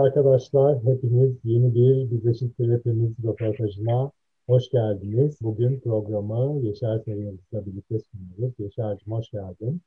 arkadaşlar, 0.00 0.78
hepiniz 0.84 1.36
yeni 1.44 1.74
bir 1.74 2.10
Biz 2.10 2.26
Eşittir 2.26 2.72
Hepimiz 2.72 3.12
röportajına 3.24 4.10
hoş 4.48 4.70
geldiniz. 4.70 5.38
Bugün 5.42 5.80
programı 5.80 6.66
Yaşar 6.66 6.98
Sarıyıldız'la 6.98 7.66
birlikte 7.66 7.98
sunuyoruz. 7.98 8.54
Yaşar'cığım 8.58 9.12
hoş 9.12 9.30
geldin. 9.30 9.80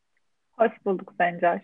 Hoş 0.52 0.72
bulduk 0.86 1.14
Sencer. 1.18 1.62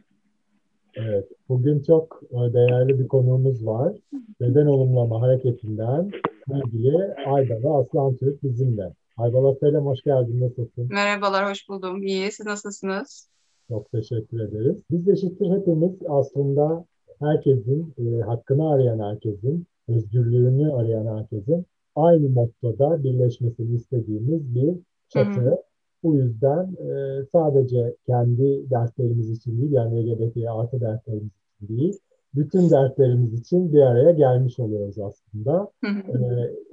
Evet, 0.96 1.28
bugün 1.50 1.82
çok 1.82 2.22
e, 2.32 2.54
değerli 2.54 3.00
bir 3.00 3.08
konuğumuz 3.08 3.66
var. 3.66 3.98
Beden 4.42 4.66
olumlama 4.66 5.22
hareketinden 5.22 6.12
ilgili 6.48 7.14
Aybala 7.28 7.80
Aslan 7.80 8.16
Türk 8.16 8.44
bizimle. 8.44 8.94
Aybala 9.18 9.56
selam, 9.56 9.86
hoş 9.86 10.02
geldin. 10.02 10.42
Nasılsın? 10.42 10.88
Merhabalar, 10.90 11.50
hoş 11.50 11.70
buldum. 11.70 12.04
İyi, 12.04 12.32
siz 12.32 12.46
nasılsınız? 12.46 13.30
Çok 13.68 13.92
teşekkür 13.92 14.40
ederiz. 14.40 14.76
Biz 14.92 15.10
eşittir 15.10 15.52
hepimiz 15.52 15.94
aslında 16.08 16.86
herkesin, 17.20 17.94
e, 17.98 18.22
hakkını 18.22 18.70
arayan 18.70 19.00
herkesin, 19.00 19.66
özgürlüğünü 19.88 20.74
arayan 20.74 21.18
herkesin 21.18 21.66
aynı 21.96 22.30
mottoda 22.30 23.04
birleşmesini 23.04 23.76
istediğimiz 23.76 24.56
bir 24.56 24.76
çatı. 25.10 25.42
Hı 25.42 25.50
hı. 25.50 25.58
Bu 26.04 26.16
yüzden 26.16 26.64
e, 26.64 27.26
sadece 27.32 27.96
kendi 28.06 28.70
dertlerimiz 28.70 29.30
için 29.30 29.62
değil, 29.62 29.72
yani 29.72 30.12
LGBT 30.12 30.38
artı 30.50 30.82
dertlerimiz 30.82 31.32
için 31.62 31.78
değil, 31.78 32.00
bütün 32.36 32.70
dertlerimiz 32.70 33.34
için 33.34 33.74
bir 33.74 33.82
araya 33.82 34.12
gelmiş 34.12 34.60
oluyoruz 34.60 35.00
aslında. 35.00 35.72
Hı 35.84 35.92
hı. 35.92 36.18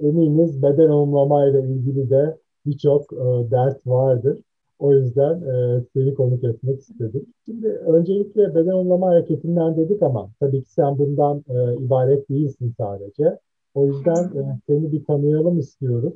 E, 0.01 0.07
eminiz 0.07 0.63
beden 0.63 0.89
olumlamayla 0.89 1.59
ilgili 1.59 2.09
de 2.09 2.37
birçok 2.65 3.13
e, 3.13 3.51
dert 3.51 3.87
vardır. 3.87 4.39
O 4.79 4.93
yüzden 4.93 5.41
e, 5.41 5.83
seni 5.93 6.15
konuk 6.15 6.43
etmek 6.43 6.79
istedik. 6.79 7.27
Şimdi 7.45 7.67
öncelikle 7.67 8.55
beden 8.55 8.71
olumlama 8.71 9.07
hareketinden 9.07 9.77
dedik 9.77 10.03
ama 10.03 10.29
tabii 10.39 10.63
ki 10.63 10.71
sen 10.71 10.97
bundan 10.97 11.43
e, 11.49 11.83
ibaret 11.83 12.29
değilsin 12.29 12.75
sadece. 12.77 13.39
O 13.73 13.87
yüzden 13.87 14.23
e, 14.23 14.59
seni 14.67 14.91
bir 14.91 15.05
tanıyalım 15.05 15.59
istiyoruz. 15.59 16.13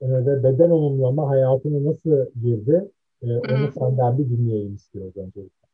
E, 0.00 0.06
ve 0.08 0.42
beden 0.44 0.70
olumlama 0.70 1.28
hayatına 1.28 1.90
nasıl 1.90 2.30
girdi? 2.42 2.90
E, 3.22 3.26
onu 3.26 3.72
senden 3.78 4.18
bir 4.18 4.24
dinleyelim 4.24 4.74
istiyoruz 4.74 5.16
öncelikle. 5.16 5.66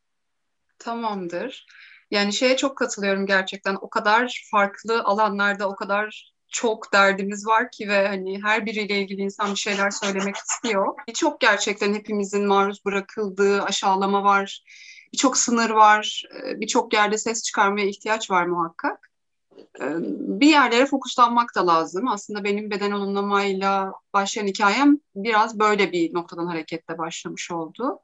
Tamamdır. 0.79 1.65
Yani 2.11 2.33
şeye 2.33 2.55
çok 2.55 2.77
katılıyorum 2.77 3.25
gerçekten. 3.25 3.75
O 3.81 3.89
kadar 3.89 4.47
farklı 4.51 5.03
alanlarda 5.03 5.69
o 5.69 5.75
kadar 5.75 6.33
çok 6.49 6.93
derdimiz 6.93 7.47
var 7.47 7.71
ki 7.71 7.87
ve 7.87 8.07
hani 8.07 8.43
her 8.43 8.65
biriyle 8.65 9.01
ilgili 9.01 9.21
insan 9.21 9.51
bir 9.51 9.59
şeyler 9.59 9.91
söylemek 9.91 10.35
istiyor. 10.35 10.95
Birçok 11.07 11.39
gerçekten 11.41 11.93
hepimizin 11.93 12.47
maruz 12.47 12.85
bırakıldığı 12.85 13.63
aşağılama 13.63 14.23
var, 14.23 14.63
birçok 15.13 15.37
sınır 15.37 15.69
var, 15.69 16.23
e, 16.43 16.59
birçok 16.59 16.93
yerde 16.93 17.17
ses 17.17 17.43
çıkarmaya 17.43 17.87
ihtiyaç 17.87 18.31
var 18.31 18.45
muhakkak. 18.45 19.11
E, 19.81 19.85
bir 20.39 20.47
yerlere 20.47 20.85
fokuslanmak 20.85 21.55
da 21.55 21.67
lazım. 21.67 22.07
Aslında 22.07 22.43
benim 22.43 22.71
beden 22.71 22.91
olumlamayla 22.91 23.93
başlayan 24.13 24.47
hikayem 24.47 24.99
biraz 25.15 25.59
böyle 25.59 25.91
bir 25.91 26.13
noktadan 26.13 26.47
hareketle 26.47 26.97
başlamış 26.97 27.51
oldu. 27.51 27.99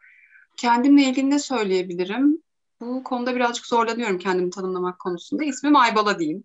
Kendimle 0.57 1.03
ilgili 1.03 1.29
ne 1.29 1.39
söyleyebilirim? 1.39 2.41
Bu 2.81 3.03
konuda 3.03 3.35
birazcık 3.35 3.65
zorlanıyorum 3.65 4.17
kendimi 4.17 4.49
tanımlamak 4.49 4.99
konusunda. 4.99 5.43
İsmim 5.43 5.75
Aybala 5.75 6.19
diyeyim. 6.19 6.43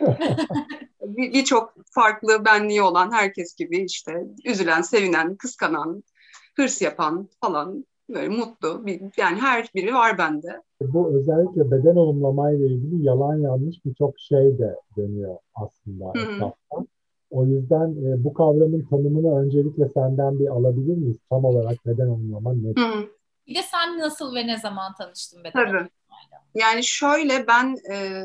birçok 1.06 1.74
farklı 1.90 2.44
benliği 2.44 2.82
olan 2.82 3.12
herkes 3.12 3.54
gibi 3.54 3.84
işte 3.84 4.26
üzülen, 4.44 4.82
sevinen, 4.82 5.36
kıskanan, 5.36 6.02
hırs 6.56 6.82
yapan 6.82 7.28
falan 7.40 7.84
böyle 8.08 8.28
mutlu 8.28 8.86
bir, 8.86 9.00
yani 9.16 9.40
her 9.40 9.68
biri 9.74 9.94
var 9.94 10.18
bende. 10.18 10.62
Bu 10.80 11.14
özellikle 11.14 11.70
beden 11.70 11.96
olumlamayla 11.96 12.66
ilgili 12.66 13.04
yalan 13.04 13.36
yanlış 13.36 13.84
birçok 13.84 14.20
şey 14.20 14.58
de 14.58 14.76
dönüyor 14.96 15.36
aslında 15.54 16.10
etrafta. 16.10 16.86
O 17.30 17.46
yüzden 17.46 17.90
e, 17.90 18.24
bu 18.24 18.34
kavramın 18.34 18.86
tanımını 18.90 19.40
öncelikle 19.40 19.88
senden 19.88 20.38
bir 20.38 20.48
alabilir 20.48 20.96
miyiz? 20.96 21.16
Tam 21.30 21.44
olarak 21.44 21.86
beden 21.86 22.06
olumlama 22.06 22.52
nedir? 22.54 22.80
Hı. 22.80 23.08
Bir 23.46 23.54
de 23.54 23.62
sen 23.62 23.98
nasıl 23.98 24.34
ve 24.34 24.46
ne 24.46 24.58
zaman 24.58 24.94
tanıştın 24.98 25.44
beden 25.44 25.52
Tabii. 25.52 25.88
Yani 26.54 26.84
şöyle 26.84 27.46
ben 27.46 27.76
e, 27.92 28.24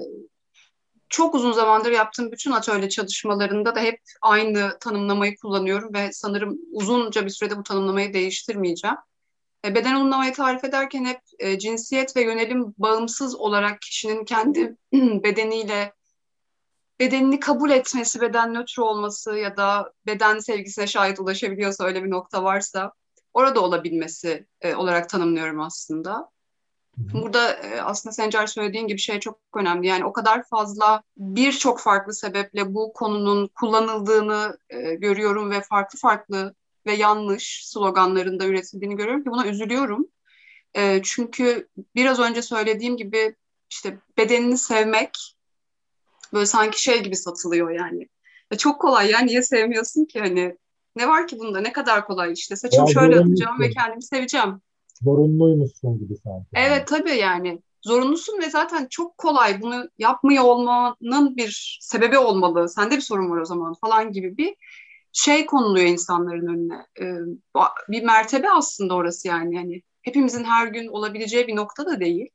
çok 1.10 1.36
uzun 1.36 1.52
zamandır 1.52 1.92
yaptığım 1.92 2.32
bütün 2.32 2.52
atölye 2.52 2.90
çalışmalarında 2.90 3.76
da 3.76 3.80
hep 3.80 4.02
aynı 4.22 4.78
tanımlamayı 4.80 5.36
kullanıyorum 5.36 5.94
ve 5.94 6.12
sanırım 6.12 6.58
uzunca 6.72 7.26
bir 7.26 7.30
sürede 7.30 7.58
bu 7.58 7.64
tanımlamayı 7.64 8.14
değiştirmeyeceğim. 8.14 8.98
E, 9.66 9.76
beden 9.76 9.96
olumlamayı 9.96 10.34
tarif 10.34 10.64
ederken 10.64 11.06
hep 11.06 11.20
e, 11.40 11.60
cinsiyet 11.60 12.16
ve 12.16 12.22
yönelim 12.22 12.74
bağımsız 12.78 13.36
olarak 13.36 13.82
kişinin 13.82 14.26
kendi 14.26 14.76
bedeniyle 14.94 15.94
bedenini 17.00 17.40
kabul 17.40 17.72
etmesi, 17.72 18.22
beden 18.22 18.54
nötr 18.54 18.80
olması 18.80 19.38
ya 19.38 19.58
da 19.58 19.94
beden 20.06 20.40
sevgisine 20.40 20.88
şayet 20.88 21.20
ulaşabiliyorsa 21.20 21.84
öyle 21.84 22.04
bir 22.04 22.10
nokta 22.10 22.44
varsa 22.44 22.92
orada 23.34 23.60
olabilmesi 23.60 24.48
e, 24.62 24.76
olarak 24.76 25.10
tanımlıyorum 25.10 25.60
aslında. 25.62 26.30
Burada 26.98 27.54
e, 27.54 27.82
aslında 27.82 28.14
Sencer 28.14 28.48
söylediğin 28.48 28.88
gibi 28.88 29.00
şey 29.00 29.20
çok 29.20 29.40
önemli. 29.56 29.88
Yani 29.88 30.06
o 30.06 30.14
kadar 30.14 30.44
fazla 30.44 31.04
birçok 31.18 31.80
farklı 31.80 32.14
sebeple 32.14 32.74
bu 32.74 32.94
konunun 32.94 33.48
kullanıldığını 33.48 34.58
e, 34.70 34.96
görüyorum 34.96 35.52
ve 35.52 35.62
farklı 35.62 36.00
farklı 36.00 36.56
ve 36.86 36.94
yanlış 36.94 37.68
sloganlarında 37.68 38.46
üretildiğini 38.46 38.96
görüyorum 38.96 39.24
ki 39.24 39.30
buna 39.30 39.48
üzülüyorum. 39.48 40.08
E, 40.76 41.02
çünkü 41.04 41.68
biraz 41.96 42.20
önce 42.20 42.42
söylediğim 42.42 42.98
gibi 42.98 43.36
işte 43.70 43.98
bedenini 44.18 44.58
sevmek 44.58 45.36
böyle 46.34 46.46
sanki 46.46 46.82
şey 46.82 47.04
gibi 47.04 47.16
satılıyor 47.16 47.70
yani. 47.70 48.08
Ya 48.52 48.58
çok 48.58 48.82
kolay 48.82 49.12
ya 49.12 49.20
niye 49.20 49.42
sevmiyorsun 49.42 50.06
ki 50.06 50.20
hani 50.20 50.58
ne 50.96 51.08
var 51.08 51.28
ki 51.28 51.40
bunda 51.40 51.60
ne 51.60 51.74
kadar 51.74 52.06
kolay 52.06 52.34
işte 52.34 52.56
saçımı 52.56 52.92
şöyle 52.92 53.16
yapacağım 53.16 53.60
ve 53.60 53.70
kendimi 53.70 54.04
seveceğim 54.04 54.62
zorunluymuşsun 55.04 56.00
gibi 56.00 56.16
sanki. 56.16 56.48
Evet 56.54 56.88
tabii 56.88 57.16
yani 57.16 57.62
zorunlusun 57.82 58.40
ve 58.42 58.50
zaten 58.50 58.88
çok 58.90 59.18
kolay 59.18 59.62
bunu 59.62 59.90
yapmıyor 59.98 60.44
olmanın 60.44 61.38
bir 61.38 61.80
sebebi 61.82 62.18
olmalı. 62.18 62.70
Sende 62.70 62.96
bir 62.96 63.02
sorun 63.02 63.30
var 63.30 63.38
o 63.38 63.46
zaman 63.46 63.74
falan 63.82 64.12
gibi 64.12 64.38
bir 64.38 64.56
şey 65.12 65.46
konuluyor 65.46 65.86
insanların 65.88 66.48
önüne. 66.48 66.86
Ee, 67.02 67.14
bir 67.90 68.04
mertebe 68.04 68.50
aslında 68.50 68.96
orası 68.96 69.28
yani. 69.28 69.56
yani 69.56 69.82
hepimizin 70.02 70.44
her 70.44 70.68
gün 70.68 70.88
olabileceği 70.88 71.48
bir 71.48 71.56
nokta 71.56 71.86
da 71.86 72.00
değil. 72.00 72.30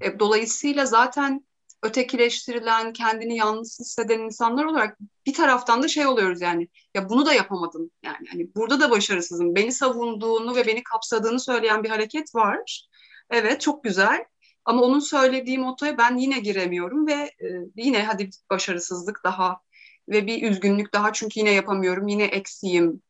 Ee, 0.00 0.18
dolayısıyla 0.18 0.86
zaten 0.86 1.46
ötekileştirilen, 1.82 2.92
kendini 2.92 3.36
yalnız 3.36 3.80
hisseden 3.80 4.18
insanlar 4.18 4.64
olarak 4.64 4.98
bir 5.26 5.34
taraftan 5.34 5.82
da 5.82 5.88
şey 5.88 6.06
oluyoruz 6.06 6.40
yani 6.40 6.68
ya 6.94 7.08
bunu 7.08 7.26
da 7.26 7.32
yapamadım 7.32 7.90
yani 8.02 8.26
hani 8.30 8.54
burada 8.54 8.80
da 8.80 8.90
başarısızım. 8.90 9.54
Beni 9.54 9.72
savunduğunu 9.72 10.56
ve 10.56 10.66
beni 10.66 10.82
kapsadığını 10.82 11.40
söyleyen 11.40 11.84
bir 11.84 11.88
hareket 11.90 12.34
var. 12.34 12.88
Evet 13.30 13.60
çok 13.60 13.84
güzel 13.84 14.24
ama 14.64 14.82
onun 14.82 15.00
söylediği 15.00 15.58
motoya 15.58 15.98
ben 15.98 16.16
yine 16.16 16.38
giremiyorum 16.38 17.06
ve 17.06 17.12
e, 17.12 17.46
yine 17.76 18.04
hadi 18.04 18.30
başarısızlık 18.50 19.20
daha 19.24 19.60
ve 20.08 20.26
bir 20.26 20.50
üzgünlük 20.50 20.92
daha 20.92 21.12
çünkü 21.12 21.40
yine 21.40 21.50
yapamıyorum. 21.50 22.08
Yine 22.08 22.24
eksiyim. 22.24 23.02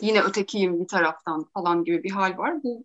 Yine 0.00 0.22
ötekiyim 0.22 0.80
bir 0.80 0.88
taraftan 0.88 1.44
falan 1.54 1.84
gibi 1.84 2.02
bir 2.02 2.10
hal 2.10 2.38
var. 2.38 2.62
Bu 2.62 2.84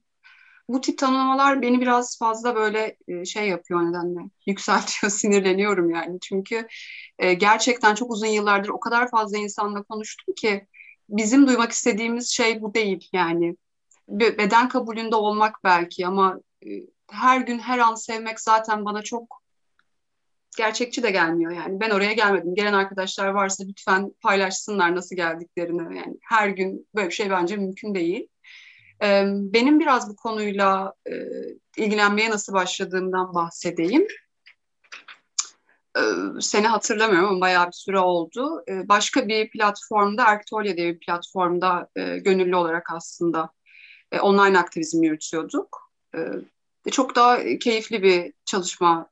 bu 0.69 0.81
tip 0.81 0.97
tanımlamalar 0.97 1.61
beni 1.61 1.81
biraz 1.81 2.19
fazla 2.19 2.55
böyle 2.55 2.97
e, 3.07 3.25
şey 3.25 3.47
yapıyor 3.49 3.81
nedenle 3.81 4.19
yükseltiyor 4.47 5.11
sinirleniyorum 5.11 5.89
yani. 5.89 6.19
Çünkü 6.19 6.67
e, 7.19 7.33
gerçekten 7.33 7.95
çok 7.95 8.11
uzun 8.11 8.27
yıllardır 8.27 8.69
o 8.69 8.79
kadar 8.79 9.09
fazla 9.09 9.37
insanla 9.37 9.83
konuştum 9.83 10.35
ki 10.35 10.67
bizim 11.09 11.47
duymak 11.47 11.71
istediğimiz 11.71 12.29
şey 12.29 12.61
bu 12.61 12.73
değil 12.73 13.09
yani. 13.13 13.55
Beden 14.09 14.69
kabulünde 14.69 15.15
olmak 15.15 15.55
belki 15.63 16.07
ama 16.07 16.39
e, 16.65 16.69
her 17.11 17.41
gün 17.41 17.59
her 17.59 17.79
an 17.79 17.95
sevmek 17.95 18.39
zaten 18.39 18.85
bana 18.85 19.01
çok 19.01 19.39
gerçekçi 20.57 21.03
de 21.03 21.11
gelmiyor 21.11 21.51
yani. 21.51 21.79
Ben 21.79 21.89
oraya 21.89 22.13
gelmedim. 22.13 22.55
Gelen 22.55 22.73
arkadaşlar 22.73 23.27
varsa 23.27 23.63
lütfen 23.67 24.11
paylaşsınlar 24.21 24.95
nasıl 24.95 25.15
geldiklerini. 25.15 25.97
Yani 25.97 26.17
her 26.21 26.49
gün 26.49 26.87
böyle 26.95 27.07
bir 27.07 27.13
şey 27.13 27.29
bence 27.29 27.55
mümkün 27.57 27.95
değil 27.95 28.27
benim 29.53 29.79
biraz 29.79 30.09
bu 30.09 30.15
konuyla 30.15 30.93
ilgilenmeye 31.77 32.29
nasıl 32.29 32.53
başladığımdan 32.53 33.33
bahsedeyim. 33.33 34.07
Seni 36.39 36.67
hatırlamıyorum 36.67 37.29
ama 37.29 37.41
bayağı 37.41 37.67
bir 37.67 37.71
süre 37.71 37.99
oldu. 37.99 38.63
Başka 38.69 39.27
bir 39.27 39.49
platformda, 39.49 40.25
Arktolya 40.25 40.77
diye 40.77 40.93
bir 40.93 40.99
platformda 40.99 41.89
gönüllü 41.95 42.55
olarak 42.55 42.91
aslında 42.91 43.49
online 44.21 44.59
aktivizm 44.59 45.03
yürütüyorduk. 45.03 45.91
Çok 46.91 47.15
daha 47.15 47.43
keyifli 47.59 48.03
bir 48.03 48.33
çalışma 48.45 49.09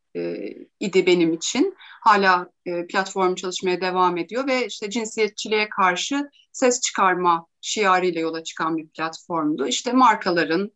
idi 0.80 1.06
benim 1.06 1.34
için. 1.34 1.76
Hala 2.02 2.50
platform 2.90 3.36
çalışmaya 3.36 3.82
devam 3.82 4.18
ediyor 4.18 4.48
ve 4.48 4.68
işte 4.68 4.90
cinsiyetçiliğe 4.90 5.70
karşı 5.70 6.30
ses 6.52 6.82
çıkarma 6.82 7.48
şiarıyla 7.62 8.22
yola 8.22 8.44
çıkan 8.44 8.78
bir 8.78 8.88
platformdu. 8.88 9.68
İşte 9.68 9.94
markaların 9.94 10.72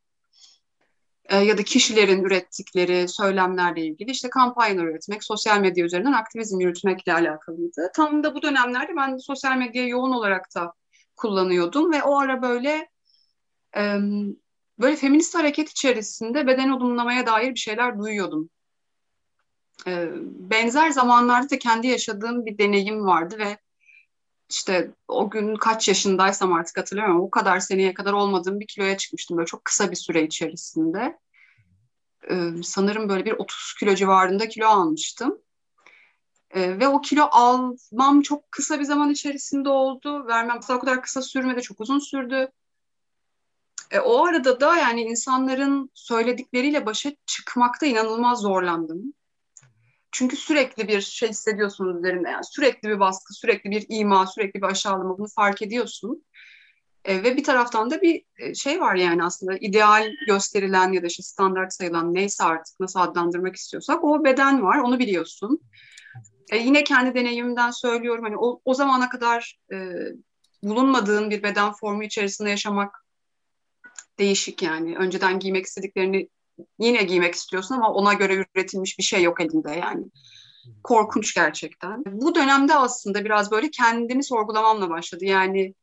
e, 1.25 1.37
ya 1.37 1.57
da 1.57 1.63
kişilerin 1.63 2.23
ürettikleri 2.23 3.07
söylemlerle 3.07 3.85
ilgili 3.85 4.11
işte 4.11 4.29
kampanyalar 4.29 4.83
üretmek, 4.83 5.23
sosyal 5.23 5.59
medya 5.59 5.85
üzerinden 5.85 6.13
aktivizm 6.13 6.59
yürütmekle 6.59 7.13
alakalıydı. 7.13 7.91
Tam 7.95 8.23
da 8.23 8.35
bu 8.35 8.41
dönemlerde 8.41 8.95
ben 8.95 9.17
sosyal 9.17 9.57
medyayı 9.57 9.89
yoğun 9.89 10.11
olarak 10.11 10.55
da 10.55 10.73
kullanıyordum 11.15 11.93
ve 11.93 12.03
o 12.03 12.19
ara 12.19 12.41
böyle 12.41 12.89
e, 13.77 13.97
böyle 14.79 14.95
feminist 14.95 15.35
hareket 15.35 15.69
içerisinde 15.69 16.47
beden 16.47 16.69
olumlamaya 16.69 17.27
dair 17.27 17.49
bir 17.49 17.59
şeyler 17.59 17.99
duyuyordum. 17.99 18.49
E, 19.87 20.09
benzer 20.23 20.89
zamanlarda 20.89 21.49
da 21.49 21.59
kendi 21.59 21.87
yaşadığım 21.87 22.45
bir 22.45 22.57
deneyim 22.57 23.05
vardı 23.05 23.37
ve 23.39 23.57
işte 24.49 24.91
o 25.07 25.29
gün 25.29 25.55
kaç 25.55 25.87
yaşındaysam 25.87 26.53
artık 26.53 26.77
hatırlamıyorum. 26.77 27.21
O 27.21 27.29
kadar 27.29 27.59
seneye 27.59 27.93
kadar 27.93 28.13
olmadığım 28.13 28.59
bir 28.59 28.67
kiloya 28.67 28.97
çıkmıştım 28.97 29.37
böyle 29.37 29.45
çok 29.45 29.65
kısa 29.65 29.91
bir 29.91 29.95
süre 29.95 30.23
içerisinde. 30.23 31.19
Ee, 32.29 32.51
sanırım 32.63 33.09
böyle 33.09 33.25
bir 33.25 33.31
30 33.31 33.73
kilo 33.79 33.95
civarında 33.95 34.49
kilo 34.49 34.67
almıştım. 34.67 35.41
Ee, 36.51 36.79
ve 36.79 36.87
o 36.87 37.01
kilo 37.01 37.27
almam 37.31 38.21
çok 38.21 38.51
kısa 38.51 38.79
bir 38.79 38.83
zaman 38.83 39.09
içerisinde 39.09 39.69
oldu. 39.69 40.27
Vermem 40.27 40.59
o 40.69 40.79
kadar 40.79 41.01
kısa 41.01 41.21
sürmedi, 41.21 41.61
çok 41.61 41.81
uzun 41.81 41.99
sürdü. 41.99 42.51
E, 43.91 43.99
o 43.99 44.25
arada 44.25 44.61
da 44.61 44.77
yani 44.77 45.01
insanların 45.01 45.91
söyledikleriyle 45.93 46.85
başa 46.85 47.11
çıkmakta 47.25 47.85
inanılmaz 47.85 48.41
zorlandım. 48.41 49.13
Çünkü 50.11 50.37
sürekli 50.37 50.87
bir 50.87 51.01
şey 51.01 51.29
hissediyorsunuz 51.29 51.97
üzerinde. 51.97 52.29
Yani 52.29 52.43
sürekli 52.43 52.89
bir 52.89 52.99
baskı, 52.99 53.33
sürekli 53.33 53.71
bir 53.71 53.85
ima, 53.89 54.27
sürekli 54.27 54.61
bir 54.61 54.67
aşağılama 54.67 55.17
bunu 55.17 55.27
fark 55.35 55.61
ediyorsun. 55.61 56.23
E, 57.05 57.23
ve 57.23 57.37
bir 57.37 57.43
taraftan 57.43 57.89
da 57.91 58.01
bir 58.01 58.23
e, 58.37 58.53
şey 58.55 58.81
var 58.81 58.95
yani 58.95 59.23
aslında 59.23 59.57
ideal 59.57 60.11
gösterilen 60.27 60.91
ya 60.91 61.03
da 61.03 61.07
işte 61.07 61.23
standart 61.23 61.73
sayılan 61.73 62.13
neyse 62.13 62.43
artık 62.43 62.79
nasıl 62.79 62.99
adlandırmak 62.99 63.55
istiyorsak 63.55 64.03
o 64.03 64.23
beden 64.23 64.63
var 64.63 64.77
onu 64.77 64.99
biliyorsun. 64.99 65.61
E, 66.51 66.57
yine 66.57 66.83
kendi 66.83 67.15
deneyimimden 67.15 67.71
söylüyorum 67.71 68.23
hani 68.23 68.37
o, 68.37 68.61
o 68.65 68.73
zamana 68.73 69.09
kadar 69.09 69.59
e, 69.73 69.77
bulunmadığın 70.63 71.29
bir 71.29 71.43
beden 71.43 71.71
formu 71.71 72.03
içerisinde 72.03 72.49
yaşamak 72.49 73.05
değişik 74.19 74.61
yani. 74.61 74.97
Önceden 74.97 75.39
giymek 75.39 75.65
istediklerini 75.65 76.29
yine 76.79 77.03
giymek 77.03 77.35
istiyorsun 77.35 77.75
ama 77.75 77.93
ona 77.93 78.13
göre 78.13 78.45
üretilmiş 78.55 78.99
bir 78.99 79.03
şey 79.03 79.23
yok 79.23 79.41
elinde 79.41 79.71
yani. 79.71 80.05
Korkunç 80.83 81.35
gerçekten. 81.35 82.03
Bu 82.05 82.35
dönemde 82.35 82.75
aslında 82.75 83.25
biraz 83.25 83.51
böyle 83.51 83.71
kendimi 83.71 84.23
sorgulamamla 84.23 84.89
başladı. 84.89 85.25
Yani 85.25 85.73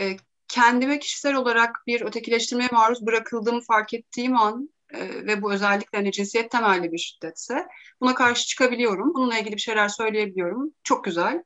e, 0.00 0.16
kendime 0.48 0.98
kişisel 0.98 1.34
olarak 1.34 1.82
bir 1.86 2.00
ötekileştirmeye 2.00 2.68
maruz 2.72 3.06
bırakıldığımı 3.06 3.60
fark 3.60 3.94
ettiğim 3.94 4.36
an 4.36 4.70
e, 4.94 5.26
ve 5.26 5.42
bu 5.42 5.52
özellikle 5.52 5.98
hani 5.98 6.12
cinsiyet 6.12 6.50
temelli 6.50 6.92
bir 6.92 6.98
şiddetse 6.98 7.66
buna 8.00 8.14
karşı 8.14 8.46
çıkabiliyorum. 8.46 9.14
Bununla 9.14 9.38
ilgili 9.38 9.56
bir 9.56 9.60
şeyler 9.60 9.88
söyleyebiliyorum. 9.88 10.72
Çok 10.84 11.04
güzel. 11.04 11.42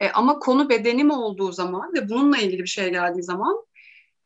E, 0.00 0.10
ama 0.10 0.38
konu 0.38 0.68
bedenim 0.68 1.10
olduğu 1.10 1.52
zaman 1.52 1.94
ve 1.94 2.08
bununla 2.08 2.38
ilgili 2.38 2.62
bir 2.62 2.68
şey 2.68 2.90
geldiği 2.90 3.22
zaman 3.22 3.66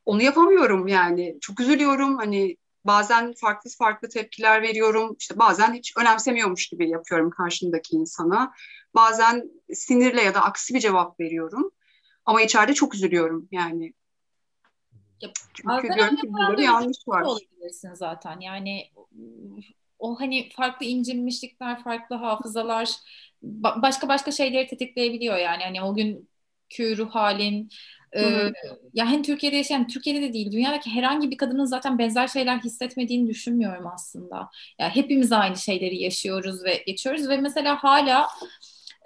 onu 0.05 0.23
yapamıyorum 0.23 0.89
yani. 0.89 1.39
Çok 1.41 1.61
üzülüyorum. 1.61 2.17
Hani 2.17 2.57
bazen 2.85 3.32
farklı 3.32 3.71
farklı 3.79 4.09
tepkiler 4.09 4.62
veriyorum. 4.62 5.17
İşte 5.19 5.38
bazen 5.38 5.75
hiç 5.75 5.97
önemsemiyormuş 5.97 6.69
gibi 6.69 6.91
yapıyorum 6.91 7.31
karşımdaki 7.31 7.97
insana. 7.97 8.53
Bazen 8.94 9.50
sinirle 9.75 10.23
ya 10.23 10.35
da 10.35 10.43
aksi 10.43 10.75
bir 10.75 10.81
cevap 10.81 11.21
veriyorum. 11.21 11.71
Ama 12.25 12.43
içeride 12.43 12.75
çok 12.75 12.94
üzülüyorum 12.94 13.49
yani. 13.50 13.93
Çünkü 15.55 15.94
diyorum 15.94 16.17
ki 16.17 16.32
burada 16.32 16.62
yanlış 16.62 17.09
var. 17.09 17.23
Olabilirsin 17.23 17.94
zaten. 17.94 18.41
Yani 18.41 18.91
o 19.99 20.21
hani 20.21 20.49
farklı 20.56 20.87
incinmişlikler, 20.87 21.83
farklı 21.83 22.17
hafızalar 22.17 22.91
başka 23.43 24.09
başka 24.09 24.31
şeyleri 24.31 24.69
tetikleyebiliyor 24.69 25.37
yani. 25.37 25.62
Hani 25.62 25.83
o 25.83 25.94
günkü 25.94 26.97
ruh 26.97 27.11
halin, 27.11 27.71
ee, 28.17 28.53
ya 28.95 29.07
hem 29.07 29.23
Türkiye'de 29.23 29.57
yaşayan, 29.57 29.87
Türkiye'de 29.87 30.23
de 30.23 30.33
değil, 30.33 30.53
dünyadaki 30.53 30.91
herhangi 30.91 31.31
bir 31.31 31.37
kadının 31.37 31.65
zaten 31.65 31.99
benzer 31.99 32.29
şeyler 32.29 32.59
hissetmediğini 32.59 33.29
düşünmüyorum 33.29 33.87
aslında. 33.87 34.37
Ya 34.37 34.51
yani 34.79 34.95
hepimiz 34.95 35.33
aynı 35.33 35.57
şeyleri 35.57 36.03
yaşıyoruz 36.03 36.65
ve 36.65 36.83
geçiyoruz 36.87 37.29
ve 37.29 37.37
mesela 37.37 37.85
hala 37.85 38.27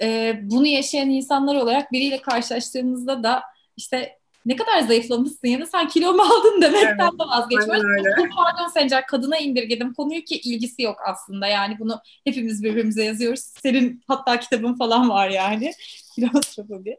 e, 0.02 0.38
bunu 0.42 0.66
yaşayan 0.66 1.10
insanlar 1.10 1.54
olarak 1.54 1.92
biriyle 1.92 2.22
karşılaştığımızda 2.22 3.22
da 3.22 3.42
işte 3.76 4.18
ne 4.46 4.56
kadar 4.56 4.80
zayıflamışsın 4.80 5.48
ya 5.48 5.60
da 5.60 5.66
sen 5.66 5.88
kilo 5.88 6.12
mu 6.12 6.22
aldın 6.22 6.62
demekten 6.62 7.08
evet, 7.10 7.20
de 7.20 7.24
vazgeçmiyoruz. 7.24 8.34
Pardon 8.36 8.68
Sencer 8.68 9.06
kadına 9.06 9.38
indirgedim 9.38 9.94
konuyu 9.94 10.24
ki 10.24 10.38
ilgisi 10.38 10.82
yok 10.82 10.96
aslında 11.06 11.46
yani 11.46 11.78
bunu 11.78 12.00
hepimiz 12.24 12.64
birbirimize 12.64 13.04
yazıyoruz. 13.04 13.40
Senin 13.40 14.02
hatta 14.08 14.40
kitabın 14.40 14.74
falan 14.74 15.08
var 15.08 15.28
yani. 15.28 15.72
Kilostrofobi 16.14 16.98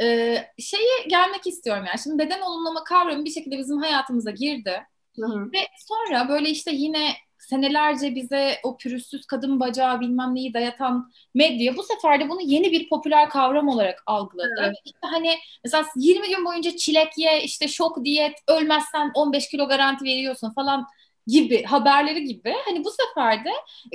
e, 0.00 0.36
şeye 0.58 1.06
gelmek 1.08 1.46
istiyorum 1.46 1.84
yani. 1.86 1.98
Şimdi 1.98 2.18
beden 2.18 2.40
olumlama 2.40 2.84
kavramı 2.84 3.24
bir 3.24 3.30
şekilde 3.30 3.58
bizim 3.58 3.78
hayatımıza 3.78 4.30
girdi. 4.30 4.82
Hı 5.20 5.26
hı. 5.26 5.52
Ve 5.52 5.58
sonra 5.88 6.28
böyle 6.28 6.50
işte 6.50 6.70
yine 6.74 7.14
senelerce 7.38 8.14
bize 8.14 8.58
o 8.62 8.76
pürüzsüz 8.76 9.26
kadın 9.26 9.60
bacağı 9.60 10.00
bilmem 10.00 10.34
neyi 10.34 10.54
dayatan 10.54 11.12
medya 11.34 11.76
bu 11.76 11.82
sefer 11.82 12.20
de 12.20 12.28
bunu 12.28 12.40
yeni 12.42 12.72
bir 12.72 12.88
popüler 12.88 13.28
kavram 13.28 13.68
olarak 13.68 14.02
algıladı. 14.06 14.54
Evet. 14.60 14.76
İşte 14.84 14.98
hani 15.02 15.38
mesela 15.64 15.84
20 15.96 16.28
gün 16.28 16.44
boyunca 16.44 16.76
çilek 16.76 17.18
ye, 17.18 17.42
işte 17.42 17.68
şok 17.68 18.04
diyet, 18.04 18.38
ölmezsen 18.48 19.10
15 19.14 19.48
kilo 19.48 19.68
garanti 19.68 20.04
veriyorsun 20.04 20.52
falan 20.54 20.86
gibi 21.26 21.62
haberleri 21.64 22.24
gibi. 22.24 22.54
Hani 22.64 22.84
bu 22.84 22.90
sefer 22.90 23.44
de 23.44 23.50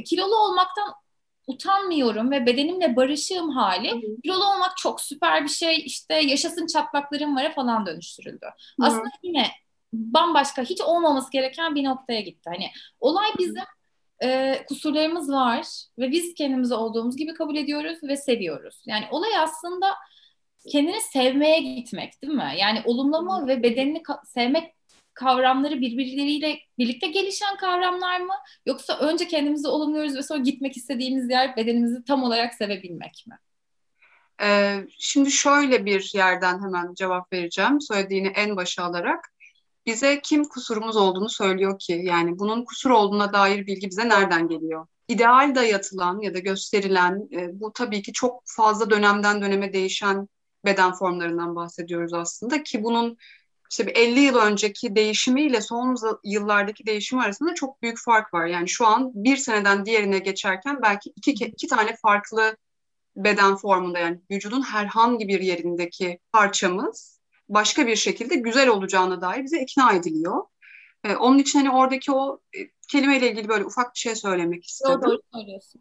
kilolu 0.05 0.35
olmaktan 0.35 0.93
utanmıyorum 1.47 2.31
ve 2.31 2.45
bedenimle 2.45 2.95
barışığım 2.95 3.49
hali 3.49 3.91
Hı. 3.91 4.21
kilolu 4.23 4.45
olmak 4.45 4.77
çok 4.77 5.01
süper 5.01 5.43
bir 5.43 5.49
şey 5.49 5.83
işte 5.85 6.13
yaşasın 6.15 6.67
çatlaklarım 6.67 7.35
var 7.35 7.55
falan 7.55 7.85
dönüştürüldü. 7.85 8.45
Hı. 8.79 8.85
Aslında 8.85 9.09
yine 9.23 9.47
bambaşka 9.93 10.61
hiç 10.61 10.81
olmaması 10.81 11.31
gereken 11.31 11.75
bir 11.75 11.83
noktaya 11.83 12.21
gitti. 12.21 12.49
Hani 12.49 12.69
olay 12.99 13.27
bizim 13.39 13.63
e, 14.23 14.59
kusurlarımız 14.67 15.31
var 15.31 15.65
ve 15.99 16.11
biz 16.11 16.33
kendimizi 16.33 16.73
olduğumuz 16.73 17.17
gibi 17.17 17.33
kabul 17.33 17.55
ediyoruz 17.55 17.97
ve 18.03 18.17
seviyoruz. 18.17 18.83
Yani 18.85 19.05
olay 19.11 19.37
aslında 19.37 19.87
kendini 20.71 21.01
sevmeye 21.01 21.59
gitmek 21.59 22.21
değil 22.21 22.33
mi? 22.33 22.53
Yani 22.57 22.81
olumlama 22.85 23.47
ve 23.47 23.63
bedenini 23.63 24.03
sevmek 24.25 24.76
kavramları 25.19 25.81
birbirleriyle 25.81 26.59
birlikte 26.77 27.07
gelişen 27.07 27.57
kavramlar 27.57 28.19
mı? 28.19 28.33
Yoksa 28.65 28.97
önce 28.99 29.27
kendimizi 29.27 29.67
olumluyoruz 29.67 30.15
ve 30.15 30.23
sonra 30.23 30.39
gitmek 30.39 30.77
istediğimiz 30.77 31.29
yer 31.29 31.55
bedenimizi 31.55 32.03
tam 32.03 32.23
olarak 32.23 32.53
sevebilmek 32.53 33.25
mi? 33.27 33.39
Ee, 34.41 34.79
şimdi 34.99 35.31
şöyle 35.31 35.85
bir 35.85 36.11
yerden 36.13 36.63
hemen 36.63 36.93
cevap 36.93 37.33
vereceğim 37.33 37.81
söylediğini 37.81 38.27
en 38.27 38.55
başa 38.55 38.83
alarak. 38.83 39.25
Bize 39.85 40.21
kim 40.21 40.43
kusurumuz 40.43 40.97
olduğunu 40.97 41.29
söylüyor 41.29 41.79
ki 41.79 42.01
yani 42.03 42.39
bunun 42.39 42.65
kusur 42.65 42.89
olduğuna 42.89 43.33
dair 43.33 43.67
bilgi 43.67 43.89
bize 43.89 44.09
nereden 44.09 44.47
geliyor? 44.47 44.87
İdeal 45.07 45.55
dayatılan 45.55 46.19
ya 46.19 46.33
da 46.33 46.39
gösterilen 46.39 47.29
e, 47.33 47.59
bu 47.59 47.73
tabii 47.73 48.01
ki 48.01 48.13
çok 48.13 48.43
fazla 48.45 48.89
dönemden 48.89 49.41
döneme 49.41 49.73
değişen 49.73 50.27
beden 50.65 50.93
formlarından 50.93 51.55
bahsediyoruz 51.55 52.13
aslında 52.13 52.63
ki 52.63 52.83
bunun 52.83 53.17
işte 53.71 53.87
bir 53.87 53.95
50 53.95 54.19
yıl 54.19 54.35
önceki 54.35 54.95
değişimiyle 54.95 55.61
son 55.61 55.95
yıllardaki 56.23 56.85
değişim 56.85 57.19
arasında 57.19 57.53
çok 57.53 57.81
büyük 57.81 57.99
fark 57.99 58.33
var. 58.33 58.45
Yani 58.45 58.69
şu 58.69 58.87
an 58.87 59.11
bir 59.15 59.37
seneden 59.37 59.85
diğerine 59.85 60.19
geçerken 60.19 60.81
belki 60.81 61.13
iki, 61.15 61.31
iki 61.31 61.67
tane 61.67 61.95
farklı 61.95 62.57
beden 63.15 63.55
formunda 63.55 63.99
yani 63.99 64.19
vücudun 64.31 64.61
herhangi 64.61 65.27
bir 65.27 65.39
yerindeki 65.39 66.19
parçamız 66.31 67.19
başka 67.49 67.87
bir 67.87 67.95
şekilde 67.95 68.35
güzel 68.35 68.69
olacağına 68.69 69.21
dair 69.21 69.43
bize 69.43 69.61
ikna 69.61 69.93
ediliyor. 69.93 70.43
Ee, 71.03 71.15
onun 71.15 71.39
için 71.39 71.59
hani 71.59 71.71
oradaki 71.71 72.11
o 72.11 72.39
e, 72.57 72.59
kelimeyle 72.87 73.31
ilgili 73.31 73.49
böyle 73.49 73.65
ufak 73.65 73.93
bir 73.93 73.99
şey 73.99 74.15
söylemek 74.15 74.65
istedim. 74.65 75.01
Doğru, 75.01 75.19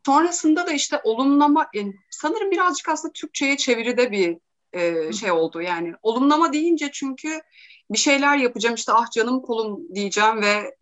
Sonrasında 0.06 0.66
da 0.66 0.72
işte 0.72 1.00
olumlama, 1.04 1.66
yani 1.74 1.94
sanırım 2.10 2.50
birazcık 2.50 2.88
aslında 2.88 3.12
Türkçe'ye 3.12 3.56
çeviride 3.56 4.10
bir 4.10 4.36
e, 4.72 5.12
şey 5.12 5.30
oldu. 5.30 5.62
Yani 5.62 5.94
olumlama 6.02 6.52
deyince 6.52 6.90
çünkü 6.92 7.40
bir 7.90 7.98
şeyler 7.98 8.36
yapacağım 8.36 8.74
işte 8.74 8.92
ah 8.92 9.10
canım 9.10 9.42
kolum 9.42 9.94
diyeceğim 9.94 10.42
ve 10.42 10.76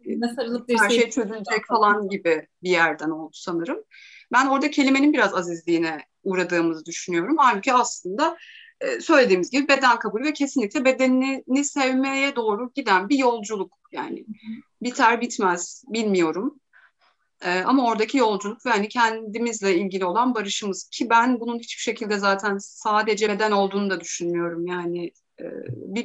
her 0.78 0.90
şey 0.90 1.10
çözülecek 1.10 1.66
falan 1.68 2.08
gibi 2.08 2.48
bir 2.62 2.70
yerden 2.70 3.10
oldu 3.10 3.32
sanırım. 3.34 3.84
Ben 4.32 4.46
orada 4.46 4.70
kelimenin 4.70 5.12
biraz 5.12 5.34
azizliğine 5.34 5.98
uğradığımızı 6.22 6.86
düşünüyorum. 6.86 7.36
Halbuki 7.38 7.72
aslında 7.72 8.36
e, 8.80 9.00
söylediğimiz 9.00 9.50
gibi 9.50 9.68
beden 9.68 9.98
kabul 9.98 10.24
ve 10.24 10.32
kesinlikle 10.32 10.84
bedenini 10.84 11.64
sevmeye 11.64 12.36
doğru 12.36 12.72
giden 12.74 13.08
bir 13.08 13.18
yolculuk 13.18 13.72
yani. 13.92 14.24
Biter 14.82 15.20
bitmez 15.20 15.84
bilmiyorum. 15.88 16.60
Ee, 17.44 17.62
ama 17.62 17.86
oradaki 17.86 18.18
yolculuk 18.18 18.66
ve 18.66 18.70
hani 18.70 18.88
kendimizle 18.88 19.78
ilgili 19.78 20.04
olan 20.04 20.34
barışımız 20.34 20.88
ki 20.88 21.10
ben 21.10 21.40
bunun 21.40 21.58
hiçbir 21.58 21.82
şekilde 21.82 22.18
zaten 22.18 22.58
sadece 22.58 23.28
beden 23.28 23.50
olduğunu 23.50 23.90
da 23.90 24.00
düşünmüyorum. 24.00 24.66
Yani 24.66 25.12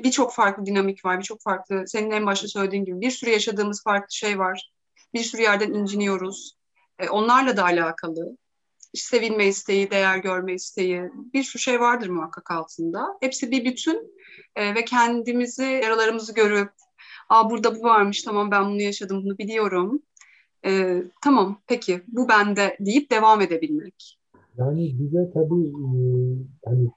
birçok 0.04 0.34
farklı 0.34 0.66
dinamik 0.66 1.06
var, 1.06 1.20
birçok 1.20 1.42
farklı, 1.42 1.84
senin 1.88 2.12
en 2.12 2.26
başta 2.26 2.48
söylediğin 2.48 2.86
gibi 2.86 3.02
bir 3.02 3.12
sürü 3.12 3.30
yaşadığımız 3.30 3.84
farklı 3.84 4.16
şey 4.16 4.40
var. 4.40 4.72
Bir 5.14 5.24
sürü 5.24 5.42
yerden 5.42 5.74
inciniyoruz. 5.74 6.58
Onlarla 7.12 7.58
da 7.58 7.64
alakalı. 7.64 8.38
Sevilme 8.94 9.48
isteği, 9.48 9.92
değer 9.92 10.18
görme 10.18 10.54
isteği, 10.54 11.02
bir 11.34 11.44
sürü 11.44 11.62
şey 11.62 11.80
vardır 11.80 12.10
muhakkak 12.10 12.52
altında. 12.52 13.08
Hepsi 13.22 13.52
bir 13.52 13.66
bütün 13.66 14.16
ve 14.58 14.86
kendimizi, 14.86 15.64
yaralarımızı 15.64 16.34
görüp, 16.34 16.72
Aa 17.30 17.50
burada 17.50 17.76
bu 17.76 17.84
varmış, 17.84 18.24
tamam 18.24 18.52
ben 18.52 18.66
bunu 18.66 18.82
yaşadım, 18.82 19.24
bunu 19.24 19.38
biliyorum. 19.38 20.02
Ee, 20.66 21.04
tamam, 21.24 21.62
peki 21.68 22.02
bu 22.08 22.30
bende 22.30 22.78
deyip 22.80 23.12
devam 23.12 23.42
edebilmek. 23.42 24.20
Yani 24.58 24.96
bize 25.00 25.32
tabii 25.34 25.74
hani 26.66 26.92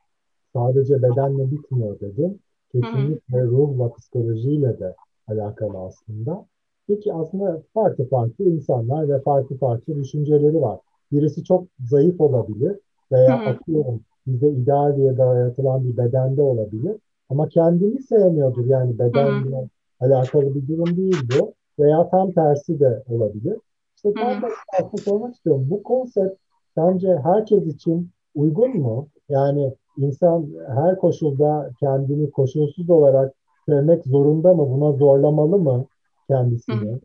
sadece 0.54 1.02
bedenle 1.02 1.50
bitmiyor 1.50 2.00
dedim. 2.00 2.38
Kesinlikle 2.72 3.38
hı 3.38 3.42
hı. 3.42 3.50
ruhla, 3.50 3.92
psikolojiyle 3.92 4.78
de 4.78 4.94
alakalı 5.28 5.78
aslında. 5.78 6.46
Peki 6.88 7.12
aslında 7.12 7.62
farklı 7.74 8.08
farklı 8.08 8.44
insanlar 8.44 9.08
ve 9.08 9.20
farklı 9.20 9.56
farklı 9.56 9.96
düşünceleri 9.96 10.60
var. 10.60 10.78
Birisi 11.12 11.44
çok 11.44 11.64
zayıf 11.80 12.20
olabilir 12.20 12.78
veya 13.12 13.34
atıyorum 13.34 14.00
bize 14.26 14.50
ideal 14.50 14.96
diye 14.96 15.16
dayatılan 15.18 15.84
bir 15.84 15.96
bedende 15.96 16.42
olabilir. 16.42 16.96
Ama 17.30 17.48
kendini 17.48 18.02
sevmiyordur 18.02 18.66
yani 18.66 18.98
bedenle 18.98 19.56
hı 19.56 19.60
hı. 19.60 19.68
alakalı 20.00 20.54
bir 20.54 20.68
durum 20.68 20.96
değil 20.96 21.16
bu. 21.40 21.54
Veya 21.78 22.08
tam 22.08 22.32
tersi 22.32 22.80
de 22.80 23.02
olabilir. 23.08 23.56
İşte 23.96 24.12
tam 24.14 24.42
da 24.42 24.48
aslında 24.78 25.02
sormak 25.02 25.34
istiyorum. 25.34 25.66
Bu 25.70 25.82
konsept 25.82 26.40
sence 26.74 27.16
herkes 27.22 27.66
için 27.66 28.10
uygun 28.34 28.76
mu? 28.76 29.08
Yani 29.28 29.74
insan 29.96 30.48
her 30.76 30.96
koşulda 30.96 31.70
kendini 31.80 32.30
koşulsuz 32.30 32.90
olarak 32.90 33.34
sevmek 33.68 34.04
zorunda 34.06 34.54
mı? 34.54 34.70
Buna 34.70 34.92
zorlamalı 34.92 35.58
mı 35.58 35.86
kendisini? 36.28 36.92
Hı. 36.92 37.00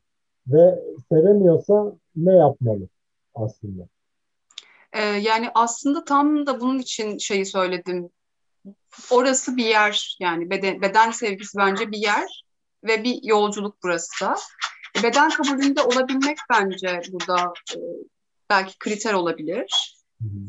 Ve 0.48 0.84
sevemiyorsa 1.12 1.94
ne 2.15 2.36
yapmalı 2.36 2.88
aslında? 3.36 3.88
Ee, 4.94 5.01
yani 5.01 5.50
aslında 5.53 6.03
tam 6.03 6.48
da 6.48 6.62
bunun 6.62 6.79
için 6.79 7.17
şeyi 7.17 7.46
söyledim. 7.46 8.10
Orası 9.12 9.58
bir 9.58 9.65
yer 9.65 10.17
yani 10.20 10.50
beden, 10.50 10.82
beden 10.82 11.12
sevgisi 11.12 11.58
bence 11.58 11.91
bir 11.91 11.98
yer 11.98 12.44
ve 12.84 13.03
bir 13.03 13.24
yolculuk 13.24 13.77
burası 13.84 14.25
da. 14.25 14.36
Beden 15.03 15.29
kabulünde 15.29 15.82
olabilmek 15.82 16.38
bence 16.50 17.01
burada 17.12 17.53
e, 17.75 17.77
belki 18.50 18.79
kriter 18.79 19.13
olabilir. 19.13 19.98
Hı 20.22 20.27
hı 20.27 20.48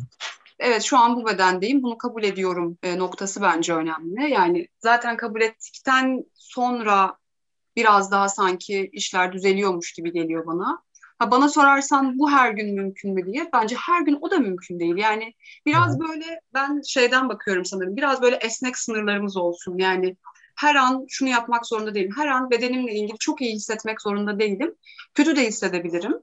evet 0.59 0.83
şu 0.83 0.99
an 0.99 1.17
bu 1.17 1.27
bedendeyim 1.27 1.83
bunu 1.83 1.99
kabul 1.99 2.25
ediyorum 2.25 2.79
e, 2.83 2.99
noktası 2.99 3.43
bence 3.43 3.75
önemli. 3.75 4.31
Yani 4.31 4.69
zaten 4.79 5.17
kabul 5.17 5.41
ettikten 5.41 6.25
sonra 6.35 7.17
biraz 7.77 8.11
daha 8.11 8.29
sanki 8.29 8.91
işler 8.93 9.33
düzeliyormuş 9.33 9.93
gibi 9.93 10.13
geliyor 10.13 10.47
bana. 10.47 10.83
Ha 11.19 11.31
bana 11.31 11.49
sorarsan 11.49 12.19
bu 12.19 12.31
her 12.31 12.51
gün 12.51 12.75
mümkün 12.75 13.15
mü 13.15 13.27
diye 13.27 13.51
bence 13.53 13.77
her 13.77 14.03
gün 14.03 14.19
o 14.21 14.31
da 14.31 14.39
mümkün 14.39 14.81
değil. 14.81 14.97
Yani 14.97 15.35
biraz 15.67 16.01
böyle 16.01 16.41
ben 16.55 16.83
şeyden 16.87 17.29
bakıyorum 17.29 17.65
sanırım. 17.65 17.97
Biraz 17.97 18.23
böyle 18.23 18.37
esnek 18.37 18.79
sınırlarımız 18.79 19.37
olsun. 19.37 19.79
Yani 19.79 20.17
her 20.57 20.75
an 20.75 21.07
şunu 21.09 21.29
yapmak 21.29 21.67
zorunda 21.67 21.95
değilim. 21.95 22.13
Her 22.17 22.27
an 22.27 22.51
bedenimle 22.51 22.95
ilgili 22.95 23.19
çok 23.19 23.41
iyi 23.41 23.55
hissetmek 23.55 24.03
zorunda 24.03 24.39
değilim. 24.39 24.75
Kötü 25.15 25.37
de 25.37 25.47
hissedebilirim. 25.47 26.15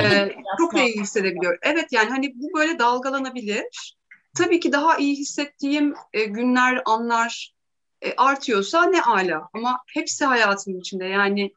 Ee, 0.00 0.32
çok 0.58 0.76
iyi 0.76 1.00
hissedebiliyor. 1.00 1.58
Evet 1.62 1.92
yani 1.92 2.10
hani 2.10 2.32
bu 2.34 2.58
böyle 2.58 2.78
dalgalanabilir. 2.78 3.96
Tabii 4.34 4.60
ki 4.60 4.72
daha 4.72 4.96
iyi 4.96 5.16
hissettiğim 5.16 5.94
e, 6.12 6.24
günler, 6.24 6.82
anlar 6.84 7.54
e, 8.02 8.14
artıyorsa 8.16 8.84
ne 8.84 9.02
ala. 9.02 9.48
Ama 9.52 9.78
hepsi 9.94 10.24
hayatımın 10.24 10.78
içinde. 10.78 11.04
Yani 11.04 11.52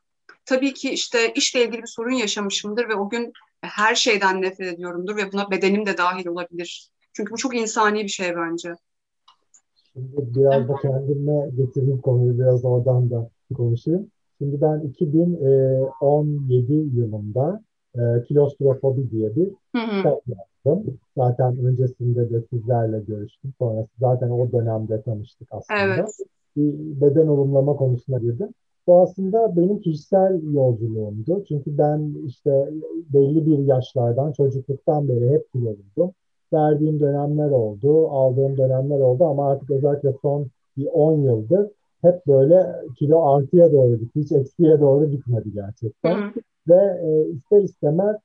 tabii 0.46 0.74
ki 0.74 0.90
işte 0.90 1.34
işle 1.34 1.66
ilgili 1.66 1.82
bir 1.82 1.88
sorun 1.88 2.12
yaşamışımdır 2.12 2.90
ve 2.90 2.96
o 2.96 3.10
gün 3.10 3.34
her 3.62 3.96
şeyden 3.96 4.42
nefret 4.42 4.74
ediyorumdur 4.74 5.18
ve 5.18 5.32
buna 5.32 5.52
bedenim 5.52 5.86
de 5.86 5.98
dahil 5.98 6.28
olabilir. 6.28 6.90
Çünkü 7.14 7.32
bu 7.32 7.38
çok 7.38 7.56
insani 7.56 8.04
bir 8.04 8.10
şey 8.10 8.36
bence. 8.36 8.74
Şimdi 9.94 10.16
biraz 10.18 10.70
da 10.70 10.76
kendime 10.82 11.50
getireyim 11.58 12.02
konuyu 12.02 12.40
biraz 12.40 12.66
oradan 12.66 13.10
da 13.10 13.30
konuşayım. 13.58 14.12
Şimdi 14.38 14.62
ben 14.62 14.80
2017 14.80 16.74
e, 16.74 16.76
yılında 16.76 17.64
e, 17.96 18.24
kilostrofobi 18.24 19.12
diye 19.12 19.36
bir 19.36 19.50
kitap 19.74 20.22
yazdım. 20.28 20.98
Zaten 21.18 21.58
öncesinde 21.58 22.30
de 22.30 22.42
sizlerle 22.52 23.00
görüştüm. 23.00 23.54
Sonrası 23.60 23.90
zaten 24.00 24.30
o 24.30 24.52
dönemde 24.52 25.02
tanıştık 25.02 25.48
aslında. 25.52 25.80
Evet. 25.82 26.18
Bir 26.58 27.02
beden 27.02 27.28
olumlama 27.28 27.76
konusuna 27.76 28.20
girdim. 28.20 28.50
Bu 28.88 29.02
aslında 29.02 29.56
benim 29.56 29.80
kişisel 29.80 30.54
yolculuğumdu. 30.54 31.44
Çünkü 31.48 31.78
ben 31.78 32.16
işte 32.28 32.70
belli 33.14 33.46
bir 33.46 33.58
yaşlardan, 33.58 34.32
çocukluktan 34.32 35.08
beri 35.08 35.30
hep 35.30 35.52
kiloluydum. 35.52 36.12
Verdiğim 36.54 37.00
dönemler 37.00 37.50
oldu, 37.50 38.08
aldığım 38.08 38.58
dönemler 38.58 39.00
oldu 39.00 39.26
ama 39.26 39.50
artık 39.50 39.72
özellikle 39.72 40.14
son 40.22 40.48
bir 40.78 40.88
10 40.94 41.14
yıldır 41.14 41.72
hep 42.02 42.28
böyle 42.28 42.76
kilo 43.00 43.22
artıya 43.22 43.72
doğru 43.72 43.96
gitti. 43.96 44.20
Hiç 44.20 44.32
eksiye 44.32 44.80
doğru 44.80 45.06
gitmedi 45.06 45.54
gerçekten. 45.54 46.16
Hı. 46.16 46.34
Ve 46.68 47.00
e, 47.04 47.30
ister 47.30 47.62
istemez 47.62 48.16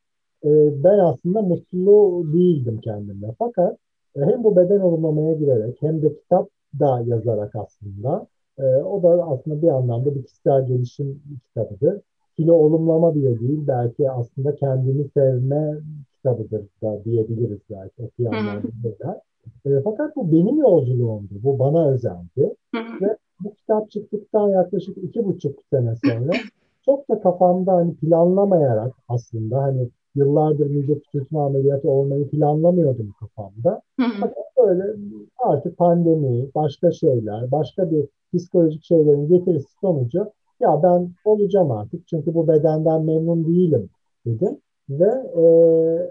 e, 0.44 0.50
ben 0.84 0.98
aslında 0.98 1.42
mutlu 1.42 2.24
değildim 2.32 2.80
kendimle. 2.80 3.34
Fakat 3.38 3.78
e, 4.16 4.20
hem 4.20 4.44
bu 4.44 4.56
beden 4.56 4.80
olumlamaya 4.80 5.32
girerek 5.32 5.76
hem 5.80 6.02
de 6.02 6.14
kitap 6.14 6.48
da 6.80 7.02
yazarak 7.06 7.56
aslında 7.56 8.26
e, 8.58 8.62
o 8.62 9.02
da 9.02 9.26
aslında 9.26 9.62
bir 9.62 9.68
anlamda 9.68 10.14
bir 10.14 10.22
kişisel 10.22 10.66
gelişim 10.66 11.22
kitabıdır. 11.48 12.00
Kilo 12.36 12.54
olumlama 12.54 13.14
bile 13.14 13.40
değil 13.40 13.60
belki 13.66 14.10
aslında 14.10 14.54
kendini 14.54 15.08
sevme 15.08 15.78
kitabıdır 16.16 16.62
da 16.82 17.04
diyebiliriz 17.04 17.60
belki 17.70 18.02
okuyanlar 18.02 18.62
bilirler. 18.62 19.20
E, 19.66 19.82
fakat 19.84 20.16
bu 20.16 20.32
benim 20.32 20.56
yolculuğumdu. 20.56 21.34
Bu 21.42 21.58
bana 21.58 21.90
özeldi. 21.90 22.54
Ve 22.74 23.16
bu 23.44 23.54
kitap 23.54 23.90
çıktıktan 23.90 24.48
yaklaşık 24.48 24.98
iki 24.98 25.24
buçuk 25.24 25.58
sene 25.70 25.94
sonra 26.04 26.32
çok 26.84 27.08
da 27.08 27.20
kafamda 27.20 27.72
hani 27.72 27.94
planlamayarak 27.94 28.94
aslında 29.08 29.62
hani 29.62 29.88
yıllardır 30.14 30.66
mide 30.66 30.98
küçültme 30.98 31.38
ameliyatı 31.38 31.90
olmayı 31.90 32.30
planlamıyordum 32.30 33.14
kafamda. 33.20 33.82
Fakat 34.20 34.44
böyle 34.58 34.84
artık 35.38 35.76
pandemi, 35.76 36.48
başka 36.54 36.92
şeyler, 36.92 37.50
başka 37.52 37.90
bir 37.90 38.06
psikolojik 38.34 38.84
şeylerin 38.84 39.28
getirisi 39.28 39.68
sonucu 39.80 40.32
ya 40.60 40.82
ben 40.82 41.10
olacağım 41.24 41.70
artık 41.70 42.08
çünkü 42.08 42.34
bu 42.34 42.48
bedenden 42.48 43.02
memnun 43.04 43.44
değilim 43.46 43.90
dedim 44.26 44.58
ve 44.90 45.08
e, 45.36 45.44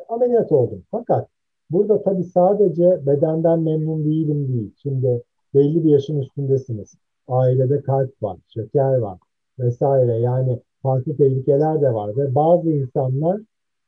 ameliyat 0.10 0.52
oldum. 0.52 0.84
Fakat 0.92 1.28
burada 1.72 2.02
tabii 2.02 2.24
sadece 2.24 3.06
bedenden 3.08 3.60
memnun 3.60 4.06
değilim 4.06 4.48
değil. 4.48 4.74
Şimdi 4.82 5.24
belli 5.54 5.84
bir 5.84 5.90
yaşın 5.90 6.20
üstündesiniz. 6.20 6.96
Ailede 7.28 7.82
kalp 7.82 8.24
var, 8.24 8.38
şeker 8.48 8.98
var, 8.98 9.20
vesaire. 9.60 10.20
Yani 10.20 10.60
farklı 10.84 11.18
tehlikeler 11.18 11.82
de 11.82 11.94
var 11.94 12.18
ve 12.18 12.36
bazı 12.36 12.72
insanlar 12.72 13.42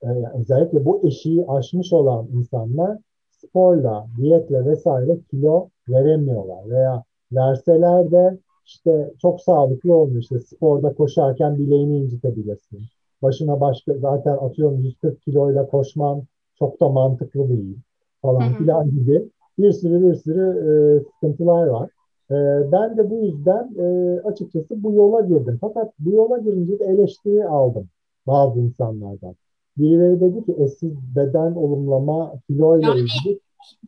e, 0.03 0.07
özellikle 0.39 0.85
bu 0.85 1.07
eşiği 1.07 1.45
aşmış 1.47 1.93
olan 1.93 2.27
insanlar 2.33 2.97
sporla, 3.29 4.07
diyetle 4.17 4.65
vesaire 4.65 5.17
kilo 5.31 5.69
veremiyorlar 5.89 6.69
veya 6.69 7.03
verseler 7.31 8.11
de 8.11 8.37
işte 8.65 9.13
çok 9.21 9.41
sağlıklı 9.41 9.95
olmuyor. 9.95 10.21
İşte 10.21 10.39
sporda 10.39 10.93
koşarken 10.93 11.57
bileğini 11.57 11.97
incitebilirsin. 11.97 12.79
Başına 13.21 13.61
başka 13.61 13.93
zaten 13.93 14.37
atıyorum 14.37 14.79
140 14.83 15.21
kiloyla 15.21 15.67
koşman 15.67 16.23
çok 16.59 16.81
da 16.81 16.89
mantıklı 16.89 17.49
değil 17.49 17.77
falan 18.21 18.53
filan 18.53 18.91
gibi 18.91 19.29
bir 19.57 19.71
sürü 19.71 20.07
bir 20.07 20.15
sürü 20.15 20.47
e, 20.69 20.71
sıkıntılar 21.03 21.67
var. 21.67 21.89
Ee, 22.31 22.71
ben 22.71 22.97
de 22.97 23.09
bu 23.09 23.25
yüzden 23.25 23.69
e, 23.79 24.19
açıkçası 24.19 24.83
bu 24.83 24.93
yola 24.93 25.21
girdim. 25.21 25.57
Fakat 25.61 25.93
bu 26.00 26.11
yola 26.11 26.38
girince 26.38 26.79
de 26.79 26.85
eleştiri 26.85 27.45
aldım 27.47 27.89
bazı 28.27 28.59
insanlardan. 28.59 29.35
Birileri 29.77 30.21
dedi 30.21 30.45
ki 30.45 30.55
eşsiz 30.63 30.91
beden 31.15 31.55
olumlama 31.55 32.33
kiloyla 32.47 32.89
yani, 32.89 33.00
ilgili. 33.00 33.39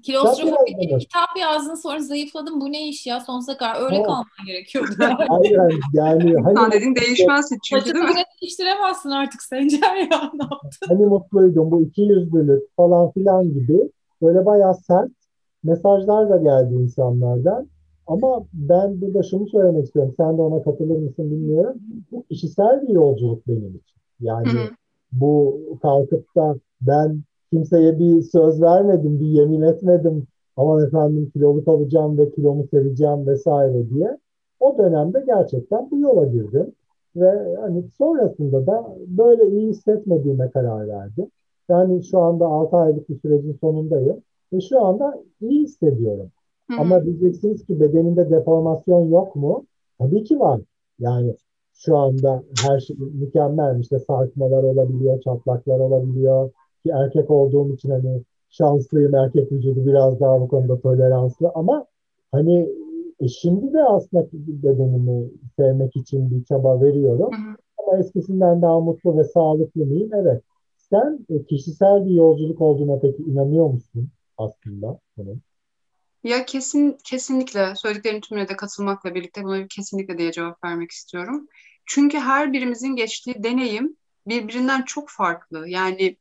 Kilostrofobi 0.03 0.77
bir 0.79 1.00
kitap 1.00 1.29
yazdın 1.41 1.75
sonra 1.75 2.00
zayıfladın 2.00 2.62
bu 2.62 2.71
ne 2.71 2.88
iş 2.88 3.07
ya 3.07 3.19
sonsuza 3.19 3.57
kadar 3.57 3.81
öyle 3.85 3.95
evet. 3.95 4.05
kalman 4.05 4.25
gerekiyordu. 4.47 4.93
Hayır 5.27 5.59
yani. 5.93 6.35
Hani, 6.43 6.71
dedin 6.71 6.95
değişmez 6.95 7.50
çünkü 7.69 7.93
değil 7.93 8.05
mi? 8.05 8.23
değiştiremezsin 8.41 9.09
artık 9.09 9.41
Sencer 9.41 9.95
ya 9.95 10.31
ne 10.33 10.43
yaptın? 10.43 10.88
Hani 10.88 11.05
mutluydum 11.05 11.71
bu 11.71 11.81
iki 11.81 12.01
yüzlülük 12.01 12.75
falan 12.75 13.12
filan 13.12 13.53
gibi 13.53 13.91
böyle 14.21 14.45
bayağı 14.45 14.75
sert 14.75 15.12
mesajlar 15.63 16.29
da 16.29 16.38
geldi 16.38 16.73
insanlardan. 16.73 17.72
Ama 18.07 18.45
ben 18.53 19.01
burada 19.01 19.24
şunu 19.24 19.48
söylemek 19.48 19.86
istiyorum. 19.86 20.13
Sen 20.17 20.38
de 20.38 20.41
ona 20.41 20.63
katılır 20.63 20.98
mısın 20.98 21.31
bilmiyorum. 21.31 21.75
Bu 22.12 22.24
kişisel 22.24 22.81
bir 22.81 22.93
yolculuk 22.93 23.48
benim 23.48 23.69
için. 23.69 24.00
Yani 24.19 24.48
Hı-hı. 24.48 24.69
bu 25.12 25.60
kalkıp 25.81 26.36
da 26.36 26.55
ben 26.81 27.22
kimseye 27.51 28.00
bir 28.00 28.22
söz 28.22 28.62
vermedim, 28.62 29.19
bir 29.19 29.25
yemin 29.27 29.62
etmedim. 29.62 30.27
aman 30.57 30.88
efendim 30.88 31.31
kilolu 31.33 31.65
kalacağım 31.65 32.17
ve 32.17 32.31
kilomu 32.31 32.67
seveceğim 32.72 33.27
vesaire 33.27 33.89
diye 33.89 34.17
o 34.60 34.77
dönemde 34.77 35.24
gerçekten 35.25 35.91
bu 35.91 36.00
yola 36.00 36.25
girdim. 36.25 36.72
Ve 37.15 37.55
hani 37.62 37.83
sonrasında 37.98 38.67
da 38.67 38.95
böyle 39.07 39.48
iyi 39.48 39.69
hissetmediğime 39.69 40.50
karar 40.50 40.88
verdim. 40.88 41.27
Yani 41.69 42.03
şu 42.03 42.19
anda 42.19 42.45
6 42.45 42.77
aylık 42.77 43.10
bir 43.10 43.19
sürecin 43.19 43.57
sonundayım 43.62 44.17
ve 44.53 44.62
şu 44.62 44.81
anda 44.81 45.24
iyi 45.41 45.63
hissediyorum. 45.63 46.31
Hı. 46.72 46.77
Ama 46.79 47.05
diyeceksiniz 47.05 47.65
ki 47.65 47.79
bedeninde 47.79 48.29
deformasyon 48.29 49.10
yok 49.10 49.36
mu? 49.36 49.65
Tabii 50.00 50.24
ki 50.24 50.39
var. 50.39 50.62
Yani 51.00 51.36
şu 51.74 51.98
anda 51.98 52.43
her 52.67 52.79
şey 52.79 52.96
mükemmel. 52.98 53.79
İşte 53.79 54.00
sarkmalar 54.00 54.63
olabiliyor, 54.63 55.22
çatlaklar 55.22 55.79
olabiliyor. 55.79 56.51
Ki 56.84 56.91
erkek 56.93 57.32
olduğum 57.32 57.74
için 57.74 57.89
hani 57.89 58.22
şanslıyım. 58.50 59.15
Erkek 59.15 59.51
vücudu 59.51 59.86
biraz 59.86 60.20
daha 60.20 60.41
bu 60.41 60.48
konuda 60.48 60.79
toleranslı. 60.79 61.51
Ama 61.55 61.86
hani 62.32 62.70
e 63.20 63.27
şimdi 63.27 63.74
de 63.74 63.84
aslında 63.84 64.27
bedenimi 64.34 65.29
sevmek 65.58 65.96
için 65.96 66.32
bir 66.32 66.43
çaba 66.43 66.82
veriyorum. 66.82 67.32
Hı 67.32 67.51
hı. 67.51 67.55
Ama 67.77 67.98
eskisinden 67.98 68.62
daha 68.62 68.79
mutlu 68.79 69.17
ve 69.17 69.24
sağlıklı 69.24 69.86
mıyım? 69.86 70.10
Evet. 70.13 70.41
Sen 70.77 71.25
e, 71.29 71.43
kişisel 71.43 72.05
bir 72.05 72.12
yolculuk 72.12 72.62
olduğuna 72.62 73.00
peki 73.00 73.24
inanıyor 73.24 73.65
musun 73.65 74.10
aslında 74.38 75.00
bunun? 75.17 75.41
Ya 76.23 76.45
kesin 76.45 76.97
kesinlikle 77.03 77.75
söylediklerin 77.75 78.21
tümüne 78.21 78.47
de 78.49 78.55
katılmakla 78.55 79.15
birlikte 79.15 79.43
buna 79.43 79.59
bir 79.59 79.69
kesinlikle 79.69 80.17
diye 80.17 80.31
cevap 80.31 80.63
vermek 80.63 80.91
istiyorum. 80.91 81.47
Çünkü 81.85 82.19
her 82.19 82.53
birimizin 82.53 82.95
geçtiği 82.95 83.43
deneyim 83.43 83.97
birbirinden 84.27 84.81
çok 84.81 85.09
farklı. 85.09 85.69
Yani 85.69 86.17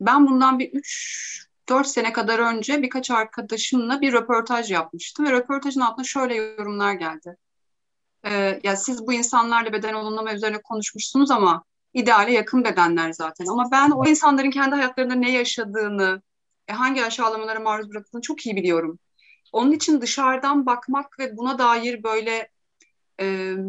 ben 0.00 0.26
bundan 0.26 0.58
bir 0.58 0.72
3 0.72 1.48
4 1.68 1.86
sene 1.86 2.12
kadar 2.12 2.38
önce 2.38 2.82
birkaç 2.82 3.10
arkadaşımla 3.10 4.00
bir 4.00 4.12
röportaj 4.12 4.70
yapmıştım 4.70 5.26
ve 5.26 5.32
röportajın 5.32 5.80
altına 5.80 6.04
şöyle 6.04 6.34
yorumlar 6.34 6.94
geldi. 6.94 7.36
Ee, 8.26 8.60
ya 8.64 8.76
siz 8.76 9.06
bu 9.06 9.12
insanlarla 9.12 9.72
beden 9.72 9.94
olumlama 9.94 10.34
üzerine 10.34 10.62
konuşmuşsunuz 10.62 11.30
ama 11.30 11.64
ideale 11.94 12.32
yakın 12.32 12.64
bedenler 12.64 13.12
zaten. 13.12 13.46
Ama 13.46 13.70
ben 13.72 13.90
o 13.90 14.06
insanların 14.06 14.50
kendi 14.50 14.74
hayatlarında 14.76 15.14
ne 15.14 15.32
yaşadığını, 15.32 16.22
e, 16.68 16.72
hangi 16.72 17.04
aşağılamalara 17.04 17.60
maruz 17.60 17.90
bırakıldığını 17.90 18.22
çok 18.22 18.46
iyi 18.46 18.56
biliyorum. 18.56 18.98
Onun 19.54 19.72
için 19.72 20.00
dışarıdan 20.00 20.66
bakmak 20.66 21.18
ve 21.18 21.36
buna 21.36 21.58
dair 21.58 22.02
böyle 22.02 22.48
e, 23.20 23.24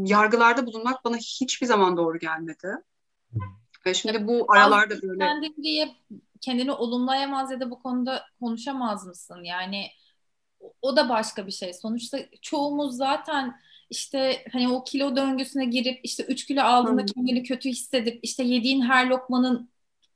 yargılarda 0.05 0.65
bulunmak 0.65 1.05
bana 1.05 1.17
hiçbir 1.17 1.67
zaman 1.67 1.97
doğru 1.97 2.19
gelmedi. 2.19 2.75
Ve 3.85 3.93
şimdi 3.93 4.27
bu 4.27 4.45
aralarda 4.49 5.01
böyle... 5.01 5.19
Kendin 5.19 5.55
diye 5.63 5.95
kendini 6.41 6.71
olumlayamaz 6.71 7.51
ya 7.51 7.59
da 7.59 7.71
bu 7.71 7.79
konuda 7.79 8.23
konuşamaz 8.39 9.05
mısın? 9.05 9.43
Yani 9.43 9.87
o 10.81 10.95
da 10.95 11.09
başka 11.09 11.47
bir 11.47 11.51
şey. 11.51 11.73
Sonuçta 11.73 12.19
çoğumuz 12.41 12.97
zaten 12.97 13.55
işte 13.89 14.45
hani 14.51 14.69
o 14.69 14.83
kilo 14.83 15.15
döngüsüne 15.15 15.65
girip 15.65 15.99
işte 16.03 16.23
3 16.23 16.45
kilo 16.45 16.61
aldığında 16.61 17.01
hmm. 17.01 17.07
kendini 17.07 17.43
kötü 17.43 17.69
hissedip 17.69 18.19
işte 18.23 18.43
yediğin 18.43 18.81
her 18.81 19.07
lokmanın 19.07 19.69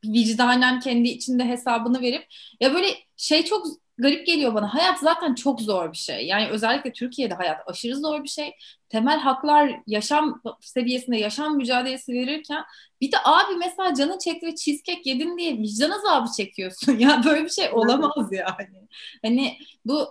vicdanen 0.06 0.80
kendi 0.80 1.10
içinde 1.10 1.46
hesabını 1.46 2.02
verip 2.02 2.28
ya 2.60 2.74
böyle 2.74 2.88
şey 3.18 3.46
çok 3.46 3.68
garip 4.00 4.28
geliyor 4.28 4.54
bana. 4.54 4.74
Hayat 4.74 5.00
zaten 5.00 5.36
çok 5.36 5.62
zor 5.62 5.92
bir 5.92 5.98
şey. 5.98 6.28
Yani 6.28 6.50
özellikle 6.50 6.92
Türkiye'de 6.94 7.34
hayat 7.34 7.62
aşırı 7.68 7.96
zor 7.98 8.24
bir 8.24 8.30
şey. 8.30 8.52
Temel 8.90 9.20
haklar 9.20 9.80
yaşam 9.88 10.42
seviyesinde 10.62 11.18
yaşam 11.18 11.58
mücadelesi 11.58 12.14
verirken 12.14 12.64
bir 13.02 13.12
de 13.12 13.18
abi 13.26 13.56
mesela 13.56 13.94
canı 13.94 14.20
çekti 14.20 14.48
ve 14.48 14.56
cheesecake 14.56 15.02
yedin 15.06 15.38
diye 15.38 15.58
vicdan 15.58 15.90
azabı 15.92 16.28
çekiyorsun. 16.38 16.98
ya 17.00 17.22
böyle 17.26 17.44
bir 17.44 17.50
şey 17.50 17.70
olamaz 17.74 18.30
yani. 18.32 18.88
Hani 19.24 19.58
bu 19.86 20.08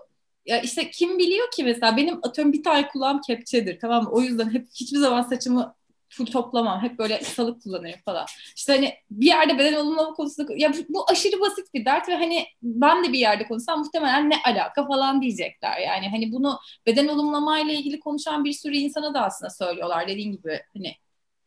ya 0.47 0.61
işte 0.61 0.91
kim 0.91 1.19
biliyor 1.19 1.51
ki 1.51 1.65
mesela 1.65 1.97
benim 1.97 2.19
atıyorum 2.23 2.53
bir 2.53 2.63
tane 2.63 2.89
kulağım 2.89 3.21
kepçedir 3.27 3.81
tamam 3.81 4.05
mı? 4.05 4.11
O 4.13 4.21
yüzden 4.21 4.51
hep 4.55 4.69
hiçbir 4.75 4.99
zaman 4.99 5.23
saçımı 5.23 5.75
full 6.09 6.27
toplamam. 6.27 6.83
Hep 6.83 6.99
böyle 6.99 7.21
salık 7.21 7.63
kullanırım 7.63 8.01
falan. 8.05 8.27
İşte 8.57 8.73
hani 8.73 8.95
bir 9.11 9.27
yerde 9.27 9.59
beden 9.59 9.75
olumlama 9.75 10.13
konusunda 10.13 10.53
ya 10.57 10.73
bu 10.89 11.11
aşırı 11.11 11.41
basit 11.41 11.75
bir 11.75 11.85
dert 11.85 12.09
ve 12.09 12.15
hani 12.17 12.47
ben 12.63 13.05
de 13.05 13.13
bir 13.13 13.19
yerde 13.19 13.49
konuşsam 13.49 13.79
muhtemelen 13.79 14.31
ne 14.31 14.35
alaka 14.45 14.87
falan 14.87 15.23
diyecekler. 15.23 15.79
Yani 15.79 16.09
hani 16.09 16.33
bunu 16.33 16.59
beden 16.87 17.09
olumlama 17.09 17.59
ile 17.59 17.75
ilgili 17.75 18.01
konuşan 18.01 18.45
bir 18.45 18.53
sürü 18.53 18.77
insana 18.77 19.15
da 19.15 19.25
aslında 19.25 19.51
söylüyorlar. 19.51 20.09
Dediğin 20.09 20.33
gibi 20.33 20.61
hani 20.77 20.95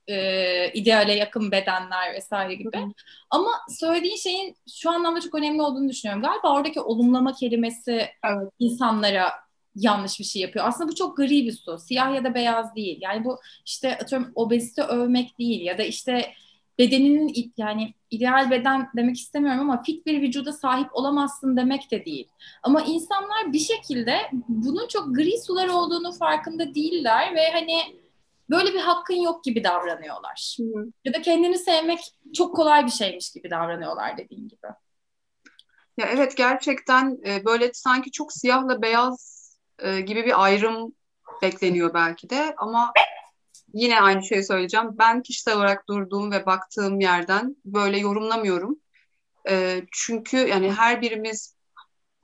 e, 0.07 0.71
ideale 0.73 1.13
yakın 1.13 1.51
bedenler 1.51 2.13
vesaire 2.13 2.55
gibi. 2.55 2.77
Hı. 2.77 2.85
Ama 3.29 3.51
söylediğin 3.69 4.15
şeyin 4.15 4.55
şu 4.81 4.91
anlamda 4.91 5.21
çok 5.21 5.35
önemli 5.35 5.61
olduğunu 5.61 5.89
düşünüyorum. 5.89 6.23
Galiba 6.23 6.53
oradaki 6.53 6.81
olumlama 6.81 7.33
kelimesi 7.33 8.07
evet. 8.25 8.49
insanlara 8.59 9.31
yanlış 9.75 10.19
bir 10.19 10.25
şey 10.25 10.41
yapıyor. 10.41 10.65
Aslında 10.67 10.91
bu 10.91 10.95
çok 10.95 11.17
gri 11.17 11.45
bir 11.45 11.51
su. 11.51 11.77
Siyah 11.77 12.15
ya 12.15 12.23
da 12.23 12.33
beyaz 12.33 12.75
değil. 12.75 12.99
Yani 13.01 13.25
bu 13.25 13.39
işte 13.65 13.97
atıyorum 13.97 14.31
obezite 14.35 14.83
övmek 14.83 15.39
değil 15.39 15.61
ya 15.61 15.77
da 15.77 15.83
işte 15.83 16.33
bedeninin 16.79 17.53
yani 17.57 17.93
ideal 18.11 18.51
beden 18.51 18.89
demek 18.95 19.17
istemiyorum 19.17 19.61
ama 19.61 19.83
fit 19.83 20.05
bir 20.05 20.21
vücuda 20.21 20.53
sahip 20.53 20.87
olamazsın 20.93 21.57
demek 21.57 21.91
de 21.91 22.05
değil. 22.05 22.27
Ama 22.63 22.81
insanlar 22.81 23.53
bir 23.53 23.59
şekilde 23.59 24.17
bunun 24.47 24.87
çok 24.87 25.15
gri 25.15 25.41
sular 25.41 25.67
olduğunu 25.67 26.11
farkında 26.11 26.75
değiller 26.75 27.35
ve 27.35 27.51
hani 27.51 28.01
böyle 28.49 28.73
bir 28.73 28.79
hakkın 28.79 29.15
yok 29.15 29.43
gibi 29.43 29.63
davranıyorlar. 29.63 30.57
Hı. 30.59 30.85
Ya 31.05 31.13
da 31.13 31.21
kendini 31.21 31.57
sevmek 31.57 31.99
çok 32.35 32.55
kolay 32.55 32.85
bir 32.85 32.91
şeymiş 32.91 33.31
gibi 33.31 33.49
davranıyorlar 33.49 34.17
dediğin 34.17 34.47
gibi. 34.47 34.67
Ya 35.97 36.07
evet 36.13 36.37
gerçekten 36.37 37.17
e, 37.25 37.45
böyle 37.45 37.73
sanki 37.73 38.11
çok 38.11 38.33
siyahla 38.33 38.81
beyaz 38.81 39.30
e, 39.81 40.01
gibi 40.01 40.25
bir 40.25 40.43
ayrım 40.43 40.93
bekleniyor 41.41 41.93
belki 41.93 42.29
de 42.29 42.55
ama 42.57 42.93
yine 43.73 44.01
aynı 44.01 44.23
şeyi 44.23 44.43
söyleyeceğim. 44.43 44.89
Ben 44.91 45.21
kişisel 45.21 45.55
olarak 45.55 45.89
durduğum 45.89 46.31
ve 46.31 46.45
baktığım 46.45 46.99
yerden 46.99 47.55
böyle 47.65 47.97
yorumlamıyorum. 47.99 48.79
E, 49.49 49.81
çünkü 49.91 50.37
yani 50.37 50.71
her 50.71 51.01
birimiz 51.01 51.55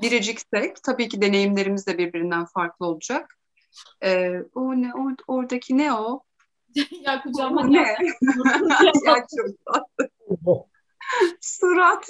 biriciksek 0.01 0.83
tabii 0.83 1.09
ki 1.09 1.21
deneyimlerimiz 1.21 1.87
de 1.87 1.97
birbirinden 1.97 2.45
farklı 2.45 2.85
olacak. 2.85 3.37
E, 4.03 4.31
o 4.55 4.81
ne 4.81 4.93
or, 4.93 5.11
oradaki 5.27 5.77
ne 5.77 5.93
o? 5.93 6.23
ya 6.91 7.21
kucağıma 7.21 7.67
ne? 7.67 7.77
ya 9.05 9.25
çok. 9.37 9.87
Surat. 11.41 12.07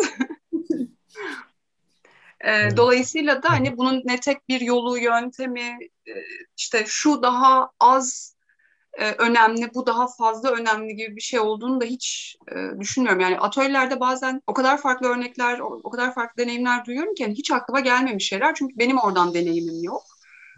E, 2.46 2.78
dolayısıyla 2.78 3.44
da 3.44 3.50
hani 3.50 3.78
bunun 3.78 4.02
ne 4.06 4.20
tek 4.20 4.50
bir 4.50 4.62
yolu, 4.62 4.98
yöntemi, 4.98 5.78
e, 6.08 6.14
işte 6.58 6.84
şu 6.88 7.24
daha 7.24 7.70
az 7.80 8.36
e, 8.94 9.12
önemli, 9.12 9.74
bu 9.74 9.86
daha 9.86 10.08
fazla 10.08 10.52
önemli 10.52 10.96
gibi 10.96 11.16
bir 11.16 11.22
şey 11.22 11.40
olduğunu 11.40 11.82
da 11.82 11.86
hiç 11.86 12.38
e, 12.52 12.80
düşünmüyorum. 12.80 13.22
Yani 13.22 13.40
atölyelerde 13.40 14.00
bazen 14.00 14.42
o 14.48 14.54
kadar 14.54 14.82
farklı 14.82 15.08
örnekler, 15.08 15.60
o, 15.60 15.80
o 15.84 15.90
kadar 15.90 16.14
farklı 16.14 16.44
deneyimler 16.44 16.86
duyuyorum 16.86 17.14
ki 17.14 17.24
hani 17.24 17.34
hiç 17.34 17.52
aklıma 17.52 17.80
gelmemiş 17.80 18.28
şeyler. 18.28 18.56
Çünkü 18.56 18.78
benim 18.78 18.98
oradan 18.98 19.34
deneyimim 19.34 19.84
yok. 19.84 20.04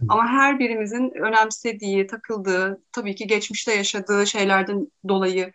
Ama 0.10 0.28
her 0.28 0.60
birimizin 0.60 1.12
önemsediği, 1.12 2.08
takıldığı, 2.08 2.82
tabii 2.92 3.16
ki 3.16 3.28
geçmişte 3.28 3.74
yaşadığı 3.74 4.28
şeylerden 4.28 4.88
dolayı 5.08 5.54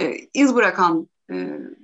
e, 0.00 0.14
iz 0.34 0.54
bırakan 0.54 1.08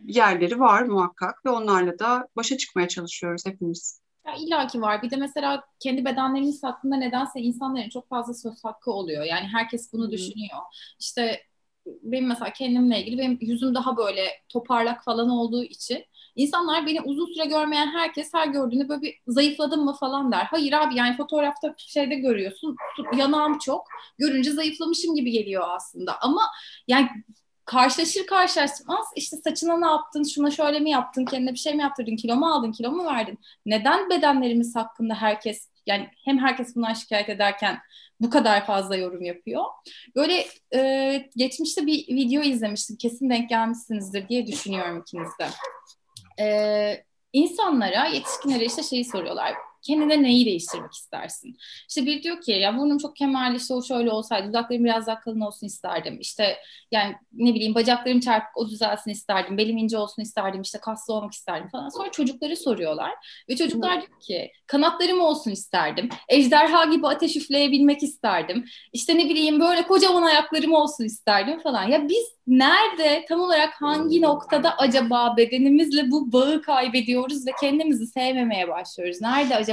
yerleri 0.07 0.61
var 0.61 0.83
muhakkak 0.83 1.45
ve 1.47 1.51
onlarla 1.51 1.99
da 1.99 2.29
başa 2.37 2.57
çıkmaya 2.57 2.89
çalışıyoruz 2.89 3.47
hepimiz. 3.47 4.03
Ya 4.27 4.35
illa 4.35 4.67
ki 4.67 4.81
var. 4.81 5.03
Bir 5.03 5.11
de 5.11 5.17
mesela 5.17 5.65
kendi 5.81 6.05
bedenlerimiz 6.05 6.63
hakkında 6.63 6.97
nedense 6.97 7.41
insanların 7.41 7.89
çok 7.89 8.09
fazla 8.09 8.35
söz 8.35 8.65
hakkı 8.65 8.91
oluyor. 8.91 9.25
Yani 9.25 9.47
herkes 9.47 9.93
bunu 9.93 10.05
hmm. 10.05 10.13
düşünüyor. 10.13 10.59
İşte 11.01 11.43
benim 11.87 12.27
mesela 12.27 12.53
kendimle 12.53 13.01
ilgili 13.01 13.19
benim 13.19 13.39
yüzüm 13.41 13.75
daha 13.75 13.97
böyle 13.97 14.29
toparlak 14.49 15.05
falan 15.05 15.29
olduğu 15.29 15.65
için 15.65 16.05
insanlar 16.37 16.87
beni 16.87 17.01
uzun 17.01 17.27
süre 17.27 17.45
görmeyen 17.45 17.87
herkes 17.87 18.35
her 18.35 18.49
gördüğünde 18.49 18.89
böyle 18.89 19.03
bir 19.03 19.15
zayıfladım 19.27 19.85
mı 19.85 19.95
falan 20.01 20.33
der. 20.33 20.45
Hayır 20.51 20.73
abi 20.73 20.97
yani 20.97 21.17
fotoğrafta 21.17 21.75
şeyde 21.77 22.15
görüyorsun 22.15 22.77
yanağım 23.17 23.59
çok 23.59 23.87
görünce 24.19 24.51
zayıflamışım 24.51 25.15
gibi 25.15 25.31
geliyor 25.31 25.65
aslında 25.69 26.21
ama 26.21 26.43
yani 26.89 27.09
karşılaşır 27.65 28.27
karşılaşmaz 28.27 29.07
işte 29.17 29.37
saçına 29.37 29.79
ne 29.79 29.87
yaptın, 29.87 30.25
şuna 30.25 30.51
şöyle 30.51 30.81
mi 30.81 30.91
yaptın, 30.91 31.25
kendine 31.25 31.53
bir 31.53 31.59
şey 31.59 31.75
mi 31.75 31.83
yaptırdın, 31.83 32.17
kilo 32.17 32.37
mu 32.37 32.47
aldın, 32.47 32.73
kilo 32.73 32.93
mu 32.93 33.07
verdin? 33.07 33.39
Neden 33.67 34.11
bedenlerimiz 34.11 34.77
hakkında 34.77 35.15
herkes 35.15 35.69
yani 35.87 36.09
hem 36.25 36.39
herkes 36.39 36.77
bundan 36.77 36.95
şikayet 36.95 37.29
ederken 37.29 37.79
bu 38.21 38.31
kadar 38.31 38.67
fazla 38.67 38.97
yorum 38.97 39.23
yapıyor. 39.23 39.65
Böyle 40.17 40.47
e, 40.75 41.31
geçmişte 41.37 41.87
bir 41.87 42.09
video 42.09 42.43
izlemiştim. 42.43 42.97
Kesin 42.97 43.31
denk 43.31 43.49
gelmişsinizdir 43.49 44.29
diye 44.29 44.47
düşünüyorum 44.47 45.01
ikiniz 45.01 45.31
de. 45.41 45.47
E, 46.43 47.05
insanlara, 47.33 48.07
yetişkinlere 48.07 48.65
işte 48.65 48.83
şeyi 48.83 49.05
soruyorlar. 49.05 49.55
Kendine 49.83 50.23
neyi 50.23 50.47
değiştirmek 50.47 50.93
istersin? 50.93 51.57
İşte 51.89 52.07
bir 52.07 52.23
diyor 52.23 52.41
ki 52.41 52.53
ya 52.53 52.79
burnum 52.79 52.99
çok 52.99 53.17
kemerli 53.17 53.57
işte 53.57 53.75
o 53.75 53.83
şöyle 53.83 54.11
olsaydı 54.11 54.49
dudaklarım 54.49 54.85
biraz 54.85 55.07
daha 55.07 55.21
kalın 55.21 55.41
olsun 55.41 55.67
isterdim. 55.67 56.19
İşte 56.21 56.57
yani 56.91 57.15
ne 57.33 57.55
bileyim 57.55 57.75
bacaklarım 57.75 58.21
çarpık 58.21 58.57
o 58.57 58.69
düzelsin 58.69 59.11
isterdim. 59.11 59.59
Belim 59.59 59.77
ince 59.77 59.99
olsun 59.99 60.23
isterdim. 60.23 60.63
işte 60.63 60.79
kaslı 60.79 61.15
olmak 61.15 61.33
isterdim 61.33 61.69
falan. 61.69 61.89
Sonra 61.89 62.11
çocukları 62.11 62.57
soruyorlar 62.57 63.11
ve 63.49 63.57
çocuklar 63.57 64.01
diyor 64.01 64.21
ki 64.21 64.53
kanatlarım 64.67 65.21
olsun 65.21 65.51
isterdim. 65.51 66.09
Ejderha 66.29 66.85
gibi 66.85 67.07
ateş 67.07 67.37
üfleyebilmek 67.37 68.03
isterdim. 68.03 68.65
İşte 68.93 69.19
ne 69.19 69.25
bileyim 69.25 69.61
böyle 69.61 69.83
kocaman 69.83 70.23
ayaklarım 70.23 70.73
olsun 70.73 71.05
isterdim 71.05 71.59
falan. 71.59 71.89
Ya 71.89 72.09
biz 72.09 72.27
nerede 72.47 73.25
tam 73.29 73.41
olarak 73.41 73.75
hangi 73.83 74.23
noktada 74.23 74.77
acaba 74.79 75.35
bedenimizle 75.37 76.11
bu 76.11 76.33
bağı 76.33 76.63
kaybediyoruz 76.63 77.47
ve 77.47 77.51
kendimizi 77.61 78.07
sevmemeye 78.07 78.69
başlıyoruz? 78.69 79.21
Nerede 79.21 79.57
acaba 79.57 79.72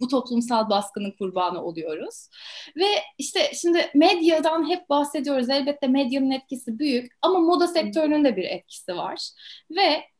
bu 0.00 0.08
toplumsal 0.08 0.70
baskının 0.70 1.10
kurbanı 1.10 1.64
oluyoruz? 1.64 2.28
Ve 2.76 2.86
işte 3.18 3.50
şimdi 3.54 3.90
medyadan 3.94 4.70
hep 4.70 4.88
bahsediyoruz. 4.88 5.50
Elbette 5.50 5.86
medyanın 5.86 6.30
etkisi 6.30 6.78
büyük 6.78 7.12
ama 7.22 7.38
moda 7.38 7.66
sektörünün 7.66 8.24
de 8.24 8.36
bir 8.36 8.44
etkisi 8.44 8.96
var. 8.96 9.18
Ve 9.70 10.12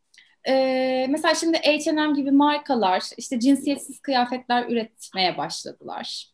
e, 0.49 1.07
mesela 1.11 1.35
şimdi 1.35 1.59
H&M 1.59 2.13
gibi 2.13 2.31
markalar 2.31 3.03
işte 3.17 3.41
cinsiyetsiz 3.41 4.01
kıyafetler 4.01 4.69
üretmeye 4.69 5.37
başladılar. 5.37 6.33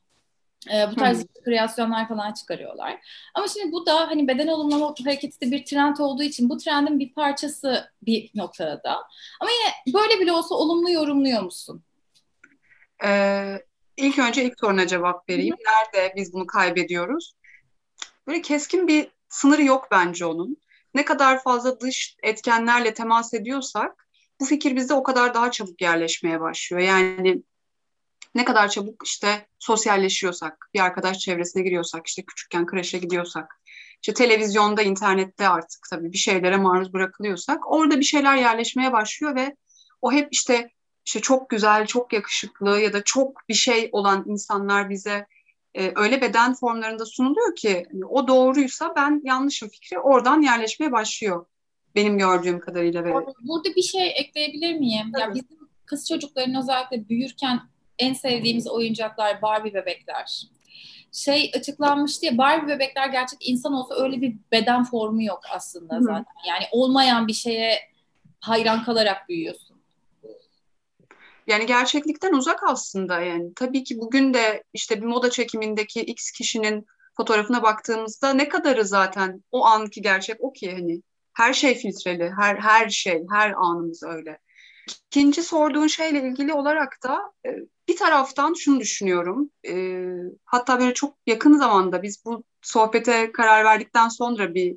E, 0.73 0.91
bu 0.91 0.95
tarz 0.95 1.19
hmm. 1.19 1.43
kreasyonlar 1.45 2.09
falan 2.09 2.33
çıkarıyorlar. 2.33 2.99
Ama 3.35 3.49
şimdi 3.49 3.73
bu 3.73 3.87
da 3.87 3.95
hani 4.09 4.29
beden 4.29 4.47
olumlama 4.47 4.95
hareketi 5.05 5.41
de 5.41 5.51
bir 5.51 5.65
trend 5.65 5.97
olduğu 5.97 6.23
için 6.23 6.49
bu 6.49 6.57
trendin 6.57 6.99
bir 6.99 7.13
parçası 7.15 7.91
bir 8.03 8.31
noktada 8.35 8.83
da. 8.85 8.97
Ama 9.41 9.51
yine 9.51 9.95
böyle 9.95 10.21
bile 10.21 10.33
olsa 10.33 10.55
olumlu 10.55 10.91
yorumluyor 10.91 11.43
musun? 11.43 11.83
Ee, 13.05 13.63
ilk 13.97 14.19
önce 14.19 14.45
ilk 14.45 14.61
soruna 14.61 14.87
cevap 14.87 15.29
vereyim. 15.29 15.57
Nerede 15.67 16.13
biz 16.17 16.33
bunu 16.33 16.47
kaybediyoruz? 16.47 17.35
Böyle 18.27 18.43
keskin 18.43 18.89
bir 18.89 19.11
sınırı 19.29 19.65
yok 19.65 19.89
bence 19.91 20.27
onun. 20.27 20.57
Ne 20.95 21.05
kadar 21.05 21.43
fazla 21.43 21.81
dış 21.81 22.17
etkenlerle 22.23 22.95
temas 22.95 23.35
ediyorsak 23.35 24.09
bu 24.41 24.45
fikir 24.45 24.77
bizde 24.77 24.95
o 24.95 25.03
kadar 25.03 25.35
daha 25.35 25.51
çabuk 25.51 25.83
yerleşmeye 25.83 26.41
başlıyor. 26.41 26.83
Yani 26.83 27.43
ne 28.35 28.45
kadar 28.45 28.69
çabuk 28.69 29.03
işte 29.07 29.47
sosyalleşiyorsak, 29.59 30.69
bir 30.75 30.81
arkadaş 30.81 31.19
çevresine 31.19 31.63
giriyorsak, 31.63 32.07
işte 32.07 32.23
küçükken 32.23 32.67
kreşe 32.67 32.99
gidiyorsak, 32.99 33.61
işte 34.03 34.15
televizyonda, 34.15 34.83
internette 34.83 35.49
artık 35.49 35.87
tabii 35.91 36.13
bir 36.13 36.19
şeylere 36.19 36.57
maruz 36.57 36.93
bırakılıyorsak 36.93 37.73
orada 37.73 38.01
bir 38.01 38.05
şeyler 38.05 38.37
yerleşmeye 38.37 38.93
başlıyor 38.93 39.35
ve 39.35 39.57
o 40.03 40.13
hep 40.13 40.29
işte 40.31 40.71
işte 41.09 41.21
çok 41.21 41.51
güzel, 41.51 41.87
çok 41.87 42.13
yakışıklı 42.13 42.81
ya 42.81 42.93
da 42.93 43.05
çok 43.05 43.49
bir 43.49 43.55
şey 43.55 43.89
olan 43.93 44.25
insanlar 44.27 44.91
bize 44.91 45.27
e, 45.75 45.93
öyle 45.97 46.21
beden 46.21 46.55
formlarında 46.55 47.07
sunuluyor 47.07 47.57
ki 47.57 47.87
hani 47.93 48.05
o 48.05 48.29
doğruysa 48.29 48.93
ben 48.97 49.23
yanlışım 49.25 49.69
fikri 49.69 49.99
oradan 49.99 50.43
yerleşmeye 50.43 50.93
başlıyor. 50.93 51.47
Benim 51.95 52.19
gördüğüm 52.19 52.61
kadarıyla. 52.61 53.05
Ve... 53.05 53.13
Burada 53.41 53.75
bir 53.77 53.83
şey 53.83 54.09
ekleyebilir 54.17 54.75
miyim? 54.75 55.13
Tabii. 55.13 55.23
Ya 55.23 55.35
bizim 55.35 55.69
kız 55.87 56.09
çocukların 56.09 56.55
özellikle 56.55 57.09
büyürken 57.09 57.61
en 57.99 58.13
sevdiğimiz 58.13 58.69
oyuncaklar 58.69 59.43
Barbie 59.43 59.75
bebekler. 59.75 60.43
Şey 61.13 61.53
açıklanmıştı 61.55 62.27
ya 62.27 62.39
Barbie 62.39 62.75
bebekler 62.75 63.09
gerçek 63.09 63.49
insan 63.49 63.73
olsa 63.73 63.95
öyle 63.95 64.21
bir 64.21 64.37
beden 64.53 64.85
formu 64.85 65.23
yok 65.23 65.41
aslında 65.51 65.97
Hı. 65.97 66.03
zaten. 66.03 66.35
Yani 66.49 66.65
olmayan 66.73 67.29
bir 67.29 67.33
şeye 67.33 67.79
hayran 68.41 68.85
kalarak 68.85 69.29
büyüyorsun. 69.29 69.68
Yani 71.49 71.67
gerçeklikten 71.67 72.33
uzak 72.33 72.63
aslında 72.63 73.21
yani. 73.21 73.55
Tabii 73.55 73.85
ki 73.85 73.99
bugün 73.99 74.35
de 74.35 74.65
işte 74.73 75.01
bir 75.03 75.07
moda 75.07 75.31
çekimindeki 75.31 76.01
X 76.01 76.31
kişinin 76.31 76.87
fotoğrafına 77.17 77.63
baktığımızda 77.63 78.33
ne 78.33 78.49
kadarı 78.49 78.85
zaten 78.85 79.45
o 79.53 79.65
anki 79.67 80.03
gerçek 80.03 80.37
o 80.41 80.53
ki 80.53 80.73
hani 80.73 81.03
her 81.35 81.53
şey 81.53 81.75
filtreli, 81.75 82.31
her 82.41 82.57
her 82.57 82.89
şey, 82.89 83.25
her 83.33 83.53
anımız 83.53 84.03
öyle. 84.03 84.39
İkinci 85.07 85.43
sorduğun 85.43 85.87
şeyle 85.87 86.29
ilgili 86.29 86.53
olarak 86.53 86.99
da 87.03 87.33
e, 87.47 87.51
bir 87.89 87.97
taraftan 87.97 88.55
şunu 88.55 88.81
düşünüyorum. 88.81 89.51
E, 89.69 90.05
hatta 90.45 90.81
böyle 90.81 90.95
çok 90.95 91.17
yakın 91.27 91.59
zamanda 91.59 92.03
biz 92.03 92.25
bu 92.25 92.45
sohbete 92.63 93.33
karar 93.33 93.65
verdikten 93.65 94.09
sonra 94.09 94.55
bir 94.55 94.77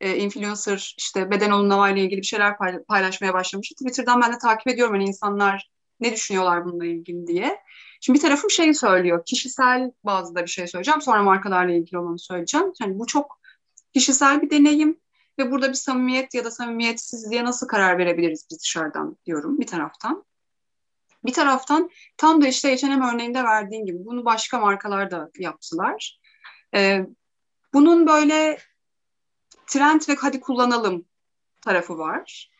e, 0.00 0.16
influencer 0.16 0.94
işte 0.98 1.30
beden 1.30 1.50
olumlama 1.50 1.90
ile 1.90 2.00
ilgili 2.00 2.20
bir 2.20 2.26
şeyler 2.26 2.56
paylaşmaya 2.88 3.34
başlamıştı. 3.34 3.74
Twitter'dan 3.74 4.20
ben 4.20 4.32
de 4.32 4.38
takip 4.38 4.68
ediyorum 4.68 4.94
hani 4.94 5.04
insanlar 5.04 5.70
ne 6.02 6.12
düşünüyorlar 6.12 6.64
bununla 6.64 6.86
ilgili 6.86 7.26
diye. 7.26 7.58
Şimdi 8.00 8.16
bir 8.18 8.22
tarafım 8.22 8.50
şey 8.50 8.74
söylüyor. 8.74 9.22
Kişisel 9.26 9.92
bazda 10.04 10.42
bir 10.42 10.50
şey 10.50 10.66
söyleyeceğim. 10.66 11.02
Sonra 11.02 11.22
markalarla 11.22 11.72
ilgili 11.72 11.98
olanı 11.98 12.18
söyleyeceğim. 12.18 12.72
Yani 12.80 12.98
bu 12.98 13.06
çok 13.06 13.40
kişisel 13.94 14.42
bir 14.42 14.50
deneyim 14.50 15.00
ve 15.38 15.50
burada 15.50 15.68
bir 15.68 15.74
samimiyet 15.74 16.34
ya 16.34 16.44
da 16.44 16.50
samimiyetsizliğe 16.50 17.44
nasıl 17.44 17.68
karar 17.68 17.98
verebiliriz 17.98 18.46
biz 18.50 18.60
dışarıdan 18.60 19.16
diyorum 19.26 19.60
bir 19.60 19.66
taraftan. 19.66 20.24
Bir 21.24 21.32
taraftan 21.32 21.90
tam 22.16 22.42
da 22.42 22.48
işte 22.48 22.76
H&M 22.76 23.06
örneğinde 23.14 23.44
verdiğin 23.44 23.86
gibi 23.86 24.04
bunu 24.04 24.24
başka 24.24 24.58
markalar 24.58 25.10
da 25.10 25.30
yaptılar. 25.38 26.20
Ee, 26.74 27.06
bunun 27.72 28.06
böyle 28.06 28.58
trend 29.66 30.00
ve 30.08 30.14
hadi 30.14 30.40
kullanalım 30.40 31.04
tarafı 31.60 31.98
var. 31.98 32.51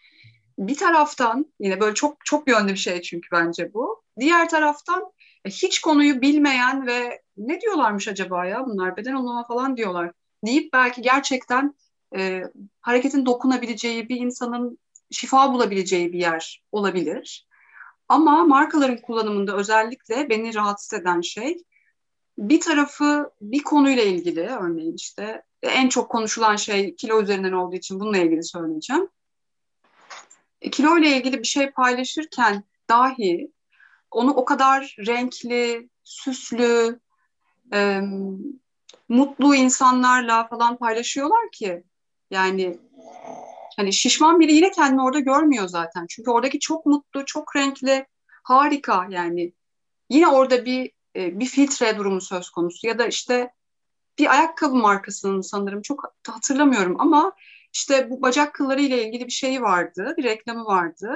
Bir 0.68 0.76
taraftan 0.76 1.52
yine 1.60 1.80
böyle 1.80 1.94
çok 1.94 2.24
çok 2.24 2.48
yönlü 2.48 2.72
bir 2.72 2.76
şey 2.76 3.02
çünkü 3.02 3.28
bence 3.32 3.74
bu. 3.74 4.02
Diğer 4.20 4.48
taraftan 4.48 5.12
e, 5.44 5.50
hiç 5.50 5.80
konuyu 5.80 6.20
bilmeyen 6.22 6.86
ve 6.86 7.22
ne 7.36 7.60
diyorlarmış 7.60 8.08
acaba 8.08 8.46
ya 8.46 8.66
bunlar 8.66 8.96
beden 8.96 9.14
olma 9.14 9.46
falan 9.46 9.76
diyorlar 9.76 10.12
deyip 10.46 10.72
belki 10.72 11.02
gerçekten 11.02 11.74
e, 12.16 12.42
hareketin 12.80 13.26
dokunabileceği 13.26 14.08
bir 14.08 14.16
insanın 14.16 14.78
şifa 15.10 15.52
bulabileceği 15.52 16.12
bir 16.12 16.18
yer 16.18 16.62
olabilir. 16.72 17.48
Ama 18.08 18.44
markaların 18.44 19.00
kullanımında 19.02 19.56
özellikle 19.56 20.30
beni 20.30 20.54
rahatsız 20.54 21.00
eden 21.00 21.20
şey 21.20 21.58
bir 22.38 22.60
tarafı 22.60 23.30
bir 23.40 23.62
konuyla 23.62 24.02
ilgili 24.02 24.40
örneğin 24.40 24.94
işte 24.94 25.42
en 25.62 25.88
çok 25.88 26.10
konuşulan 26.10 26.56
şey 26.56 26.96
kilo 26.96 27.22
üzerinden 27.22 27.52
olduğu 27.52 27.76
için 27.76 28.00
bununla 28.00 28.18
ilgili 28.18 28.42
söyleyeceğim. 28.42 29.08
Kilo 30.70 30.98
ile 30.98 31.16
ilgili 31.16 31.38
bir 31.38 31.46
şey 31.46 31.70
paylaşırken 31.70 32.64
dahi 32.88 33.52
onu 34.10 34.30
o 34.30 34.44
kadar 34.44 34.96
renkli, 35.06 35.88
süslü, 36.04 37.00
e, 37.72 38.00
mutlu 39.08 39.54
insanlarla 39.54 40.48
falan 40.48 40.76
paylaşıyorlar 40.76 41.50
ki 41.52 41.84
yani 42.30 42.78
hani 43.76 43.92
şişman 43.92 44.40
biri 44.40 44.54
yine 44.54 44.70
kendini 44.70 45.02
orada 45.02 45.18
görmüyor 45.18 45.68
zaten. 45.68 46.06
Çünkü 46.08 46.30
oradaki 46.30 46.58
çok 46.58 46.86
mutlu, 46.86 47.24
çok 47.24 47.56
renkli, 47.56 48.06
harika 48.42 49.06
yani. 49.10 49.52
Yine 50.10 50.28
orada 50.28 50.64
bir 50.64 50.90
e, 51.16 51.40
bir 51.40 51.46
filtre 51.46 51.98
durumu 51.98 52.20
söz 52.20 52.50
konusu 52.50 52.86
ya 52.86 52.98
da 52.98 53.06
işte 53.06 53.52
bir 54.18 54.32
ayakkabı 54.32 54.74
markasının 54.74 55.40
sanırım 55.40 55.82
çok 55.82 56.14
hatırlamıyorum 56.28 57.00
ama 57.00 57.32
işte 57.72 58.10
bu 58.10 58.22
bacak 58.22 58.54
kılları 58.54 58.80
ile 58.82 59.04
ilgili 59.08 59.26
bir 59.26 59.32
şeyi 59.32 59.62
vardı, 59.62 60.14
bir 60.18 60.24
reklamı 60.24 60.64
vardı. 60.64 61.14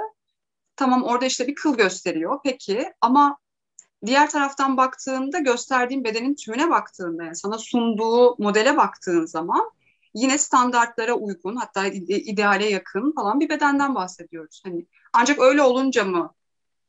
Tamam 0.76 1.02
orada 1.04 1.26
işte 1.26 1.46
bir 1.46 1.54
kıl 1.54 1.76
gösteriyor 1.76 2.40
peki 2.44 2.92
ama 3.00 3.38
diğer 4.06 4.30
taraftan 4.30 4.76
baktığında 4.76 5.38
gösterdiğin 5.38 6.04
bedenin 6.04 6.34
tümüne 6.34 6.70
baktığında 6.70 7.24
yani 7.24 7.36
sana 7.36 7.58
sunduğu 7.58 8.36
modele 8.42 8.76
baktığın 8.76 9.26
zaman 9.26 9.70
yine 10.14 10.38
standartlara 10.38 11.14
uygun 11.14 11.56
hatta 11.56 11.86
ideale 11.86 12.70
yakın 12.70 13.12
falan 13.12 13.40
bir 13.40 13.48
bedenden 13.48 13.94
bahsediyoruz. 13.94 14.62
Hani 14.64 14.86
ancak 15.12 15.38
öyle 15.40 15.62
olunca 15.62 16.04
mı 16.04 16.34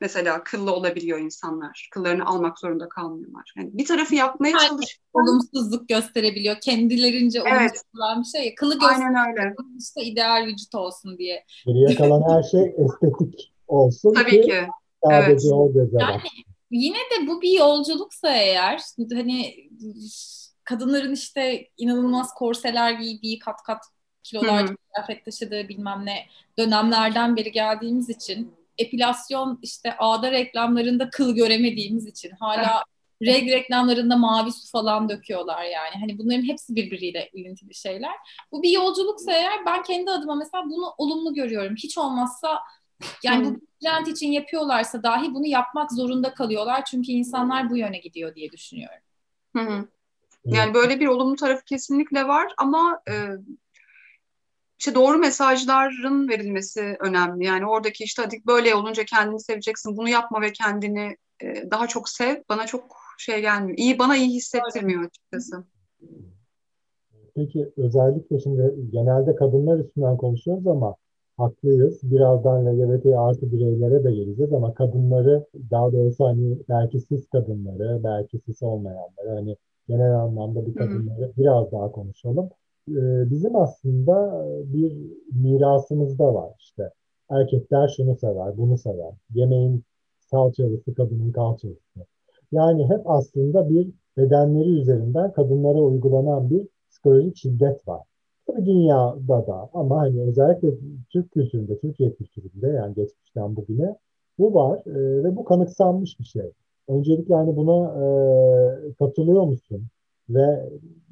mesela 0.01 0.43
kıllı 0.43 0.73
olabiliyor 0.73 1.19
insanlar. 1.19 1.89
Kıllarını 1.91 2.25
almak 2.25 2.59
zorunda 2.59 2.89
kalmıyorlar. 2.89 3.53
Yani 3.57 3.69
bir 3.73 3.85
tarafı 3.85 4.15
yapmaya 4.15 4.49
yani, 4.49 4.67
çalışırken... 4.67 5.03
Olumsuzluk 5.13 5.89
gösterebiliyor. 5.89 6.55
Kendilerince 6.61 7.39
evet. 7.39 7.51
olumsuz 7.51 7.83
olan 7.95 8.21
bir 8.21 8.39
şey. 8.39 8.55
Kılı 8.55 8.79
gösteriyor. 8.79 9.55
işte 9.79 10.03
ideal 10.03 10.45
vücut 10.45 10.75
olsun 10.75 11.17
diye. 11.17 11.43
Geriye 11.65 11.95
kalan 11.95 12.35
her 12.35 12.43
şey 12.43 12.61
estetik 12.61 13.53
olsun 13.67 14.13
Tabii 14.13 14.41
ki. 14.41 14.41
ki. 14.41 14.67
Sadece 15.03 15.47
evet. 15.47 15.53
o 15.53 15.73
göze 15.73 15.97
yani, 15.99 16.21
Yine 16.71 16.97
de 16.97 17.27
bu 17.27 17.41
bir 17.41 17.59
yolculuksa 17.59 18.29
eğer 18.29 18.81
hani 19.13 19.69
kadınların 20.63 21.13
işte 21.13 21.67
inanılmaz 21.77 22.33
korseler 22.33 22.91
giydiği 22.91 23.39
kat 23.39 23.63
kat 23.63 23.85
kilolar 24.23 24.67
kıyafet 24.67 25.25
taşıdığı 25.25 25.69
bilmem 25.69 26.05
ne 26.05 26.25
dönemlerden 26.59 27.35
beri 27.35 27.51
geldiğimiz 27.51 28.09
için 28.09 28.57
epilasyon 28.77 29.59
işte 29.61 29.95
ağda 29.97 30.31
reklamlarında 30.31 31.09
kıl 31.09 31.35
göremediğimiz 31.35 32.07
için 32.07 32.31
hala 32.39 32.83
reg 33.21 33.51
reklamlarında 33.51 34.17
mavi 34.17 34.51
su 34.51 34.71
falan 34.71 35.09
döküyorlar 35.09 35.63
yani. 35.63 35.95
Hani 35.99 36.17
bunların 36.17 36.43
hepsi 36.43 36.75
birbiriyle 36.75 37.29
ilintili 37.33 37.75
şeyler. 37.75 38.15
Bu 38.51 38.63
bir 38.63 38.69
yolculuksa 38.69 39.31
eğer 39.31 39.65
ben 39.65 39.83
kendi 39.83 40.11
adıma 40.11 40.35
mesela 40.35 40.63
bunu 40.65 40.93
olumlu 40.97 41.33
görüyorum. 41.33 41.75
Hiç 41.75 41.97
olmazsa 41.97 42.59
Yani 43.23 43.45
bu 43.45 43.59
trend 43.81 44.07
için 44.07 44.31
yapıyorlarsa 44.31 45.03
dahi 45.03 45.33
bunu 45.33 45.47
yapmak 45.47 45.91
zorunda 45.91 46.33
kalıyorlar. 46.33 46.85
Çünkü 46.85 47.11
insanlar 47.11 47.69
bu 47.69 47.77
yöne 47.77 47.97
gidiyor 47.97 48.35
diye 48.35 48.51
düşünüyorum. 48.51 49.03
Hı 49.55 49.61
hı. 49.61 49.87
Yani 50.45 50.73
böyle 50.73 50.99
bir 50.99 51.07
olumlu 51.07 51.35
tarafı 51.35 51.65
kesinlikle 51.65 52.27
var 52.27 52.53
ama 52.57 53.01
e, 53.09 53.13
işte 54.79 54.95
doğru 54.95 55.17
mesajların 55.17 56.29
verilmesi 56.29 56.97
önemli. 56.99 57.45
Yani 57.45 57.65
oradaki 57.65 58.03
işte 58.03 58.21
hadi 58.21 58.35
böyle 58.47 58.75
olunca 58.75 59.03
kendini 59.05 59.39
seveceksin, 59.39 59.97
bunu 59.97 60.09
yapma 60.09 60.41
ve 60.41 60.51
kendini 60.51 61.17
e, 61.43 61.71
daha 61.71 61.87
çok 61.87 62.09
sev. 62.09 62.35
Bana 62.49 62.65
çok 62.65 62.97
şey 63.17 63.41
gelmiyor. 63.41 63.77
İyi 63.77 63.99
bana 63.99 64.17
iyi 64.17 64.29
hissettirmiyor 64.29 65.03
açıkçası. 65.03 65.63
Peki 67.35 67.71
özellikle 67.77 68.39
şimdi 68.39 68.75
genelde 68.91 69.35
kadınlar 69.35 69.79
üstünden 69.79 70.17
konuşuyoruz 70.17 70.67
ama 70.67 70.95
haklıyız. 71.37 71.99
Birazdan 72.03 72.65
LGBT 72.65 73.05
artı 73.05 73.51
bireylere 73.51 74.03
de 74.03 74.11
geleceğiz 74.11 74.53
ama 74.53 74.73
kadınları 74.73 75.45
daha 75.71 75.91
doğrusu 75.91 76.25
hani 76.25 76.57
belki 76.69 76.99
siz 76.99 77.29
kadınları, 77.29 78.03
belki 78.03 78.39
siz 78.45 78.63
olmayanları 78.63 79.29
hani 79.29 79.57
genel 79.87 80.15
anlamda 80.15 80.65
bir 80.65 80.75
kadınları 80.75 81.21
Hı-hı. 81.21 81.37
biraz 81.37 81.71
daha 81.71 81.91
konuşalım. 81.91 82.49
Ee, 82.89 83.29
bizim 83.29 83.55
aslında 83.55 84.45
bir 84.73 84.93
mirasımız 85.31 86.19
da 86.19 86.33
var 86.33 86.51
işte. 86.59 86.91
Erkekler 87.29 87.87
şunu 87.97 88.15
sever, 88.15 88.57
bunu 88.57 88.77
sever. 88.77 89.13
Yemeğin 89.33 89.83
salçalısı, 90.19 90.93
kadının 90.95 91.31
kalçalısı. 91.31 91.99
Yani 92.51 92.89
hep 92.89 93.01
aslında 93.09 93.69
bir 93.69 93.91
bedenleri 94.17 94.69
üzerinden 94.69 95.31
kadınlara 95.31 95.79
uygulanan 95.79 96.49
bir 96.49 96.67
psikolojik 96.89 97.37
şiddet 97.37 97.87
var. 97.87 98.01
Tabii 98.47 98.65
dünyada 98.65 99.47
da 99.47 99.69
ama 99.73 99.99
hani 99.99 100.21
özellikle 100.21 100.69
Türk 101.09 101.31
kültüründe, 101.31 101.79
Türkiye 101.79 102.13
kültüründe 102.13 102.67
yani 102.67 102.95
geçmişten 102.95 103.55
bugüne 103.55 103.95
bu 104.39 104.53
var 104.53 104.79
e, 104.85 105.23
ve 105.23 105.35
bu 105.35 105.43
kanıksanmış 105.45 106.19
bir 106.19 106.25
şey. 106.25 106.51
Öncelikle 106.87 107.35
hani 107.35 107.55
buna 107.55 107.85
e, 108.03 108.93
katılıyor 108.99 109.43
musun? 109.43 109.87
Ve 110.29 110.69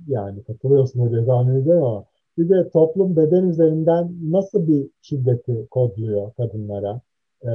yani 0.07 0.43
katılıyorsun 0.43 1.11
diye 1.11 1.25
tahmin 1.25 1.61
ediyorum 1.61 1.83
ama 1.83 2.05
bir 2.37 2.49
de 2.49 2.69
toplum 2.69 3.15
beden 3.15 3.43
üzerinden 3.43 4.15
nasıl 4.31 4.67
bir 4.67 4.89
şiddeti 5.01 5.67
kodluyor 5.71 6.33
kadınlara? 6.33 7.01
E, 7.43 7.51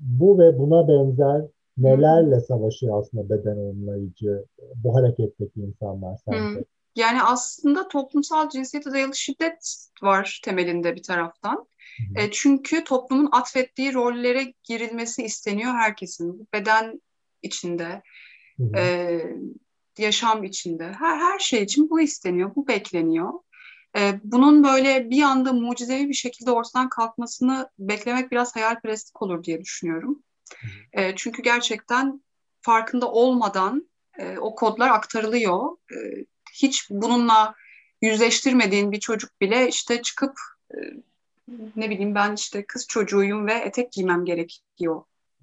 bu 0.00 0.38
ve 0.38 0.58
buna 0.58 0.88
benzer 0.88 1.42
nelerle 1.76 2.40
savaşıyor 2.40 3.00
aslında 3.00 3.30
beden 3.30 3.56
onlayıcı 3.56 4.44
bu 4.74 4.94
hareketteki 4.94 5.60
insanlar 5.60 6.18
sence? 6.24 6.64
Yani 6.96 7.22
aslında 7.22 7.88
toplumsal 7.88 8.48
cinsiyete 8.48 8.92
dayalı 8.92 9.14
şiddet 9.14 9.88
var 10.02 10.40
temelinde 10.44 10.96
bir 10.96 11.02
taraftan. 11.02 11.66
E, 12.16 12.30
çünkü 12.30 12.84
toplumun 12.84 13.28
atfettiği 13.32 13.94
rollere 13.94 14.54
girilmesi 14.64 15.22
isteniyor 15.22 15.72
herkesin. 15.72 16.48
Beden 16.54 17.02
içinde, 17.42 18.02
e, 18.76 19.20
yaşam 19.98 20.44
içinde, 20.44 20.92
her, 20.98 21.18
her 21.18 21.38
şey 21.38 21.62
için 21.62 21.90
bu 21.90 22.00
isteniyor, 22.00 22.54
bu 22.54 22.68
bekleniyor. 22.68 23.32
E, 23.98 24.20
bunun 24.24 24.64
böyle 24.64 25.10
bir 25.10 25.22
anda 25.22 25.52
mucizevi 25.52 26.08
bir 26.08 26.14
şekilde 26.14 26.50
ortadan 26.50 26.88
kalkmasını 26.88 27.70
beklemek 27.78 28.32
biraz 28.32 28.56
hayalperestlik 28.56 29.22
olur 29.22 29.44
diye 29.44 29.60
düşünüyorum. 29.60 30.22
E, 30.92 31.16
çünkü 31.16 31.42
gerçekten 31.42 32.22
farkında 32.60 33.10
olmadan 33.10 33.90
e, 34.18 34.38
o 34.38 34.54
kodlar 34.54 34.90
aktarılıyor. 34.90 35.76
E, 35.92 35.96
hiç 36.54 36.90
bununla 36.90 37.54
yüzleştirmediğin 38.02 38.92
bir 38.92 39.00
çocuk 39.00 39.40
bile 39.40 39.68
işte 39.68 40.02
çıkıp 40.02 40.34
e, 40.74 40.76
ne 41.76 41.90
bileyim 41.90 42.14
ben 42.14 42.34
işte 42.34 42.64
kız 42.64 42.86
çocuğuyum 42.88 43.46
ve 43.46 43.52
etek 43.52 43.92
giymem 43.92 44.24
gerekiyor 44.24 45.02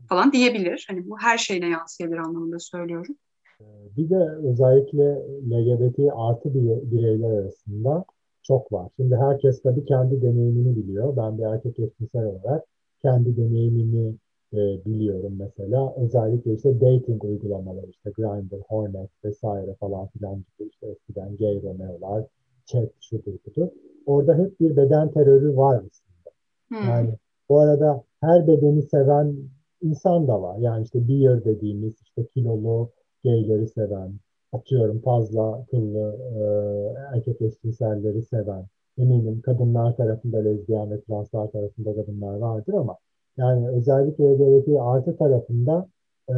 falan 0.10 0.32
diyebilir. 0.32 0.86
Hani 0.88 1.10
bu 1.10 1.20
her 1.20 1.38
şeyine 1.38 1.70
yansıyabilir 1.70 2.18
anlamında 2.18 2.60
söylüyorum. 2.60 3.16
Ee, 3.62 3.66
bir 3.98 4.10
de 4.10 4.30
özellikle 4.44 5.26
LGBT 5.52 6.00
artı 6.16 6.54
bireyler 6.92 7.32
arasında 7.32 8.06
çok 8.44 8.74
var. 8.74 8.90
Şimdi 8.96 9.16
herkes 9.16 9.62
tabii 9.62 9.86
kendi 9.86 10.22
deneyimini 10.22 10.76
biliyor. 10.76 11.18
Ben 11.18 11.38
bir 11.38 11.44
erkek 11.44 11.80
eşcinsel 11.80 12.26
olarak 12.26 12.64
kendi 13.02 13.38
deneyimimi 13.38 14.16
e, 14.54 14.86
biliyorum 14.86 15.34
mesela. 15.40 15.94
Özellikle 15.98 16.54
işte 16.54 16.82
dating 16.82 17.24
uygulamaları 17.24 17.88
işte 17.90 18.10
Grindr, 18.10 18.62
Hornet 18.68 19.10
vesaire 19.26 19.76
falan 19.80 20.08
filan 20.08 20.36
gibi 20.36 20.70
işte 20.70 20.88
eskiden 20.88 21.38
gay 21.38 21.62
Romeo'lar, 21.62 22.26
chat 22.66 22.90
şudur 23.02 23.34
budur. 23.46 23.68
Orada 24.06 24.38
hep 24.38 24.60
bir 24.60 24.78
beden 24.78 25.12
terörü 25.12 25.58
var 25.58 25.76
aslında. 25.76 26.32
Hmm. 26.70 26.90
Yani 26.90 27.10
bu 27.50 27.60
arada 27.60 28.04
her 28.22 28.48
bedeni 28.48 28.82
seven 28.82 29.36
insan 29.82 30.28
da 30.28 30.42
var. 30.42 30.58
Yani 30.58 30.84
işte 30.84 31.08
beer 31.08 31.46
dediğimiz 31.46 32.02
işte 32.02 32.26
kilolu 32.26 32.90
gayleri 33.24 33.68
seven, 33.68 34.14
atıyorum 34.54 35.00
fazla 35.02 35.66
kıllı 35.72 36.18
e, 36.36 37.16
erkek 37.16 37.42
eşcinselleri 37.42 38.22
seven, 38.22 38.66
eminim 38.98 39.42
kadınlar 39.42 39.96
tarafında 39.96 40.38
lezbiyen 40.38 40.92
ve 40.92 41.02
translar 41.02 41.52
tarafında 41.52 41.96
kadınlar 41.96 42.36
vardır 42.36 42.74
ama 42.74 42.98
yani 43.38 43.70
özellikle 43.70 44.24
LGBT 44.24 44.68
artı 44.82 45.18
tarafında 45.18 45.88
e, 46.30 46.36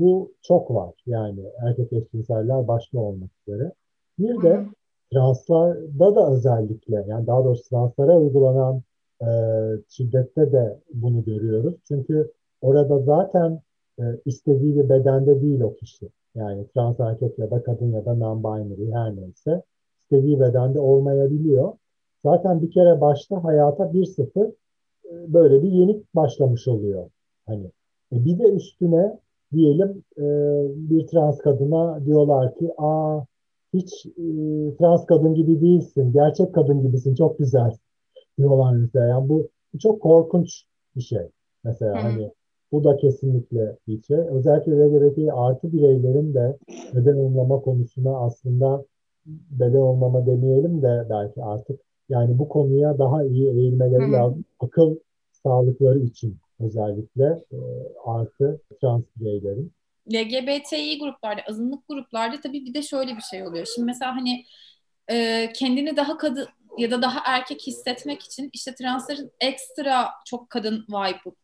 bu 0.00 0.32
çok 0.42 0.70
var. 0.70 0.94
Yani 1.06 1.40
erkek 1.66 1.92
eşcinseller 1.92 2.68
başta 2.68 2.98
olmak 2.98 3.30
üzere. 3.46 3.72
Bir 4.18 4.42
de 4.42 4.66
translarda 5.12 6.16
da 6.16 6.32
özellikle 6.32 7.04
yani 7.08 7.26
daha 7.26 7.44
doğrusu 7.44 7.68
translara 7.68 8.18
uygulanan 8.18 8.82
e, 9.22 9.28
şiddette 9.88 10.52
de 10.52 10.80
bunu 10.94 11.24
görüyoruz. 11.24 11.74
Çünkü 11.88 12.32
orada 12.60 12.98
zaten 12.98 13.60
e, 13.98 14.02
istediği 14.24 14.76
bir 14.76 14.88
bedende 14.88 15.40
değil 15.40 15.60
o 15.60 15.74
kişi. 15.74 16.08
Yani 16.34 16.66
trans 16.74 17.00
erkek 17.00 17.38
ya 17.38 17.50
da 17.50 17.62
kadın 17.62 17.92
ya 17.92 18.04
da 18.04 18.10
non-binary 18.10 18.92
her 18.94 19.16
neyse 19.16 19.62
istediği 20.02 20.40
bedende 20.40 20.80
olmayabiliyor. 20.80 21.72
Zaten 22.24 22.62
bir 22.62 22.70
kere 22.70 23.00
başta 23.00 23.44
hayata 23.44 23.92
bir 23.92 24.04
sıfır 24.04 24.50
böyle 25.12 25.62
bir 25.62 25.68
yenik 25.68 26.14
başlamış 26.14 26.68
oluyor. 26.68 27.10
Hani 27.46 27.70
e 28.12 28.24
bir 28.24 28.38
de 28.38 28.44
üstüne 28.44 29.18
diyelim 29.52 30.04
e, 30.18 30.24
bir 30.90 31.06
trans 31.06 31.38
kadına 31.38 32.06
diyorlar 32.06 32.54
ki 32.54 32.72
aa 32.78 33.20
hiç 33.74 34.06
e, 34.06 34.22
trans 34.78 35.06
kadın 35.06 35.34
gibi 35.34 35.60
değilsin, 35.60 36.12
gerçek 36.12 36.54
kadın 36.54 36.82
gibisin, 36.82 37.14
çok 37.14 37.38
güzel 37.38 37.70
diyorlar 38.38 38.72
mesela. 38.72 39.06
Yani 39.06 39.28
bu, 39.28 39.48
bu 39.74 39.78
çok 39.78 40.02
korkunç 40.02 40.64
bir 40.96 41.02
şey. 41.02 41.28
Mesela 41.64 41.92
Hı. 41.92 41.98
hani 41.98 42.32
bu 42.72 42.84
da 42.84 42.96
kesinlikle 42.96 43.76
şey. 44.06 44.16
Özellikle 44.16 44.72
LGBT 44.72 45.18
artı 45.32 45.72
bireylerin 45.72 46.34
de 46.34 46.56
beden 46.94 47.16
olmama 47.16 47.60
konusuna 47.60 48.18
aslında 48.18 48.84
beden 49.26 49.78
olmama 49.78 50.26
demeyelim 50.26 50.82
de 50.82 51.06
belki 51.10 51.42
artık 51.42 51.80
yani 52.08 52.38
bu 52.38 52.48
konuya 52.48 52.98
daha 52.98 53.24
iyi 53.24 53.48
eğilmeleri 53.48 54.02
Hı-hı. 54.02 54.12
lazım. 54.12 54.44
Akıl 54.60 54.96
sağlıkları 55.32 55.98
için 55.98 56.36
özellikle 56.60 57.24
e, 57.52 57.58
artı 58.04 58.60
trans 58.80 59.02
bireylerin. 59.16 59.72
LGBTİ 60.12 60.98
gruplarda, 60.98 61.40
azınlık 61.48 61.88
gruplarda 61.88 62.40
tabii 62.40 62.64
bir 62.64 62.74
de 62.74 62.82
şöyle 62.82 63.16
bir 63.16 63.22
şey 63.22 63.46
oluyor. 63.46 63.66
Şimdi 63.74 63.86
mesela 63.86 64.16
hani 64.16 64.44
e, 65.10 65.48
kendini 65.52 65.96
daha 65.96 66.16
kadın 66.16 66.46
ya 66.78 66.90
da 66.90 67.02
daha 67.02 67.20
erkek 67.26 67.66
hissetmek 67.66 68.22
için 68.22 68.50
işte 68.52 68.74
transların 68.74 69.30
ekstra 69.40 70.08
çok 70.26 70.50
kadın 70.50 70.84
vibe 70.88 71.36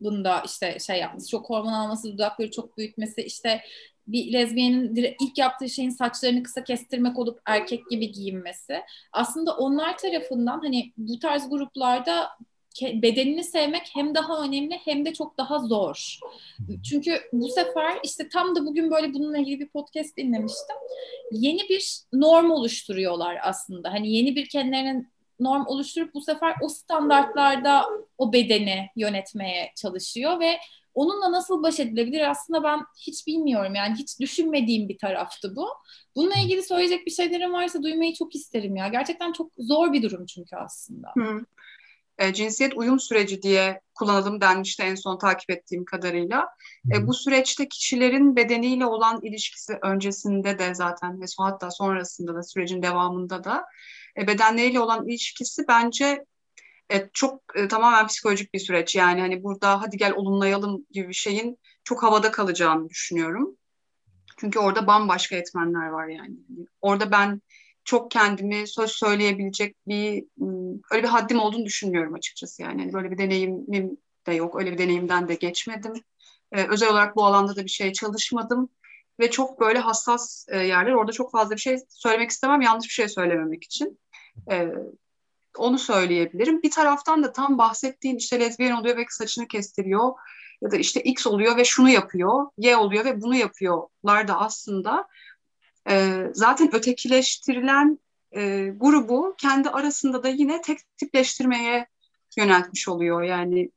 bunda 0.00 0.42
işte 0.46 0.78
şey 0.78 0.98
yapması, 0.98 1.28
çok 1.28 1.50
hormon 1.50 1.72
alması, 1.72 2.12
dudakları 2.12 2.50
çok 2.50 2.78
büyütmesi, 2.78 3.22
işte 3.22 3.60
bir 4.06 4.32
lezbiyenin 4.32 4.94
ilk 4.96 5.38
yaptığı 5.38 5.68
şeyin 5.68 5.90
saçlarını 5.90 6.42
kısa 6.42 6.64
kestirmek 6.64 7.18
olup 7.18 7.40
erkek 7.46 7.90
gibi 7.90 8.12
giyinmesi. 8.12 8.80
Aslında 9.12 9.56
onlar 9.56 9.98
tarafından 9.98 10.60
hani 10.60 10.92
bu 10.96 11.18
tarz 11.18 11.50
gruplarda 11.50 12.28
bedenini 12.82 13.44
sevmek 13.44 13.90
hem 13.94 14.14
daha 14.14 14.44
önemli 14.44 14.74
hem 14.84 15.04
de 15.04 15.12
çok 15.12 15.38
daha 15.38 15.58
zor. 15.58 16.18
Çünkü 16.90 17.20
bu 17.32 17.48
sefer 17.48 17.98
işte 18.04 18.28
tam 18.28 18.56
da 18.56 18.66
bugün 18.66 18.90
böyle 18.90 19.14
bununla 19.14 19.38
ilgili 19.38 19.60
bir 19.60 19.68
podcast 19.68 20.16
dinlemiştim. 20.16 20.76
Yeni 21.32 21.68
bir 21.68 22.00
norm 22.12 22.50
oluşturuyorlar 22.50 23.38
aslında. 23.42 23.92
Hani 23.92 24.12
yeni 24.12 24.36
bir 24.36 24.48
kendilerinin 24.48 25.08
norm 25.40 25.66
oluşturup 25.66 26.14
bu 26.14 26.20
sefer 26.20 26.54
o 26.62 26.68
standartlarda 26.68 27.84
o 28.18 28.32
bedeni 28.32 28.88
yönetmeye 28.96 29.72
çalışıyor 29.76 30.40
ve 30.40 30.58
onunla 30.94 31.32
nasıl 31.32 31.62
baş 31.62 31.80
edilebilir 31.80 32.30
aslında 32.30 32.62
ben 32.62 32.80
hiç 33.06 33.26
bilmiyorum 33.26 33.74
yani 33.74 33.94
hiç 33.94 34.20
düşünmediğim 34.20 34.88
bir 34.88 34.98
taraftı 34.98 35.56
bu. 35.56 35.68
Bununla 36.16 36.34
ilgili 36.44 36.62
söyleyecek 36.62 37.06
bir 37.06 37.10
şeylerim 37.10 37.52
varsa 37.52 37.82
duymayı 37.82 38.14
çok 38.14 38.34
isterim 38.34 38.76
ya. 38.76 38.88
Gerçekten 38.88 39.32
çok 39.32 39.52
zor 39.58 39.92
bir 39.92 40.02
durum 40.02 40.26
çünkü 40.26 40.56
aslında. 40.56 41.08
Hı. 41.18 41.44
E, 42.18 42.32
cinsiyet 42.32 42.76
uyum 42.76 43.00
süreci 43.00 43.42
diye 43.42 43.80
kullanalım 43.94 44.40
denmişti 44.40 44.82
en 44.82 44.94
son 44.94 45.18
takip 45.18 45.50
ettiğim 45.50 45.84
kadarıyla. 45.84 46.48
E, 46.94 47.06
bu 47.06 47.14
süreçte 47.14 47.68
kişilerin 47.68 48.36
bedeniyle 48.36 48.86
olan 48.86 49.20
ilişkisi 49.22 49.78
öncesinde 49.82 50.58
de 50.58 50.74
zaten 50.74 51.20
ve 51.20 51.24
hatta 51.38 51.70
sonrasında 51.70 52.34
da 52.34 52.42
sürecin 52.42 52.82
devamında 52.82 53.44
da 53.44 53.64
e, 54.18 54.26
bedenleriyle 54.26 54.80
olan 54.80 55.08
ilişkisi 55.08 55.64
bence 55.68 56.24
Evet, 56.90 57.10
çok 57.14 57.42
e, 57.54 57.68
tamamen 57.68 58.06
psikolojik 58.06 58.54
bir 58.54 58.58
süreç. 58.58 58.96
Yani 58.96 59.20
hani 59.20 59.44
burada 59.44 59.82
hadi 59.82 59.96
gel 59.96 60.12
olumlayalım 60.12 60.86
gibi 60.90 61.08
bir 61.08 61.14
şeyin 61.14 61.58
çok 61.84 62.02
havada 62.02 62.30
kalacağını 62.30 62.88
düşünüyorum. 62.88 63.56
Çünkü 64.40 64.58
orada 64.58 64.86
bambaşka 64.86 65.36
etmenler 65.36 65.86
var 65.86 66.06
yani. 66.08 66.34
Orada 66.80 67.10
ben 67.10 67.42
çok 67.84 68.10
kendimi 68.10 68.68
söz 68.68 68.90
söyleyebilecek 68.90 69.76
bir 69.86 70.24
öyle 70.90 71.02
bir 71.02 71.08
haddim 71.08 71.40
olduğunu 71.40 71.64
düşünmüyorum 71.64 72.14
açıkçası 72.14 72.62
yani. 72.62 72.82
Hani 72.82 72.92
böyle 72.92 73.10
bir 73.10 73.18
deneyimim 73.18 73.96
de 74.26 74.34
yok. 74.34 74.56
Öyle 74.60 74.72
bir 74.72 74.78
deneyimden 74.78 75.28
de 75.28 75.34
geçmedim. 75.34 75.92
Ee, 76.52 76.66
özel 76.66 76.90
olarak 76.90 77.16
bu 77.16 77.26
alanda 77.26 77.56
da 77.56 77.64
bir 77.64 77.70
şey 77.70 77.92
çalışmadım 77.92 78.68
ve 79.20 79.30
çok 79.30 79.60
böyle 79.60 79.78
hassas 79.78 80.46
e, 80.48 80.58
yerler. 80.58 80.92
Orada 80.92 81.12
çok 81.12 81.32
fazla 81.32 81.54
bir 81.54 81.60
şey 81.60 81.78
söylemek 81.88 82.30
istemem. 82.30 82.60
Yanlış 82.60 82.86
bir 82.86 82.92
şey 82.92 83.08
söylememek 83.08 83.64
için. 83.64 83.98
Ee, 84.50 84.68
onu 85.58 85.78
söyleyebilirim. 85.78 86.62
Bir 86.62 86.70
taraftan 86.70 87.22
da 87.22 87.32
tam 87.32 87.58
bahsettiğin 87.58 88.16
işte 88.16 88.40
lezbiyen 88.40 88.76
oluyor 88.76 88.96
ve 88.96 89.04
saçını 89.08 89.48
kestiriyor 89.48 90.12
ya 90.62 90.70
da 90.70 90.76
işte 90.76 91.00
X 91.00 91.26
oluyor 91.26 91.56
ve 91.56 91.64
şunu 91.64 91.90
yapıyor, 91.90 92.46
Y 92.58 92.76
oluyor 92.76 93.04
ve 93.04 93.22
bunu 93.22 93.36
yapıyorlar 93.36 94.28
da 94.28 94.40
aslında 94.40 95.08
e, 95.90 96.24
zaten 96.32 96.74
ötekileştirilen 96.74 97.98
e, 98.36 98.72
grubu 98.76 99.34
kendi 99.38 99.70
arasında 99.70 100.22
da 100.22 100.28
yine 100.28 100.60
tek 100.60 100.78
tipleştirmeye 100.96 101.86
yöneltmiş 102.36 102.88
oluyor. 102.88 103.22
Yani 103.22 103.70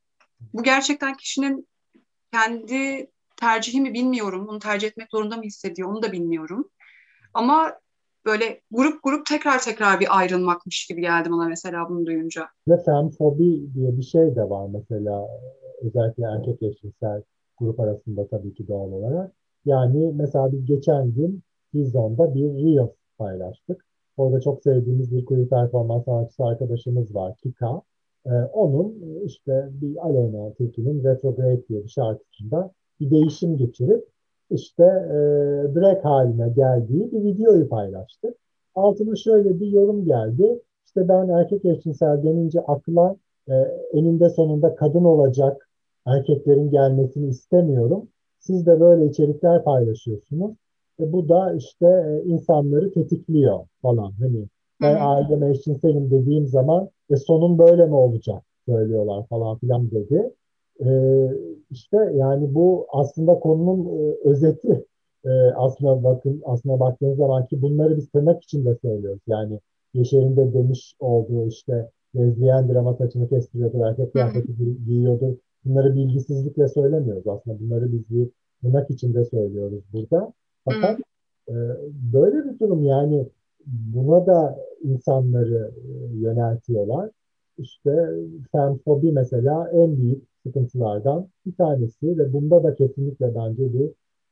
bu 0.52 0.62
gerçekten 0.62 1.14
kişinin 1.14 1.68
kendi 2.32 3.10
tercihi 3.36 3.80
mi 3.80 3.94
bilmiyorum. 3.94 4.48
Onu 4.48 4.58
tercih 4.58 4.88
etmek 4.88 5.10
zorunda 5.10 5.36
mı 5.36 5.42
hissediyor 5.42 5.88
onu 5.88 6.02
da 6.02 6.12
bilmiyorum. 6.12 6.68
Ama 7.34 7.72
böyle 8.24 8.60
grup 8.70 9.02
grup 9.02 9.26
tekrar 9.26 9.62
tekrar 9.62 10.00
bir 10.00 10.18
ayrılmakmış 10.18 10.86
gibi 10.86 11.00
geldi 11.00 11.30
bana 11.30 11.48
mesela 11.48 11.88
bunu 11.88 12.06
duyunca. 12.06 12.46
Ve 12.68 12.82
femfobi 12.82 13.74
diye 13.74 13.96
bir 13.96 14.02
şey 14.02 14.36
de 14.36 14.50
var 14.50 14.68
mesela 14.72 15.28
özellikle 15.82 16.24
erkek 16.24 16.62
eşcinsel 16.62 17.22
grup 17.58 17.80
arasında 17.80 18.28
tabii 18.28 18.54
ki 18.54 18.68
doğal 18.68 18.92
olarak. 18.92 19.32
Yani 19.64 20.12
mesela 20.14 20.52
biz 20.52 20.66
geçen 20.66 21.14
gün 21.14 21.42
Vizyon'da 21.74 22.34
bir 22.34 22.44
Reels 22.44 22.90
paylaştık. 23.18 23.84
Orada 24.16 24.40
çok 24.40 24.62
sevdiğimiz 24.62 25.12
bir 25.12 25.24
queer 25.24 25.48
performans 25.48 26.04
sanatçısı 26.04 26.44
arkadaşımız 26.44 27.14
var 27.14 27.36
Kika. 27.42 27.82
Ee, 28.26 28.30
onun 28.30 29.20
işte 29.24 29.68
bir 29.70 30.06
Aleyna 30.06 30.54
Tilki'nin 30.54 31.04
Retrograde 31.04 31.68
diye 31.68 31.84
bir 31.84 31.88
şarkısında 31.88 32.72
bir 33.00 33.10
değişim 33.10 33.56
geçirip 33.56 34.08
işte 34.50 34.84
e, 34.84 35.16
drag 35.74 36.04
haline 36.04 36.48
geldiği 36.48 37.12
bir 37.12 37.24
videoyu 37.24 37.68
paylaştık. 37.68 38.34
Altına 38.74 39.16
şöyle 39.16 39.60
bir 39.60 39.66
yorum 39.66 40.04
geldi. 40.04 40.60
İşte 40.86 41.08
ben 41.08 41.28
erkek 41.28 41.64
eşcinsel 41.64 42.22
denince 42.22 42.60
akla 42.60 43.16
e, 43.48 43.54
eninde 43.92 44.28
sonunda 44.28 44.74
kadın 44.74 45.04
olacak 45.04 45.68
erkeklerin 46.06 46.70
gelmesini 46.70 47.28
istemiyorum. 47.28 48.08
Siz 48.38 48.66
de 48.66 48.80
böyle 48.80 49.06
içerikler 49.06 49.64
paylaşıyorsunuz. 49.64 50.56
E, 51.00 51.12
bu 51.12 51.28
da 51.28 51.52
işte 51.52 51.86
e, 51.86 52.28
insanları 52.28 52.92
tetikliyor 52.92 53.66
falan. 53.82 54.12
Hani 54.20 54.44
ben 54.80 54.96
aileme 55.00 55.50
eşcinselim 55.50 56.10
dediğim 56.10 56.46
zaman 56.46 56.88
e, 57.10 57.16
sonun 57.16 57.58
böyle 57.58 57.86
mi 57.86 57.94
olacak 57.94 58.42
söylüyorlar 58.66 59.26
falan 59.26 59.58
filan 59.58 59.90
dedi. 59.90 60.30
E, 60.80 60.88
işte 61.70 62.12
yani 62.14 62.54
bu 62.54 62.86
aslında 62.92 63.38
konunun 63.38 63.98
e, 63.98 64.28
özeti. 64.28 64.84
E, 65.24 65.30
aslında 65.56 66.04
bakın 66.04 66.42
aslında 66.44 66.80
baktığınız 66.80 67.16
zaman 67.16 67.46
ki 67.46 67.62
bunları 67.62 67.96
biz 67.96 68.10
tırnak 68.10 68.42
içinde 68.42 68.76
söylüyoruz. 68.82 69.20
Yani 69.26 69.60
Yaşar'ın 69.94 70.36
da 70.36 70.54
demiş 70.54 70.94
olduğu 71.00 71.48
işte 71.48 71.90
lezbiyen 72.16 72.68
drama 72.68 72.94
saçını 72.94 73.28
kestiriyordur, 73.28 73.80
erkek 73.80 74.12
kıyafeti 74.12 74.84
giyiyordur. 74.86 75.36
Bunları 75.64 75.94
bilgisizlikle 75.94 76.68
söylemiyoruz 76.68 77.26
aslında. 77.26 77.60
Bunları 77.60 77.92
biz 77.92 78.10
bir 78.10 78.28
tırnak 78.62 78.90
içinde 78.90 79.24
söylüyoruz 79.24 79.84
burada. 79.92 80.32
Fakat 80.64 81.00
e, 81.48 81.54
böyle 82.12 82.44
bir 82.44 82.58
durum 82.58 82.84
yani 82.84 83.26
buna 83.66 84.26
da 84.26 84.58
insanları 84.82 85.70
e, 85.76 86.16
yöneltiyorlar. 86.16 87.10
İşte 87.58 88.08
femfobi 88.52 89.12
mesela 89.12 89.70
en 89.70 89.96
büyük 89.96 90.24
sıkıntılardan 90.42 91.28
bir 91.46 91.54
tanesi 91.54 92.18
ve 92.18 92.32
bunda 92.32 92.62
da 92.62 92.74
kesinlikle 92.74 93.34
bence 93.34 93.72
bir 93.72 93.90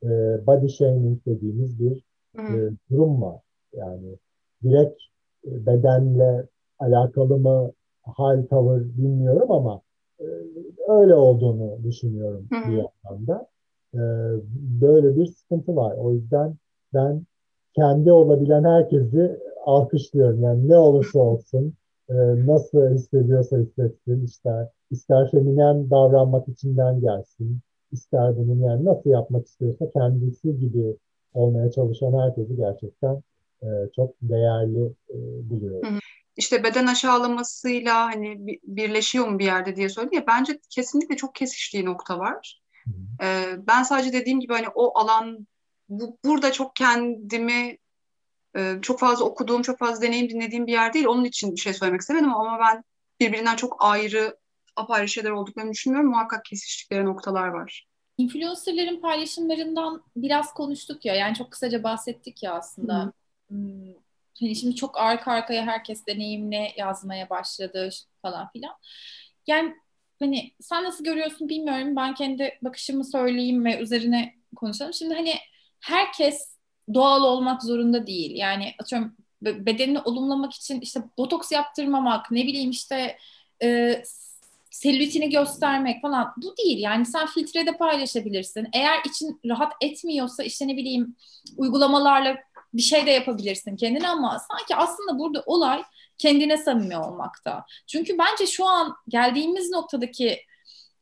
e, 0.09 0.41
body 0.47 0.69
shaming 0.69 1.27
dediğimiz 1.27 1.81
bir 1.81 2.05
e, 2.39 2.71
durum 2.91 3.23
var. 3.23 3.41
Yani 3.73 4.17
direkt 4.63 5.03
e, 5.47 5.67
bedenle 5.67 6.47
alakalı 6.79 7.39
mı 7.39 7.73
hal 8.03 8.47
tavır 8.47 8.81
bilmiyorum 8.81 9.51
ama 9.51 9.81
e, 10.21 10.25
öyle 10.89 11.15
olduğunu 11.15 11.85
düşünüyorum 11.85 12.47
Hı. 12.53 12.71
bir 12.71 12.77
yandan 12.77 13.27
da. 13.27 13.47
E, 13.95 14.01
böyle 14.81 15.17
bir 15.17 15.27
sıkıntı 15.27 15.77
var. 15.77 15.97
O 15.97 16.13
yüzden 16.13 16.55
ben 16.95 17.23
kendi 17.75 18.13
olabilen 18.13 18.65
herkesi 18.65 19.41
alkışlıyorum. 19.65 20.43
Yani 20.43 20.69
ne 20.69 20.77
olursa 20.77 21.19
olsun, 21.19 21.75
nasıl 22.47 22.95
hissediyorsa 22.95 23.59
hissetsin, 23.59 24.25
ister, 24.25 24.69
ister 24.91 25.31
feminen 25.31 25.91
davranmak 25.91 26.49
içinden 26.49 27.01
gelsin, 27.01 27.61
ister 27.93 28.37
bunun 28.37 28.61
yani 28.61 28.85
nasıl 28.85 29.11
yapmak 29.11 29.47
istiyorsa 29.47 29.91
kendisi 29.91 30.59
gibi 30.59 30.97
olmaya 31.35 31.71
çalışan 31.71 32.13
herkesi 32.19 32.57
gerçekten 32.57 33.23
e, 33.63 33.69
çok 33.97 34.15
değerli 34.23 34.93
e, 35.11 35.17
buluyorum. 35.51 35.99
İşte 36.37 36.65
beden 36.65 36.87
aşağılamasıyla 36.87 38.07
hani 38.07 38.59
birleşiyor 38.65 39.29
mu 39.29 39.39
bir 39.39 39.45
yerde 39.45 39.77
diye 39.77 39.89
söyledi 39.89 40.17
ya 40.17 40.27
bence 40.27 40.61
kesinlikle 40.71 41.17
çok 41.17 41.35
kesiştiği 41.35 41.85
nokta 41.85 42.19
var. 42.19 42.63
Ee, 43.23 43.45
ben 43.67 43.83
sadece 43.83 44.13
dediğim 44.13 44.41
gibi 44.41 44.53
hani 44.53 44.67
o 44.75 44.99
alan 44.99 45.47
bu, 45.89 46.19
burada 46.25 46.53
çok 46.53 46.77
kendimi 46.77 47.79
e, 48.57 48.79
çok 48.83 49.01
fazla 49.01 49.25
okuduğum, 49.25 49.63
çok 49.63 49.79
fazla 49.79 50.03
deneyim 50.03 50.29
dinlediğim 50.29 50.67
bir 50.67 50.73
yer 50.73 50.93
değil. 50.93 51.07
Onun 51.07 51.25
için 51.25 51.55
bir 51.55 51.61
şey 51.61 51.73
söylemek 51.73 52.01
istemedim 52.01 52.35
ama 52.35 52.59
ben 52.59 52.85
birbirinden 53.21 53.57
çok 53.57 53.77
ayrı, 53.79 54.37
apayrı 54.77 55.09
şeyler 55.09 55.31
olduklarını 55.31 55.73
düşünmüyorum. 55.73 56.11
Muhakkak 56.11 56.45
kesiştikleri 56.45 57.05
noktalar 57.05 57.49
var. 57.49 57.87
Influencerların 58.19 59.01
paylaşımlarından 59.01 60.03
biraz 60.17 60.55
konuştuk 60.55 61.05
ya. 61.05 61.15
Yani 61.15 61.35
çok 61.35 61.51
kısaca 61.51 61.83
bahsettik 61.83 62.43
ya 62.43 62.53
aslında. 62.53 63.03
Hı. 63.05 63.13
Hmm, 63.49 63.95
hani 64.41 64.57
şimdi 64.57 64.77
çok 64.77 64.99
arka 64.99 65.33
arkaya 65.33 65.67
herkes 65.67 66.07
deneyimle 66.07 66.73
yazmaya 66.77 67.31
başladı 67.31 67.89
falan 68.23 68.49
filan. 68.53 68.75
Yani 69.47 69.75
hani 70.19 70.53
sen 70.61 70.85
nasıl 70.85 71.05
görüyorsun 71.05 71.49
bilmiyorum. 71.49 71.97
Ben 71.97 72.15
kendi 72.15 72.59
bakışımı 72.63 73.05
söyleyeyim 73.05 73.65
ve 73.65 73.79
üzerine 73.79 74.35
konuşalım. 74.57 74.93
Şimdi 74.93 75.15
hani 75.15 75.35
herkes 75.81 76.52
doğal 76.95 77.23
olmak 77.23 77.63
zorunda 77.63 78.07
değil. 78.07 78.37
Yani 78.37 78.75
atıyorum 78.83 79.17
bedenini 79.43 80.01
olumlamak 80.01 80.53
için 80.53 80.81
işte 80.81 81.03
botoks 81.19 81.53
yaptırmamak, 81.53 82.31
ne 82.31 82.47
bileyim 82.47 82.71
işte 82.71 83.17
e, 83.63 84.03
selülitini 84.71 85.31
göstermek 85.31 86.03
falan 86.03 86.33
bu 86.37 86.57
değil. 86.57 86.79
Yani 86.79 87.07
sen 87.07 87.27
filtrede 87.27 87.77
paylaşabilirsin. 87.77 88.69
Eğer 88.73 88.99
için 89.07 89.41
rahat 89.47 89.73
etmiyorsa 89.81 90.43
işte 90.43 90.69
ne 90.69 90.77
bileyim 90.77 91.17
uygulamalarla 91.57 92.37
bir 92.75 92.83
şey 92.83 93.07
de 93.07 93.11
yapabilirsin 93.11 93.77
kendine 93.77 94.09
ama 94.09 94.39
sanki 94.51 94.77
aslında 94.77 95.19
burada 95.19 95.43
olay 95.47 95.83
kendine 96.19 96.57
samimi 96.57 96.97
olmakta. 96.97 97.65
Çünkü 97.87 98.19
bence 98.19 98.47
şu 98.47 98.67
an 98.67 98.97
geldiğimiz 99.09 99.71
noktadaki 99.71 100.41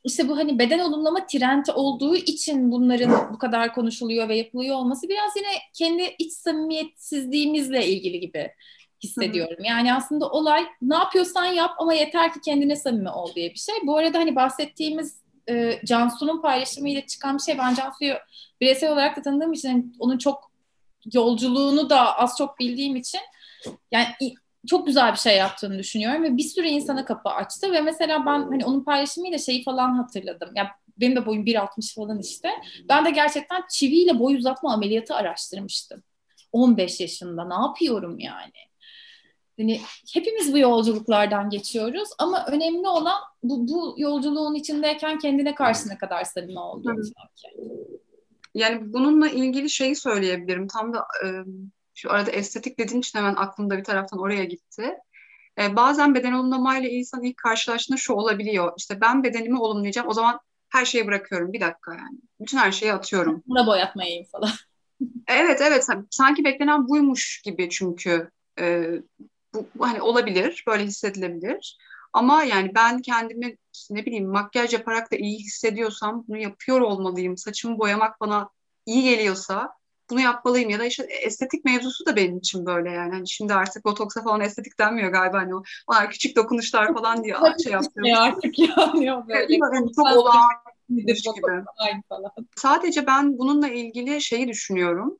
işte 0.04 0.28
bu 0.28 0.36
hani 0.36 0.58
beden 0.58 0.78
olumlama 0.78 1.26
trendi 1.26 1.72
olduğu 1.72 2.16
için 2.16 2.72
bunların 2.72 3.32
bu 3.34 3.38
kadar 3.38 3.74
konuşuluyor 3.74 4.28
ve 4.28 4.36
yapılıyor 4.36 4.76
olması 4.76 5.08
biraz 5.08 5.36
yine 5.36 5.48
kendi 5.74 6.14
iç 6.18 6.32
samimiyetsizliğimizle 6.32 7.86
ilgili 7.86 8.20
gibi 8.20 8.50
hissediyorum. 9.02 9.64
Yani 9.64 9.94
aslında 9.94 10.28
olay 10.28 10.66
ne 10.82 10.94
yapıyorsan 10.94 11.44
yap 11.44 11.70
ama 11.78 11.94
yeter 11.94 12.32
ki 12.32 12.40
kendine 12.44 12.76
samimi 12.76 13.10
ol 13.10 13.34
diye 13.34 13.50
bir 13.50 13.58
şey. 13.58 13.74
Bu 13.82 13.96
arada 13.96 14.18
hani 14.18 14.36
bahsettiğimiz 14.36 15.20
e, 15.48 15.80
Cansu'nun 15.84 16.42
paylaşımıyla 16.42 17.06
çıkan 17.06 17.38
bir 17.38 17.42
şey. 17.42 17.58
Ben 17.58 17.74
Cansu'yu 17.74 18.14
bireysel 18.60 18.92
olarak 18.92 19.16
da 19.16 19.22
tanıdığım 19.22 19.52
için 19.52 19.68
hani 19.68 19.84
onun 19.98 20.18
çok 20.18 20.50
yolculuğunu 21.12 21.90
da 21.90 22.18
az 22.18 22.34
çok 22.38 22.58
bildiğim 22.58 22.96
için 22.96 23.20
yani 23.92 24.06
çok 24.66 24.86
güzel 24.86 25.12
bir 25.12 25.18
şey 25.18 25.36
yaptığını 25.36 25.78
düşünüyorum 25.78 26.22
ve 26.22 26.36
bir 26.36 26.42
sürü 26.42 26.66
insana 26.66 27.04
kapı 27.04 27.28
açtı 27.28 27.72
ve 27.72 27.80
mesela 27.80 28.26
ben 28.26 28.42
hani 28.42 28.64
onun 28.64 28.84
paylaşımıyla 28.84 29.38
şeyi 29.38 29.64
falan 29.64 29.94
hatırladım. 29.94 30.50
Yani 30.56 30.68
benim 30.96 31.16
de 31.16 31.26
boyum 31.26 31.44
1.60 31.44 31.94
falan 31.94 32.18
işte. 32.18 32.48
Ben 32.88 33.04
de 33.04 33.10
gerçekten 33.10 33.62
çiviyle 33.70 34.18
boy 34.18 34.36
uzatma 34.36 34.72
ameliyatı 34.72 35.14
araştırmıştım. 35.14 36.02
15 36.52 37.00
yaşında 37.00 37.44
ne 37.44 37.66
yapıyorum 37.66 38.18
yani? 38.18 38.52
Hani 39.58 39.80
hepimiz 40.14 40.52
bu 40.52 40.58
yolculuklardan 40.58 41.50
geçiyoruz 41.50 42.08
ama 42.18 42.46
önemli 42.46 42.88
olan 42.88 43.20
bu, 43.42 43.68
bu 43.68 43.94
yolculuğun 43.98 44.54
içindeyken 44.54 45.18
kendine 45.18 45.54
karşı 45.54 45.88
ne 45.88 45.98
kadar 45.98 46.24
samimi 46.24 46.58
olduğunu 46.58 47.04
sanki. 47.04 47.56
Yani 48.54 48.92
bununla 48.92 49.28
ilgili 49.28 49.70
şeyi 49.70 49.96
söyleyebilirim. 49.96 50.66
Tam 50.66 50.92
da 50.92 50.98
e, 50.98 51.26
şu 51.94 52.12
arada 52.12 52.30
estetik 52.30 52.78
dediğin 52.78 53.00
için 53.00 53.18
hemen 53.18 53.34
aklımda 53.34 53.78
bir 53.78 53.84
taraftan 53.84 54.20
oraya 54.20 54.44
gitti. 54.44 54.94
E, 55.58 55.76
bazen 55.76 56.14
beden 56.14 56.32
olumlamayla 56.32 56.88
insan 56.88 57.22
ilk 57.22 57.36
karşılaştığında 57.36 57.98
şu 57.98 58.12
olabiliyor. 58.12 58.72
İşte 58.76 59.00
ben 59.00 59.24
bedenimi 59.24 59.60
olumlayacağım. 59.60 60.08
O 60.08 60.12
zaman 60.12 60.40
her 60.68 60.84
şeyi 60.84 61.06
bırakıyorum. 61.06 61.52
Bir 61.52 61.60
dakika 61.60 61.94
yani. 61.94 62.18
Bütün 62.40 62.58
her 62.58 62.72
şeyi 62.72 62.92
atıyorum. 62.92 63.42
Buna 63.46 63.66
boyatmayayım 63.66 64.24
falan. 64.24 64.50
Evet 65.28 65.60
evet 65.60 65.86
sanki 66.10 66.44
beklenen 66.44 66.88
buymuş 66.88 67.42
gibi 67.44 67.70
çünkü 67.70 68.30
e, 68.60 68.88
bu, 69.54 69.66
bu 69.74 69.86
hani 69.86 70.02
olabilir 70.02 70.64
böyle 70.66 70.84
hissedilebilir 70.84 71.78
ama 72.12 72.44
yani 72.44 72.74
ben 72.74 73.02
kendimi 73.02 73.56
ne 73.90 74.06
bileyim 74.06 74.28
makyaj 74.28 74.72
yaparak 74.72 75.12
da 75.12 75.16
iyi 75.16 75.38
hissediyorsam 75.38 76.24
bunu 76.28 76.36
yapıyor 76.38 76.80
olmalıyım 76.80 77.36
saçımı 77.36 77.78
boyamak 77.78 78.20
bana 78.20 78.50
iyi 78.86 79.02
geliyorsa 79.02 79.72
bunu 80.10 80.20
yapmalıyım 80.20 80.70
ya 80.70 80.78
da 80.78 80.84
işte 80.84 81.02
estetik 81.02 81.64
mevzusu 81.64 82.06
da 82.06 82.16
benim 82.16 82.38
için 82.38 82.66
böyle 82.66 82.90
yani 82.90 83.12
hani 83.12 83.28
şimdi 83.28 83.54
artık 83.54 83.84
botoksa 83.84 84.22
falan 84.22 84.40
estetik 84.40 84.78
denmiyor 84.78 85.12
galiba 85.12 85.38
hani 85.38 85.54
o 85.54 85.62
onlar 85.86 86.10
küçük 86.10 86.36
dokunuşlar 86.36 86.94
falan 86.94 87.24
diye 87.24 87.34
şey 87.62 87.72
yapıyorum. 87.72 88.22
artık 88.22 88.58
yani 88.58 89.06
böyle. 89.28 89.54
Yani 89.54 89.92
çok 89.96 90.06
olağan 90.06 90.50
gibi. 90.88 91.14
Falan. 92.08 92.32
Sadece 92.56 93.06
ben 93.06 93.38
bununla 93.38 93.68
ilgili 93.68 94.22
şeyi 94.22 94.48
düşünüyorum. 94.48 95.18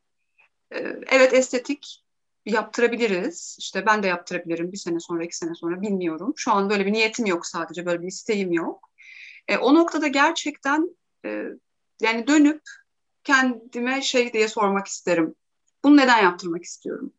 Ee, 0.74 0.96
evet 1.10 1.34
estetik 1.34 2.02
yaptırabiliriz. 2.46 3.56
İşte 3.60 3.86
ben 3.86 4.02
de 4.02 4.06
yaptırabilirim 4.06 4.72
bir 4.72 4.76
sene 4.76 5.00
sonra, 5.00 5.24
iki 5.24 5.36
sene 5.36 5.54
sonra 5.54 5.82
bilmiyorum. 5.82 6.32
Şu 6.36 6.52
an 6.52 6.70
böyle 6.70 6.86
bir 6.86 6.92
niyetim 6.92 7.26
yok 7.26 7.46
sadece, 7.46 7.86
böyle 7.86 8.02
bir 8.02 8.08
isteğim 8.08 8.52
yok. 8.52 8.90
E, 9.48 9.58
o 9.58 9.74
noktada 9.74 10.06
gerçekten 10.06 10.96
e, 11.24 11.44
yani 12.00 12.26
dönüp 12.26 12.62
kendime 13.24 14.02
şey 14.02 14.32
diye 14.32 14.48
sormak 14.48 14.86
isterim. 14.86 15.34
Bunu 15.84 15.96
neden 15.96 16.22
yaptırmak 16.22 16.64
istiyorum? 16.64 17.12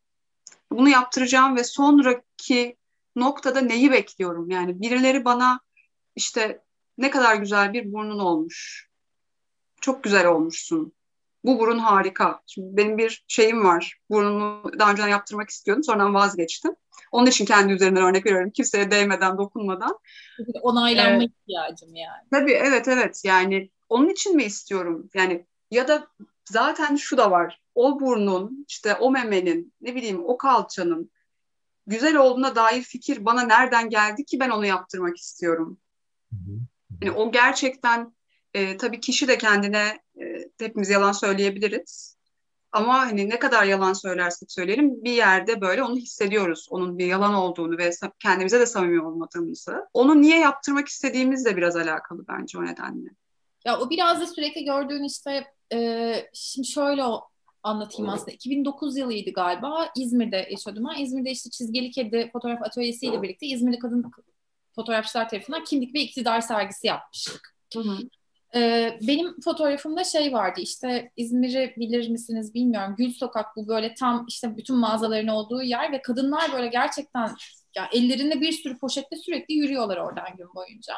Bunu 0.70 0.88
yaptıracağım 0.88 1.56
ve 1.56 1.64
sonraki 1.64 2.76
noktada 3.16 3.60
neyi 3.60 3.92
bekliyorum? 3.92 4.50
Yani 4.50 4.80
birileri 4.80 5.24
bana 5.24 5.60
işte 6.16 6.62
ne 6.98 7.10
kadar 7.10 7.36
güzel 7.36 7.72
bir 7.72 7.92
burnun 7.92 8.18
olmuş. 8.18 8.88
Çok 9.80 10.04
güzel 10.04 10.26
olmuşsun 10.26 10.92
bu 11.44 11.58
burun 11.58 11.78
harika. 11.78 12.40
Şimdi 12.46 12.76
benim 12.76 12.98
bir 12.98 13.24
şeyim 13.28 13.64
var. 13.64 13.98
Burnumu 14.10 14.70
daha 14.78 14.90
önceden 14.90 15.08
yaptırmak 15.08 15.50
istiyordum. 15.50 15.84
Sonradan 15.84 16.14
vazgeçtim. 16.14 16.74
Onun 17.12 17.26
için 17.26 17.44
kendi 17.44 17.72
üzerinden 17.72 18.02
örnek 18.02 18.26
veriyorum. 18.26 18.50
Kimseye 18.50 18.90
değmeden, 18.90 19.38
dokunmadan. 19.38 19.98
Onaylanma 20.62 21.22
ee, 21.22 21.26
ihtiyacım 21.26 21.94
yani. 21.94 22.22
Tabii 22.30 22.52
evet 22.52 22.88
evet. 22.88 23.22
Yani 23.24 23.70
onun 23.88 24.08
için 24.08 24.36
mi 24.36 24.44
istiyorum? 24.44 25.10
Yani 25.14 25.46
ya 25.72 25.88
da 25.88 26.06
zaten 26.50 26.96
şu 26.96 27.16
da 27.16 27.30
var. 27.30 27.60
O 27.74 28.00
burnun, 28.00 28.66
işte 28.68 28.94
o 28.94 29.10
memenin, 29.10 29.72
ne 29.80 29.94
bileyim 29.94 30.24
o 30.24 30.36
kalçanın 30.36 31.10
güzel 31.86 32.16
olduğuna 32.16 32.56
dair 32.56 32.82
fikir 32.82 33.24
bana 33.24 33.42
nereden 33.42 33.90
geldi 33.90 34.24
ki 34.24 34.40
ben 34.40 34.50
onu 34.50 34.66
yaptırmak 34.66 35.16
istiyorum. 35.16 35.78
Yani 37.02 37.12
o 37.16 37.32
gerçekten 37.32 38.14
e, 38.54 38.76
tabii 38.76 39.00
kişi 39.00 39.28
de 39.28 39.38
kendine 39.38 40.00
e, 40.20 40.24
hepimiz 40.58 40.90
yalan 40.90 41.12
söyleyebiliriz. 41.12 42.16
Ama 42.72 42.98
hani 42.98 43.28
ne 43.28 43.38
kadar 43.38 43.64
yalan 43.64 43.92
söylersek 43.92 44.52
söyleyelim 44.52 45.04
bir 45.04 45.12
yerde 45.12 45.60
böyle 45.60 45.82
onu 45.82 45.96
hissediyoruz. 45.96 46.66
Onun 46.70 46.98
bir 46.98 47.06
yalan 47.06 47.34
olduğunu 47.34 47.78
ve 47.78 47.90
kendimize 48.18 48.60
de 48.60 48.66
samimi 48.66 49.02
olmadığımızı. 49.02 49.86
Onu 49.92 50.22
niye 50.22 50.38
yaptırmak 50.38 50.88
istediğimizle 50.88 51.56
biraz 51.56 51.76
alakalı 51.76 52.24
bence 52.28 52.58
o 52.58 52.64
nedenle. 52.64 53.08
Ya 53.64 53.80
o 53.80 53.90
biraz 53.90 54.20
da 54.20 54.26
sürekli 54.26 54.64
gördüğün 54.64 55.04
işte 55.04 55.44
e, 55.72 56.14
şimdi 56.34 56.68
şöyle 56.68 57.04
o 57.04 57.28
anlatayım 57.62 58.10
aslında. 58.10 58.30
2009 58.30 58.96
yılıydı 58.96 59.30
galiba. 59.30 59.88
İzmir'de 59.96 60.48
yaşıyordum 60.50 60.84
ben. 60.84 61.02
İzmir'de 61.02 61.30
işte 61.30 61.50
çizgili 61.50 61.90
kedi 61.90 62.30
fotoğraf 62.32 62.62
atölyesiyle 62.62 63.22
birlikte 63.22 63.46
İzmirli 63.46 63.78
kadın 63.78 64.10
fotoğrafçılar 64.74 65.28
tarafından 65.28 65.64
kimlik 65.64 65.94
ve 65.94 66.00
iktidar 66.00 66.40
sergisi 66.40 66.86
yapmıştık. 66.86 67.56
Hı 67.74 67.80
hı. 67.80 67.98
Ee, 68.54 68.98
benim 69.08 69.40
fotoğrafımda 69.40 70.04
şey 70.04 70.32
vardı 70.32 70.60
işte 70.60 71.12
İzmir'i 71.16 71.74
bilir 71.76 72.08
misiniz 72.08 72.54
bilmiyorum. 72.54 72.94
Gül 72.98 73.12
Sokak 73.12 73.56
bu 73.56 73.68
böyle 73.68 73.94
tam 73.94 74.24
işte 74.28 74.56
bütün 74.56 74.76
mağazaların 74.76 75.28
olduğu 75.28 75.62
yer 75.62 75.92
ve 75.92 76.02
kadınlar 76.02 76.52
böyle 76.52 76.66
gerçekten 76.66 77.34
ya 77.76 77.88
ellerinde 77.92 78.40
bir 78.40 78.52
sürü 78.52 78.78
poşetle 78.78 79.16
sürekli 79.16 79.54
yürüyorlar 79.54 79.96
oradan 79.96 80.36
gün 80.36 80.54
boyunca. 80.54 80.94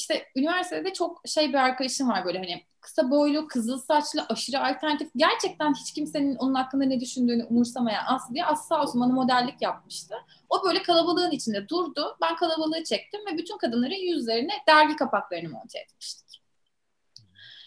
İşte 0.00 0.26
üniversitede 0.36 0.92
çok 0.92 1.22
şey 1.26 1.48
bir 1.48 1.54
arkadaşım 1.54 2.08
var 2.08 2.24
böyle 2.24 2.38
hani 2.38 2.64
kısa 2.80 3.10
boylu, 3.10 3.48
kızıl 3.48 3.78
saçlı, 3.78 4.26
aşırı 4.28 4.60
alternatif. 4.60 5.10
Gerçekten 5.16 5.74
hiç 5.74 5.92
kimsenin 5.92 6.36
onun 6.36 6.54
hakkında 6.54 6.84
ne 6.84 7.00
düşündüğünü 7.00 7.44
umursamayan 7.44 8.04
Aslı 8.06 8.34
diye 8.34 8.44
Aslı 8.44 8.66
sağ 8.66 8.82
olsun 8.82 9.00
bana 9.00 9.12
modellik 9.12 9.62
yapmıştı. 9.62 10.14
O 10.50 10.64
böyle 10.64 10.82
kalabalığın 10.82 11.30
içinde 11.30 11.68
durdu. 11.68 12.16
Ben 12.22 12.36
kalabalığı 12.36 12.84
çektim 12.84 13.20
ve 13.26 13.38
bütün 13.38 13.58
kadınların 13.58 14.14
yüzlerine 14.14 14.52
dergi 14.68 14.96
kapaklarını 14.96 15.48
monte 15.48 15.78
etmiştik. 15.78 16.42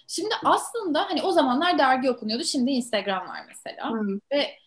Şimdi 0.08 0.36
aslında 0.44 1.10
hani 1.10 1.24
o 1.24 1.32
zamanlar 1.32 1.78
dergi 1.78 2.12
okunuyordu. 2.12 2.44
Şimdi 2.44 2.72
Instagram 2.72 3.28
var 3.28 3.42
mesela. 3.48 3.90
Hmm. 3.90 4.20
Ve 4.32 4.58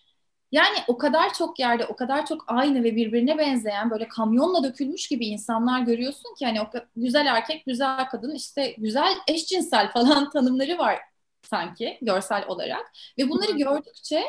yani 0.53 0.77
o 0.89 0.99
kadar 0.99 1.33
çok 1.33 1.59
yerde 1.59 1.87
o 1.87 1.97
kadar 1.97 2.27
çok 2.27 2.45
aynı 2.47 2.85
ve 2.85 2.97
birbirine 2.97 3.39
benzeyen 3.39 3.91
böyle 3.91 4.09
kamyonla 4.09 4.65
dökülmüş 4.65 5.09
gibi 5.09 5.27
insanlar 5.27 5.81
görüyorsun 5.81 6.35
ki 6.35 6.47
hani 6.47 6.61
o 6.63 6.67
güzel 6.97 7.27
erkek, 7.27 7.67
güzel 7.67 8.09
kadın, 8.09 8.35
işte 8.35 8.75
güzel 8.79 9.15
eşcinsel 9.29 9.93
falan 9.93 10.31
tanımları 10.33 10.79
var 10.79 10.99
sanki 11.43 11.99
görsel 12.03 12.45
olarak. 12.49 12.93
Ve 13.19 13.29
bunları 13.29 13.53
gördükçe 13.53 14.25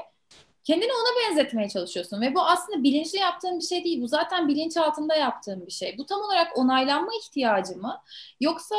kendini 0.64 0.92
ona 0.92 1.30
benzetmeye 1.30 1.70
çalışıyorsun 1.70 2.22
ve 2.22 2.36
bu 2.36 2.42
aslında 2.42 2.84
bilinçli 2.84 3.20
yaptığın 3.20 3.60
bir 3.60 3.64
şey 3.64 3.84
değil. 3.84 4.02
Bu 4.02 4.08
zaten 4.08 4.48
bilinç 4.48 4.78
altında 4.78 5.16
yaptığın 5.16 5.66
bir 5.66 5.72
şey. 5.72 5.98
Bu 5.98 6.06
tam 6.06 6.22
olarak 6.22 6.58
onaylanma 6.58 7.12
ihtiyacı 7.24 7.78
mı? 7.78 8.02
Yoksa 8.40 8.76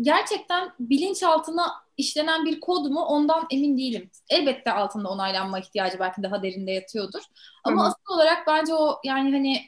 gerçekten 0.00 0.72
bilinçaltına 0.80 1.72
işlenen 1.96 2.44
bir 2.44 2.60
kod 2.60 2.86
mu 2.86 3.00
ondan 3.00 3.46
emin 3.50 3.78
değilim. 3.78 4.10
Elbette 4.30 4.72
altında 4.72 5.08
onaylanma 5.10 5.58
ihtiyacı 5.60 5.98
belki 5.98 6.22
daha 6.22 6.42
derinde 6.42 6.72
yatıyordur. 6.72 7.22
Ama 7.64 7.82
Hı-hı. 7.82 7.88
asıl 7.88 8.14
olarak 8.14 8.46
bence 8.46 8.74
o 8.74 9.00
yani 9.04 9.32
hani 9.32 9.62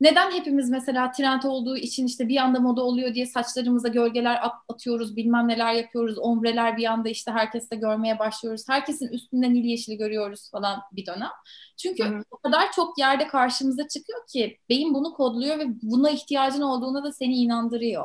neden 0.00 0.30
hepimiz 0.30 0.70
mesela 0.70 1.10
trend 1.10 1.42
olduğu 1.42 1.76
için 1.76 2.06
işte 2.06 2.28
bir 2.28 2.36
anda 2.36 2.60
moda 2.60 2.82
oluyor 2.82 3.14
diye 3.14 3.26
saçlarımıza 3.26 3.88
gölgeler 3.88 4.38
at- 4.42 4.62
atıyoruz, 4.68 5.16
bilmem 5.16 5.48
neler 5.48 5.72
yapıyoruz, 5.72 6.18
ombreler 6.18 6.76
bir 6.76 6.84
anda 6.84 7.08
işte 7.08 7.30
herkes 7.30 7.70
de 7.70 7.76
görmeye 7.76 8.18
başlıyoruz. 8.18 8.64
Herkesin 8.68 9.08
üstünden 9.08 9.54
nil 9.54 9.64
yeşili 9.64 9.96
görüyoruz 9.96 10.50
falan 10.50 10.80
bir 10.92 11.06
dönem. 11.06 11.30
Çünkü 11.76 12.04
Hı-hı. 12.04 12.24
o 12.30 12.38
kadar 12.38 12.72
çok 12.72 12.98
yerde 12.98 13.26
karşımıza 13.28 13.88
çıkıyor 13.88 14.26
ki 14.32 14.58
beyin 14.68 14.94
bunu 14.94 15.12
kodluyor 15.12 15.58
ve 15.58 15.64
buna 15.82 16.10
ihtiyacın 16.10 16.62
olduğuna 16.62 17.04
da 17.04 17.12
seni 17.12 17.36
inandırıyor. 17.36 18.04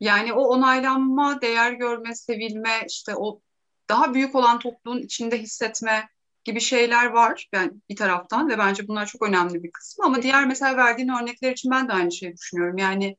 Yani 0.00 0.32
o 0.32 0.40
onaylanma, 0.40 1.40
değer 1.40 1.72
görme, 1.72 2.14
sevilme, 2.14 2.80
işte 2.88 3.16
o 3.16 3.40
daha 3.88 4.14
büyük 4.14 4.34
olan 4.34 4.58
topluluğun 4.58 5.02
içinde 5.02 5.38
hissetme 5.38 6.08
gibi 6.44 6.60
şeyler 6.60 7.06
var 7.06 7.48
yani 7.52 7.72
bir 7.90 7.96
taraftan 7.96 8.48
ve 8.48 8.58
bence 8.58 8.88
bunlar 8.88 9.06
çok 9.06 9.22
önemli 9.22 9.62
bir 9.62 9.72
kısmı. 9.72 10.04
Ama 10.04 10.22
diğer 10.22 10.46
mesela 10.46 10.76
verdiğin 10.76 11.08
örnekler 11.08 11.52
için 11.52 11.70
ben 11.70 11.88
de 11.88 11.92
aynı 11.92 12.12
şeyi 12.12 12.32
düşünüyorum. 12.36 12.78
Yani 12.78 13.16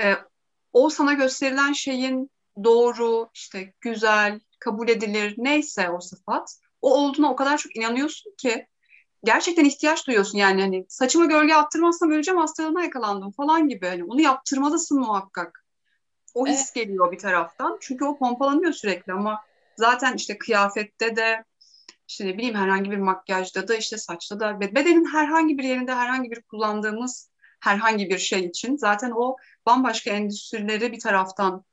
e, 0.00 0.14
o 0.72 0.90
sana 0.90 1.12
gösterilen 1.12 1.72
şeyin 1.72 2.30
doğru, 2.64 3.30
işte 3.34 3.74
güzel, 3.80 4.40
kabul 4.60 4.88
edilir 4.88 5.34
neyse 5.38 5.90
o 5.90 6.00
sıfat, 6.00 6.56
o 6.82 6.94
olduğuna 6.94 7.32
o 7.32 7.36
kadar 7.36 7.58
çok 7.58 7.76
inanıyorsun 7.76 8.34
ki 8.38 8.66
gerçekten 9.24 9.64
ihtiyaç 9.64 10.06
duyuyorsun 10.06 10.38
yani 10.38 10.60
hani 10.60 10.86
saçıma 10.88 11.24
gölge 11.24 11.54
attırmazsam 11.54 12.10
öleceğim 12.10 12.40
hastalığına 12.40 12.82
yakalandım 12.82 13.32
falan 13.32 13.68
gibi 13.68 13.86
hani 13.86 14.04
onu 14.04 14.20
yaptırmalısın 14.20 15.00
muhakkak. 15.00 15.64
O 16.34 16.46
his 16.46 16.58
evet. 16.58 16.74
geliyor 16.74 17.12
bir 17.12 17.18
taraftan. 17.18 17.78
Çünkü 17.80 18.04
o 18.04 18.18
pompalanıyor 18.18 18.72
sürekli 18.72 19.12
ama 19.12 19.42
zaten 19.76 20.14
işte 20.14 20.38
kıyafette 20.38 21.16
de 21.16 21.44
işte 22.08 22.26
ne 22.26 22.38
bileyim 22.38 22.54
herhangi 22.54 22.90
bir 22.90 22.96
makyajda 22.96 23.68
da 23.68 23.74
işte 23.74 23.98
saçta 23.98 24.40
da 24.40 24.60
bedenin 24.60 25.04
herhangi 25.04 25.58
bir 25.58 25.64
yerinde 25.64 25.94
herhangi 25.94 26.30
bir 26.30 26.42
kullandığımız 26.42 27.30
herhangi 27.60 28.10
bir 28.10 28.18
şey 28.18 28.44
için 28.44 28.76
zaten 28.76 29.10
o 29.10 29.36
bambaşka 29.66 30.10
endüstrileri 30.10 30.92
bir 30.92 31.00
taraftan 31.00 31.64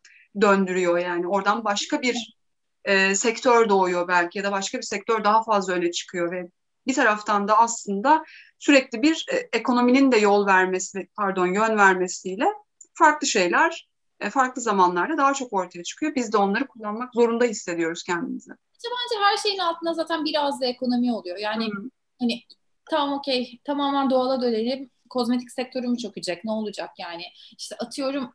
döndürüyor 0.41 0.97
yani 0.97 1.28
oradan 1.28 1.66
başka 1.66 2.01
bir 2.01 2.38
e, 2.86 3.16
sektör 3.16 3.70
doğuyor 3.70 4.08
belki 4.08 4.38
ya 4.38 4.43
da 4.43 4.51
başka 4.51 4.78
bir 4.78 4.84
sektör 4.84 5.24
daha 5.24 5.43
fazla 5.43 5.74
öne 5.74 5.91
çıkıyor 5.91 6.32
ve 6.32 6.49
bir 6.88 6.93
taraftan 6.93 7.47
da 7.47 7.58
aslında 7.60 8.24
sürekli 8.60 9.01
bir 9.01 9.26
e, 9.32 9.36
ekonominin 9.36 10.12
de 10.12 10.18
yol 10.18 10.45
vermesi 10.45 11.08
pardon 11.16 11.47
yön 11.47 11.78
vermesiyle 11.78 12.45
farklı 12.93 13.28
şeyler 13.28 13.88
farklı 14.30 14.61
zamanlarda 14.61 15.18
daha 15.18 15.34
çok 15.34 15.53
ortaya 15.53 15.84
çıkıyor. 15.84 16.16
Biz 16.16 16.34
de 16.34 16.38
onları 16.38 16.68
kullanmak 16.68 17.13
zorunda 17.13 17.45
hissediyoruz 17.45 18.03
kendimizi. 18.03 18.51
İşte 18.74 18.89
bence 18.89 19.24
her 19.24 19.38
şeyin 19.38 19.59
altında 19.59 19.93
zaten 19.93 20.26
biraz 20.26 20.61
da 20.61 20.66
ekonomi 20.66 21.13
oluyor. 21.13 21.38
Yani 21.38 21.66
hmm. 21.66 21.89
hani 22.20 22.41
tamam 22.89 23.20
okey 23.20 23.59
tamamen 23.63 24.09
doğala 24.09 24.41
dönelim. 24.41 24.89
Kozmetik 25.09 25.51
sektörü 25.51 25.88
mü 25.88 25.97
çökecek? 25.97 26.45
Ne 26.45 26.51
olacak 26.51 26.89
yani? 26.99 27.24
İşte 27.57 27.76
atıyorum 27.80 28.34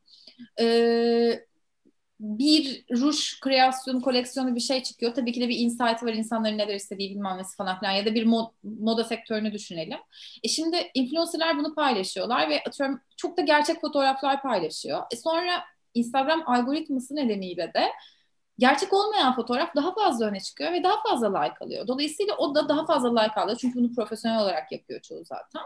e, 0.61 0.67
bir 2.21 2.85
ruj 2.91 3.41
kreasyonu, 3.41 4.03
koleksiyonu 4.03 4.55
bir 4.55 4.61
şey 4.61 4.83
çıkıyor. 4.83 5.15
Tabii 5.15 5.33
ki 5.33 5.41
de 5.41 5.49
bir 5.49 5.59
insight 5.59 6.03
var 6.03 6.13
insanların 6.13 6.59
neler 6.59 6.75
istediği 6.75 7.11
bilmem 7.11 7.39
nesi 7.39 7.57
falan 7.57 7.79
filan 7.79 7.93
ya 7.93 8.07
da 8.07 8.15
bir 8.15 8.27
mod, 8.27 8.51
moda 8.63 9.05
sektörünü 9.05 9.53
düşünelim. 9.53 9.99
E 10.43 10.49
şimdi 10.49 10.91
influencerlar 10.95 11.59
bunu 11.59 11.75
paylaşıyorlar 11.75 12.51
ve 12.51 12.63
atıyorum 12.69 13.01
çok 13.17 13.37
da 13.37 13.43
gerçek 13.43 13.81
fotoğraflar 13.81 14.43
paylaşıyor. 14.43 15.03
E 15.13 15.17
sonra 15.17 15.65
Instagram 15.95 16.43
algoritması 16.47 17.17
nedeniyle 17.17 17.73
de 17.75 17.87
gerçek 18.59 18.93
olmayan 18.93 19.37
fotoğraf 19.37 19.77
daha 19.77 19.95
fazla 19.95 20.27
öne 20.27 20.41
çıkıyor 20.41 20.73
ve 20.73 20.83
daha 20.83 21.03
fazla 21.03 21.41
like 21.41 21.55
alıyor. 21.61 21.87
Dolayısıyla 21.87 22.37
o 22.37 22.55
da 22.55 22.69
daha 22.69 22.87
fazla 22.87 23.21
like 23.21 23.41
alıyor. 23.41 23.59
Çünkü 23.61 23.79
bunu 23.79 23.95
profesyonel 23.95 24.43
olarak 24.43 24.73
yapıyor 24.73 25.01
çoğu 25.01 25.25
zaten. 25.25 25.63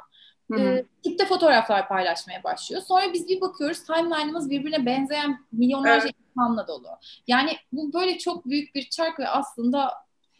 Hı 0.52 0.60
E, 0.60 0.84
tipte 1.02 1.26
fotoğraflar 1.26 1.88
paylaşmaya 1.88 2.44
başlıyor. 2.44 2.82
Sonra 2.82 3.12
biz 3.12 3.28
bir 3.28 3.40
bakıyoruz 3.40 3.84
timeline'ımız 3.84 4.50
birbirine 4.50 4.86
benzeyen 4.86 5.38
milyonlarca 5.52 6.04
evet. 6.04 6.14
insanla 6.30 6.68
dolu. 6.68 6.88
Yani 7.26 7.50
bu 7.72 7.92
böyle 7.92 8.18
çok 8.18 8.46
büyük 8.46 8.74
bir 8.74 8.88
çark 8.90 9.20
ve 9.20 9.28
aslında 9.28 9.92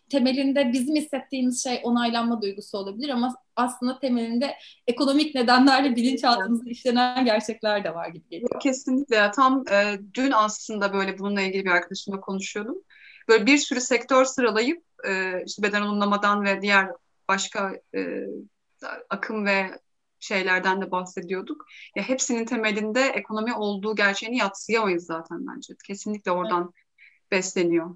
temelinde 0.08 0.72
bizim 0.72 0.96
hissettiğimiz 0.96 1.62
şey 1.62 1.80
onaylanma 1.82 2.42
duygusu 2.42 2.78
olabilir 2.78 3.08
ama 3.08 3.34
aslında 3.56 3.98
temelinde 3.98 4.54
ekonomik 4.86 5.34
nedenlerle 5.34 5.96
bilinçaltımızda 5.96 6.70
işlenen 6.70 7.24
gerçekler 7.24 7.84
de 7.84 7.94
var 7.94 8.08
gibi 8.08 8.28
geliyor. 8.28 8.60
Kesinlikle 8.60 9.16
ya 9.16 9.30
tam 9.30 9.64
e, 9.72 9.98
dün 10.14 10.30
aslında 10.30 10.92
böyle 10.92 11.18
bununla 11.18 11.40
ilgili 11.40 11.64
bir 11.64 11.70
arkadaşımla 11.70 12.20
konuşuyordum. 12.20 12.76
Böyle 13.28 13.46
bir 13.46 13.58
sürü 13.58 13.80
sektör 13.80 14.24
sıralayıp 14.24 14.82
e, 15.08 15.42
işte 15.46 15.62
beden 15.62 15.82
olumlamadan 15.82 16.44
ve 16.44 16.62
diğer 16.62 16.88
başka 17.28 17.72
e, 17.94 18.26
akım 19.10 19.46
ve 19.46 19.70
şeylerden 20.24 20.82
de 20.82 20.90
bahsediyorduk. 20.90 21.66
Ya 21.96 22.02
hepsinin 22.02 22.44
temelinde 22.44 23.00
ekonomi 23.00 23.54
olduğu 23.54 23.94
gerçeğini 23.94 24.36
yatsıyamayız 24.36 25.06
zaten 25.06 25.46
bence. 25.46 25.74
Kesinlikle 25.86 26.30
oradan 26.30 26.72
besleniyor. 27.30 27.90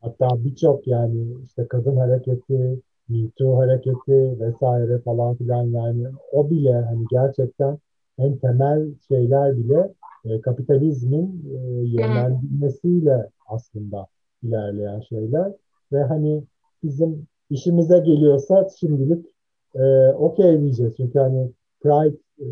Hatta 0.00 0.28
birçok 0.44 0.86
yani 0.86 1.26
işte 1.44 1.66
kadın 1.68 1.96
hareketi, 1.96 2.80
Me 3.08 3.30
Too 3.38 3.58
hareketi 3.58 4.40
vesaire 4.40 4.98
falan 4.98 5.36
filan 5.36 5.64
yani 5.64 6.06
o 6.32 6.50
bile 6.50 6.72
hani 6.72 7.04
gerçekten 7.10 7.78
en 8.18 8.38
temel 8.38 8.94
şeyler 9.08 9.56
bile 9.56 9.94
e, 10.24 10.40
kapitalizmin 10.40 11.44
e, 11.50 11.58
yönlendirmesiyle 11.88 13.30
aslında 13.46 14.06
ilerleyen 14.42 15.00
şeyler 15.00 15.52
ve 15.92 16.02
hani 16.02 16.44
bizim 16.82 17.26
işimize 17.50 17.98
geliyorsa 17.98 18.68
şimdilik 18.80 19.26
e, 19.74 20.08
okey 20.08 20.60
diyeceğiz 20.60 20.94
çünkü 20.96 21.18
hani 21.18 21.52
Pride 21.82 22.16
e, 22.38 22.46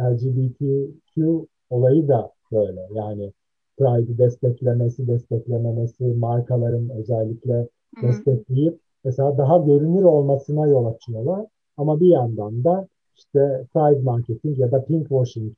LGBTQ 0.00 1.46
olayı 1.70 2.08
da 2.08 2.32
böyle 2.52 2.80
yani 2.94 3.32
Pride'ı 3.78 4.18
desteklemesi, 4.18 5.08
desteklememesi, 5.08 6.04
markaların 6.04 6.90
özellikle 6.90 7.68
Hı. 7.96 8.02
destekleyip 8.02 8.78
mesela 9.04 9.38
daha 9.38 9.58
görünür 9.58 10.02
olmasına 10.02 10.66
yol 10.66 10.86
açıyorlar. 10.86 11.46
Ama 11.76 12.00
bir 12.00 12.08
yandan 12.08 12.64
da 12.64 12.88
işte 13.16 13.64
Pride 13.72 14.00
marketing 14.02 14.58
ya 14.58 14.72
da 14.72 14.84
pink 14.84 15.08
washing 15.08 15.52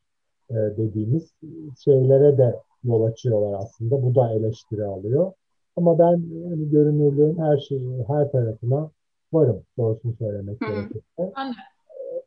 e, 0.50 0.54
dediğimiz 0.54 1.34
şeylere 1.84 2.38
de 2.38 2.56
yol 2.84 3.04
açıyorlar 3.04 3.58
aslında. 3.58 4.02
Bu 4.02 4.14
da 4.14 4.32
eleştiri 4.32 4.84
alıyor. 4.84 5.32
Ama 5.76 5.98
ben 5.98 6.22
hani 6.50 6.70
görünürlüğün 6.70 7.38
her 7.38 7.58
şeyi, 7.58 8.04
her 8.08 8.30
tarafına 8.30 8.90
varım 9.32 9.62
doğrusunu 9.78 10.12
söylemek 10.18 10.60
gerekirse. 10.60 11.32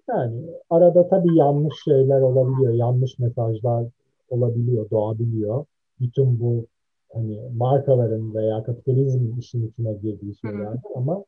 Yani 0.09 0.41
arada 0.69 1.07
tabii 1.07 1.35
yanlış 1.35 1.83
şeyler 1.83 2.21
olabiliyor, 2.21 2.73
yanlış 2.73 3.19
mesajlar 3.19 3.85
olabiliyor, 4.29 4.89
doğabiliyor 4.89 5.65
bütün 5.99 6.39
bu 6.39 6.65
hani 7.13 7.39
markaların 7.57 8.35
veya 8.35 8.63
kapitalizmin 8.63 9.37
işin 9.39 9.67
içine 9.67 9.93
girdiği 9.93 10.35
şeylerdir 10.35 10.81
ama 10.95 11.23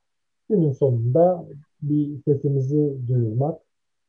günün 0.49 0.71
sonunda 0.71 1.45
bir 1.81 2.21
sesimizi 2.25 2.97
duyurmak 3.07 3.59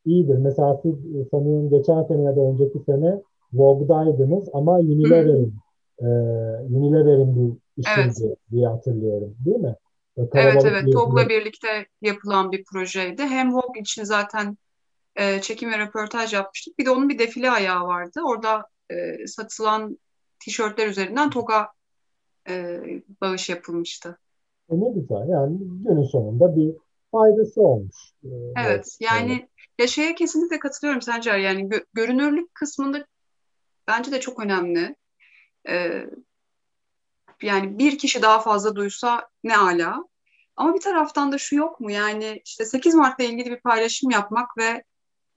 iyidir. 0.04 0.38
Mesela 0.38 0.80
siz 0.82 0.94
e, 1.16 1.24
sanıyorum 1.30 1.70
geçen 1.70 2.02
sene 2.02 2.22
ya 2.22 2.36
da 2.36 2.40
önceki 2.40 2.78
sene 2.78 3.20
Vogue'daydınız 3.52 4.48
ama 4.52 4.74
Unilever'in 4.78 5.54
e, 5.98 6.06
Unilever'in 6.70 7.36
bir 7.36 7.56
işiydi 7.76 8.26
evet. 8.26 8.38
diye 8.50 8.68
hatırlıyorum 8.68 9.34
değil 9.44 9.58
mi? 9.58 9.74
Evet 10.34 10.64
evet 10.64 10.92
TOG'la 10.92 11.28
birlikte 11.28 11.86
yapılan 12.02 12.52
bir 12.52 12.64
projeydi. 12.64 13.22
Hem 13.22 13.54
Vogue 13.54 13.80
için 13.80 14.04
zaten 14.04 14.56
e, 15.16 15.40
çekim 15.40 15.72
ve 15.72 15.78
röportaj 15.78 16.34
yapmıştık. 16.34 16.78
Bir 16.78 16.86
de 16.86 16.90
onun 16.90 17.08
bir 17.08 17.18
defile 17.18 17.50
ayağı 17.50 17.84
vardı. 17.84 18.20
Orada 18.26 18.66
e, 18.90 19.26
satılan 19.26 19.98
tişörtler 20.44 20.88
üzerinden 20.88 21.30
toga 21.30 21.68
e, 22.48 22.80
bağış 23.20 23.48
yapılmıştı. 23.48 24.18
E 24.70 24.80
ne 24.80 24.90
güzel 24.94 25.28
yani 25.28 25.58
günün 25.60 26.02
sonunda 26.02 26.56
bir 26.56 26.74
faydası 27.12 27.60
olmuş. 27.60 27.96
E, 28.24 28.28
evet 28.56 28.96
yani 29.00 29.32
evet. 29.32 29.48
ya 29.78 29.86
şeye 29.86 30.14
kesinlikle 30.14 30.58
katılıyorum 30.58 31.02
Sencer 31.02 31.38
yani 31.38 31.62
gö- 31.62 31.84
görünürlük 31.94 32.54
kısmında 32.54 33.06
bence 33.88 34.12
de 34.12 34.20
çok 34.20 34.44
önemli. 34.44 34.96
Ee, 35.68 36.06
yani 37.42 37.78
bir 37.78 37.98
kişi 37.98 38.22
daha 38.22 38.40
fazla 38.40 38.76
duysa 38.76 39.28
ne 39.44 39.58
ala. 39.58 40.04
Ama 40.56 40.74
bir 40.74 40.80
taraftan 40.80 41.32
da 41.32 41.38
şu 41.38 41.56
yok 41.56 41.80
mu 41.80 41.90
yani 41.90 42.42
işte 42.44 42.64
8 42.64 42.94
Mart'la 42.94 43.24
ilgili 43.24 43.50
bir 43.50 43.60
paylaşım 43.60 44.10
yapmak 44.10 44.58
ve 44.58 44.84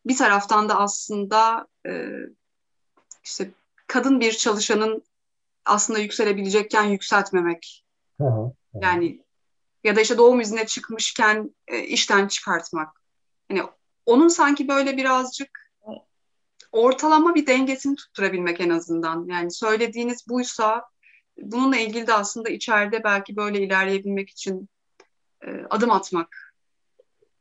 bir 0.05 0.17
taraftan 0.17 0.69
da 0.69 0.79
aslında 0.79 1.67
e, 1.87 2.09
işte 3.23 3.51
kadın 3.87 4.19
bir 4.19 4.31
çalışanın 4.31 5.03
aslında 5.65 5.99
yükselebilecekken 5.99 6.83
yükseltmemek. 6.83 7.85
Hı 8.17 8.27
hı. 8.27 8.51
Yani 8.81 9.23
ya 9.83 9.95
da 9.95 10.01
işte 10.01 10.17
doğum 10.17 10.41
izine 10.41 10.65
çıkmışken 10.65 11.55
e, 11.67 11.79
işten 11.79 12.27
çıkartmak. 12.27 13.01
Yani 13.49 13.63
onun 14.05 14.27
sanki 14.27 14.67
böyle 14.67 14.97
birazcık 14.97 15.69
ortalama 16.71 17.35
bir 17.35 17.47
dengesini 17.47 17.95
tutturabilmek 17.95 18.61
en 18.61 18.69
azından. 18.69 19.25
Yani 19.27 19.51
söylediğiniz 19.51 20.27
buysa 20.29 20.85
bununla 21.41 21.77
ilgili 21.77 22.07
de 22.07 22.13
aslında 22.13 22.49
içeride 22.49 23.03
belki 23.03 23.35
böyle 23.35 23.61
ilerleyebilmek 23.61 24.29
için 24.29 24.69
e, 25.41 25.47
adım 25.69 25.91
atmak. 25.91 26.27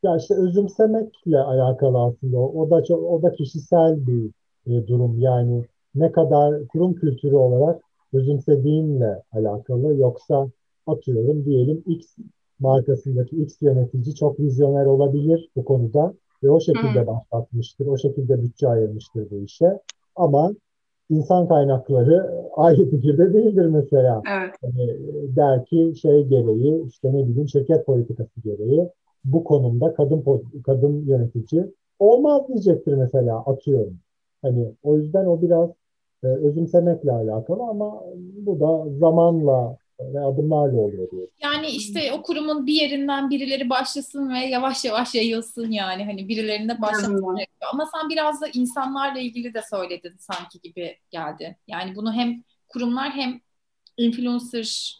Ya 0.02 0.16
işte 0.16 0.34
özümsemekle 0.34 1.38
alakalı 1.38 2.02
aslında. 2.02 2.38
O 2.38 2.70
da 2.70 2.84
çok, 2.84 3.02
o 3.02 3.22
da 3.22 3.32
kişisel 3.32 4.06
bir 4.06 4.30
e, 4.66 4.86
durum. 4.86 5.20
Yani 5.20 5.64
ne 5.94 6.12
kadar 6.12 6.66
kurum 6.66 6.94
kültürü 6.94 7.34
olarak 7.34 7.82
özümsediğinle 8.12 9.22
alakalı 9.32 9.94
yoksa 9.94 10.48
atıyorum 10.86 11.44
diyelim 11.44 11.82
X 11.86 12.16
markasındaki 12.60 13.36
X 13.36 13.62
yönetici 13.62 14.14
çok 14.14 14.40
vizyoner 14.40 14.86
olabilir 14.86 15.50
bu 15.56 15.64
konuda 15.64 16.14
ve 16.42 16.50
o 16.50 16.60
şekilde 16.60 17.06
başlatmıştır, 17.06 17.86
o 17.86 17.98
şekilde 17.98 18.42
bütçe 18.42 18.68
ayırmıştır 18.68 19.30
bu 19.30 19.36
işe. 19.44 19.80
Ama 20.16 20.52
insan 21.10 21.48
kaynakları 21.48 22.30
aynı 22.56 22.90
fikirde 22.90 23.34
değildir 23.34 23.66
mesela. 23.66 24.22
Evet. 24.38 24.54
Yani 24.62 24.96
der 25.36 25.64
ki 25.64 25.94
şey 26.00 26.24
gereği 26.24 26.84
işte 26.86 27.12
ne 27.12 27.28
bileyim 27.28 27.48
şirket 27.48 27.86
politikası 27.86 28.40
gereği 28.44 28.88
bu 29.24 29.44
konumda 29.44 29.94
kadın 29.94 30.24
kadın 30.66 31.06
yönetici 31.06 31.64
olmaz 31.98 32.48
diyecektir 32.48 32.94
mesela 32.94 33.38
atıyorum. 33.38 33.98
Hani 34.42 34.72
o 34.82 34.96
yüzden 34.96 35.26
o 35.26 35.42
biraz 35.42 35.70
e, 36.24 36.26
özümsemekle 36.26 37.12
alakalı 37.12 37.62
ama 37.62 38.02
bu 38.46 38.60
da 38.60 38.84
zamanla 38.98 39.76
ve 40.00 40.20
adımlarla 40.20 40.80
oluyor 40.80 41.10
diyor. 41.10 41.28
Yani 41.42 41.66
işte 41.66 42.12
o 42.12 42.22
kurumun 42.22 42.66
bir 42.66 42.74
yerinden 42.74 43.30
birileri 43.30 43.70
başlasın 43.70 44.30
ve 44.30 44.38
yavaş 44.38 44.84
yavaş 44.84 45.14
yayılsın 45.14 45.70
yani 45.70 46.04
hani 46.04 46.28
birilerinde 46.28 46.80
başlaması 46.80 47.36
gerekiyor. 47.36 47.70
Ama 47.72 47.90
sen 47.94 48.10
biraz 48.10 48.40
da 48.40 48.48
insanlarla 48.48 49.20
ilgili 49.20 49.54
de 49.54 49.62
söyledin 49.70 50.16
sanki 50.18 50.60
gibi 50.60 50.98
geldi. 51.10 51.56
Yani 51.66 51.96
bunu 51.96 52.12
hem 52.12 52.42
kurumlar 52.68 53.10
hem 53.10 53.40
influencer 53.96 54.98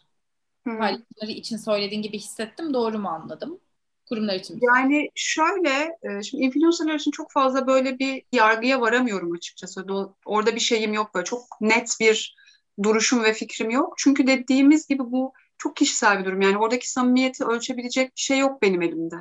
paylaşımları 0.64 1.30
için 1.30 1.57
söylediğin 1.57 2.03
gibi 2.03 2.18
hissettim. 2.18 2.74
Doğru 2.74 2.99
mu 2.99 3.09
anladım? 3.09 3.61
kurumlar 4.09 4.34
için? 4.34 4.61
Yani 4.62 5.11
şöyle, 5.14 5.99
e, 6.03 6.22
şimdi 6.22 6.44
influencerlar 6.44 6.94
için 6.94 7.11
çok 7.11 7.32
fazla 7.32 7.66
böyle 7.66 7.99
bir 7.99 8.22
yargıya 8.32 8.80
varamıyorum 8.80 9.32
açıkçası. 9.32 9.86
Orada 10.26 10.55
bir 10.55 10.61
şeyim 10.61 10.92
yok 10.92 11.14
böyle 11.14 11.24
çok 11.24 11.40
net 11.61 11.96
bir 12.01 12.36
duruşum 12.83 13.24
ve 13.24 13.33
fikrim 13.33 13.70
yok. 13.70 13.95
Çünkü 13.99 14.26
dediğimiz 14.26 14.87
gibi 14.87 15.03
bu 15.03 15.33
çok 15.59 15.76
kişisel 15.76 16.20
bir 16.20 16.24
durum. 16.24 16.41
Yani 16.41 16.59
oradaki 16.59 16.91
samimiyeti 16.91 17.45
ölçebilecek 17.45 18.16
bir 18.16 18.20
şey 18.20 18.39
yok 18.39 18.62
benim 18.62 18.83
elimde. 18.83 19.16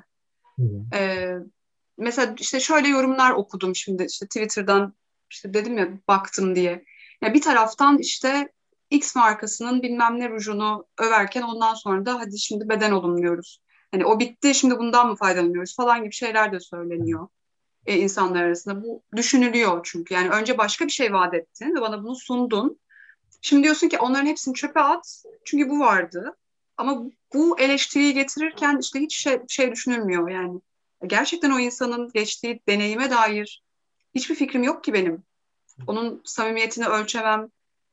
Hı. 0.55 0.63
Ee, 0.95 1.33
mesela 1.97 2.35
işte 2.39 2.59
şöyle 2.59 2.87
yorumlar 2.87 3.31
okudum 3.31 3.75
şimdi 3.75 4.05
işte 4.09 4.25
Twitter'dan 4.25 4.93
işte 5.31 5.53
dedim 5.53 5.77
ya 5.77 5.89
baktım 6.07 6.55
diye. 6.55 6.83
Ya 7.21 7.33
bir 7.33 7.41
taraftan 7.41 7.97
işte 7.97 8.51
X 8.89 9.15
markasının 9.15 9.81
bilmem 9.81 10.19
ne 10.19 10.29
rujunu 10.29 10.85
överken 10.97 11.41
ondan 11.41 11.73
sonra 11.73 12.05
da 12.05 12.19
hadi 12.19 12.39
şimdi 12.39 12.69
beden 12.69 12.91
olumluyoruz. 12.91 13.61
Hani 13.91 14.05
o 14.05 14.19
bitti 14.19 14.55
şimdi 14.55 14.77
bundan 14.77 15.09
mı 15.09 15.15
faydalanıyoruz 15.15 15.75
falan 15.75 16.03
gibi 16.03 16.13
şeyler 16.13 16.51
de 16.51 16.59
söyleniyor 16.59 17.27
e, 17.87 17.97
insanlar 17.97 18.43
arasında. 18.43 18.83
Bu 18.83 19.03
düşünülüyor 19.15 19.79
çünkü. 19.83 20.13
Yani 20.13 20.29
önce 20.29 20.57
başka 20.57 20.85
bir 20.85 20.91
şey 20.91 21.13
vaat 21.13 21.33
ettin 21.33 21.75
ve 21.75 21.81
bana 21.81 22.03
bunu 22.03 22.15
sundun. 22.15 22.79
Şimdi 23.41 23.63
diyorsun 23.63 23.89
ki 23.89 23.97
onların 23.97 24.25
hepsini 24.25 24.53
çöpe 24.53 24.79
at 24.79 25.23
çünkü 25.45 25.69
bu 25.69 25.79
vardı. 25.79 26.35
Ama 26.77 27.03
bu 27.33 27.59
eleştiriyi 27.59 28.13
getirirken 28.13 28.77
işte 28.81 28.99
hiç 28.99 29.17
şey, 29.17 29.39
şey 29.47 29.71
düşünülmüyor 29.71 30.29
yani. 30.29 30.61
Gerçekten 31.07 31.51
o 31.51 31.59
insanın 31.59 32.11
geçtiği 32.13 32.61
deneyime 32.67 33.09
dair 33.09 33.63
hiçbir 34.15 34.35
fikrim 34.35 34.63
yok 34.63 34.83
ki 34.83 34.93
benim. 34.93 35.23
Onun 35.87 36.21
samimiyetini 36.25 36.87
ölçemem. 36.87 37.47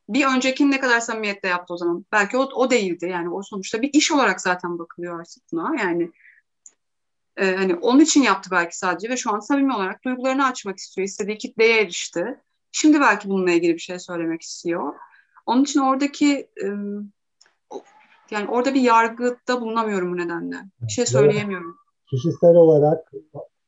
Bir 0.09 0.27
öncekinin 0.27 0.71
ne 0.71 0.81
kadar 0.81 1.01
samimiyetle 1.01 1.49
yaptı 1.49 1.75
o 1.75 1.77
zaman. 1.77 2.07
Belki 2.13 2.37
o, 2.37 2.43
o 2.43 2.71
değildi 2.71 3.07
yani 3.07 3.31
o 3.31 3.43
sonuçta 3.43 3.83
bir 3.83 3.91
iş 3.93 4.13
olarak 4.13 4.41
zaten 4.41 4.79
bakılıyor 4.79 5.21
artık 5.21 5.43
buna. 5.53 5.81
Yani 5.81 6.11
e, 7.37 7.57
hani 7.57 7.75
onun 7.75 8.01
için 8.01 8.23
yaptı 8.23 8.51
belki 8.51 8.79
sadece 8.79 9.09
ve 9.09 9.17
şu 9.17 9.33
an 9.35 9.41
samimi 9.41 9.75
olarak 9.75 10.05
duygularını 10.05 10.47
açmak 10.47 10.79
istiyor. 10.79 11.09
İstediği 11.09 11.39
kitleye 11.39 11.81
erişti. 11.81 12.41
Şimdi 12.73 13.01
belki 13.01 13.29
bununla 13.29 13.51
ilgili 13.51 13.75
bir 13.75 13.79
şey 13.79 13.99
söylemek 13.99 14.43
istiyor. 14.43 14.95
Onun 15.47 15.63
için 15.63 15.81
oradaki 15.81 16.49
yani 18.31 18.49
orada 18.49 18.75
bir 18.75 18.81
yargıda 18.81 19.61
bulunamıyorum 19.61 20.13
bu 20.13 20.17
nedenle. 20.17 20.57
Bir 20.83 20.93
şey 20.93 21.07
söyleyemiyorum. 21.07 21.77
Kişisel 22.11 22.55
olarak 22.55 23.13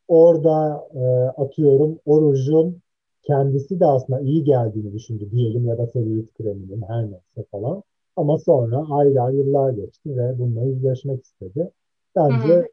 orada 0.08 0.86
e, 0.94 1.04
atıyorum 1.42 1.98
orucun 2.04 2.82
kendisi 3.22 3.80
de 3.80 3.86
aslında 3.86 4.20
iyi 4.20 4.44
geldiğini 4.44 4.92
düşündü 4.92 5.30
diyelim 5.30 5.66
ya 5.66 5.78
da 5.78 5.86
selülit 5.86 6.34
kreminin 6.34 6.82
her 6.88 7.02
neyse 7.02 7.44
falan. 7.50 7.82
Ama 8.16 8.38
sonra 8.38 8.84
aylar 8.90 9.30
yıllar 9.30 9.70
geçti 9.70 10.16
ve 10.16 10.38
bununla 10.38 10.64
yüzleşmek 10.64 11.24
istedi. 11.24 11.70
Bence 12.16 12.54
hı 12.54 12.58
hı. 12.58 12.66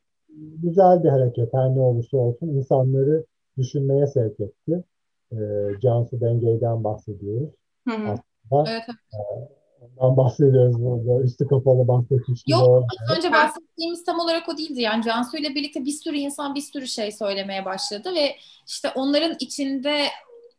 güzel 0.64 1.04
bir 1.04 1.10
hareket 1.10 1.54
her 1.54 1.76
ne 1.76 1.82
olursa 1.82 2.18
olsun 2.18 2.48
insanları 2.48 3.24
düşünmeye 3.58 4.08
sevk 4.08 4.40
etti. 4.40 4.84
E, 5.32 5.38
Cansu 5.82 6.22
Dengey'den 6.22 6.84
bahsediyoruz. 6.84 7.50
Hı 7.88 7.96
hı. 7.96 8.16
Aslında 8.62 8.72
evet, 8.72 8.84
evet. 8.88 9.50
Ondan 9.98 10.18
bahsediyoruz 10.18 10.84
burada. 10.84 11.24
Üstü 11.24 11.48
kapalı 11.48 11.88
bahsetmiş 11.88 12.44
gibi. 12.44 12.54
Yok 12.54 12.86
az 13.10 13.18
önce 13.18 13.32
bahsettiğimiz 13.32 14.06
tam 14.06 14.20
olarak 14.20 14.50
o 14.50 14.58
değildi. 14.58 14.82
Yani 14.82 15.04
Cansu 15.04 15.38
ile 15.38 15.50
birlikte 15.50 15.86
bir 15.86 15.92
sürü 15.92 16.16
insan 16.16 16.56
bir 16.56 16.62
sürü 16.62 16.88
şey 16.88 17.12
söylemeye 17.12 17.66
başladı 17.66 18.16
ve 18.16 18.36
işte 18.68 18.90
onların 18.96 19.36
içinde 19.40 20.08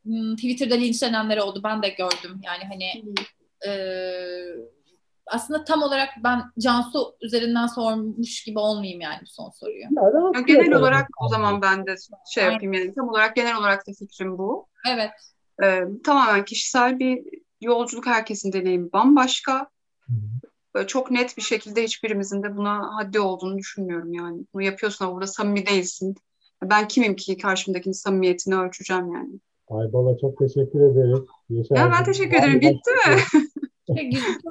Hmm, 0.04 0.36
Twitter'da 0.36 0.74
linçlenenler 0.74 1.38
oldu. 1.38 1.60
Ben 1.64 1.82
de 1.82 1.88
gördüm. 1.88 2.40
Yani 2.42 2.64
hani 2.68 3.14
e, 3.66 3.72
aslında 5.26 5.64
tam 5.64 5.82
olarak 5.82 6.08
ben 6.24 6.42
Cansu 6.58 7.16
üzerinden 7.20 7.66
sormuş 7.66 8.44
gibi 8.44 8.58
olmayayım 8.58 9.00
yani 9.00 9.18
bu 9.22 9.26
son 9.26 9.50
soruyu. 9.50 9.82
Ya, 10.34 10.40
genel 10.40 10.72
olarak 10.72 11.08
o 11.20 11.28
zaman 11.28 11.62
ben 11.62 11.86
de 11.86 11.94
şey 12.34 12.44
yapayım 12.44 12.72
yani 12.72 12.94
tam 12.94 13.08
olarak 13.08 13.36
genel 13.36 13.56
olarak 13.56 13.88
da 13.88 13.92
fikrim 13.98 14.38
bu. 14.38 14.68
Evet. 14.90 15.10
Ee, 15.62 15.84
tamamen 16.04 16.44
kişisel 16.44 16.98
bir 16.98 17.24
yolculuk 17.64 18.06
herkesin 18.06 18.52
deneyimi 18.52 18.92
bambaşka. 18.92 19.68
Böyle 20.74 20.86
çok 20.86 21.10
net 21.10 21.36
bir 21.36 21.42
şekilde 21.42 21.82
hiçbirimizin 21.82 22.42
de 22.42 22.56
buna 22.56 22.96
haddi 22.96 23.20
olduğunu 23.20 23.58
düşünmüyorum 23.58 24.12
yani. 24.12 24.44
Bunu 24.54 24.62
yapıyorsun 24.62 25.04
ama 25.04 25.14
burada 25.14 25.26
samimi 25.26 25.66
değilsin. 25.66 26.14
Ben 26.62 26.88
kimim 26.88 27.16
ki 27.16 27.38
karşımdakinin 27.38 27.92
samimiyetini 27.92 28.56
ölçeceğim 28.56 29.12
yani. 29.12 29.40
Aybala 29.68 30.18
çok 30.18 30.38
teşekkür 30.38 30.80
ederiz. 30.80 31.18
Yaşar 31.48 31.76
ya 31.76 31.92
ben 31.92 32.04
teşekkür 32.04 32.36
ederim. 32.36 32.60
Bitti 32.60 32.90
mi? 32.90 33.22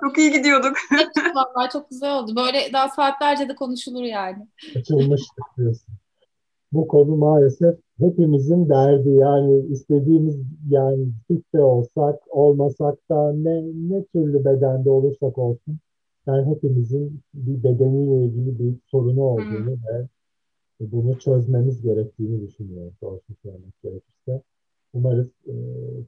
çok 0.01 0.17
iyi 0.17 0.31
gidiyorduk. 0.31 0.77
Vallahi 1.35 1.71
çok 1.71 1.89
güzel 1.89 2.15
oldu. 2.15 2.35
Böyle 2.35 2.73
daha 2.73 2.89
saatlerce 2.89 3.49
de 3.49 3.55
konuşulur 3.55 4.03
yani. 4.03 4.47
Açılmıştık 4.75 5.45
diyorsun. 5.57 5.93
Bu 6.71 6.87
konu 6.87 7.15
maalesef 7.15 7.75
hepimizin 8.03 8.69
derdi. 8.69 9.09
Yani 9.09 9.65
istediğimiz 9.65 10.37
yani 10.69 11.07
fit 11.27 11.53
de 11.53 11.61
olsak, 11.61 12.19
olmasak 12.29 13.09
da 13.09 13.33
ne, 13.33 13.63
ne 13.89 14.03
türlü 14.03 14.45
bedende 14.45 14.89
olursak 14.89 15.37
olsun 15.37 15.79
yani 16.27 16.55
hepimizin 16.55 17.21
bir 17.33 17.63
bedeniyle 17.63 18.25
ilgili 18.25 18.59
bir 18.59 18.75
sorunu 18.91 19.21
olduğunu 19.21 19.71
ve 19.71 20.07
bunu 20.79 21.19
çözmemiz 21.19 21.81
gerektiğini 21.81 22.47
düşünüyorum. 22.47 22.93
Doğrusu 23.01 23.33
söylemek 23.43 23.81
gerekirse. 23.83 24.41
Umarız 24.93 25.27
e, 25.47 25.53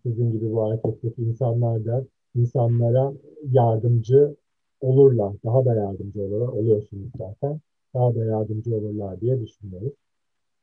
sizin 0.03 0.31
gibi 0.31 0.51
bu 0.51 0.63
hareketteki 0.63 1.21
insanlar 1.21 1.85
da 1.85 2.05
insanlara 2.35 3.13
yardımcı 3.51 4.35
olurlar. 4.81 5.33
Daha 5.45 5.65
da 5.65 5.75
yardımcı 5.75 6.23
olurlar. 6.23 6.47
Oluyorsunuz 6.47 7.11
zaten. 7.17 7.59
Daha 7.93 8.15
da 8.15 8.25
yardımcı 8.25 8.75
olurlar 8.75 9.21
diye 9.21 9.41
düşünüyoruz. 9.41 9.93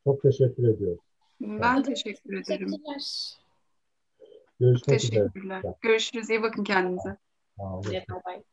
Çok 0.03 0.21
teşekkür 0.21 0.67
ediyoruz. 0.67 1.12
Ben 1.43 1.83
teşekkür 1.83 2.33
ederim. 2.37 2.67
Teşekkürler. 2.67 3.37
Görüşmek 4.59 4.99
Teşekkürler. 4.99 5.59
üzere. 5.59 5.75
Görüşürüz. 5.81 6.29
İyi 6.29 6.43
bakın 6.43 6.63
kendinize. 6.63 7.17
Sağ 7.57 7.63
olun. 7.63 7.91
Bye 7.91 8.05
bye. 8.25 8.43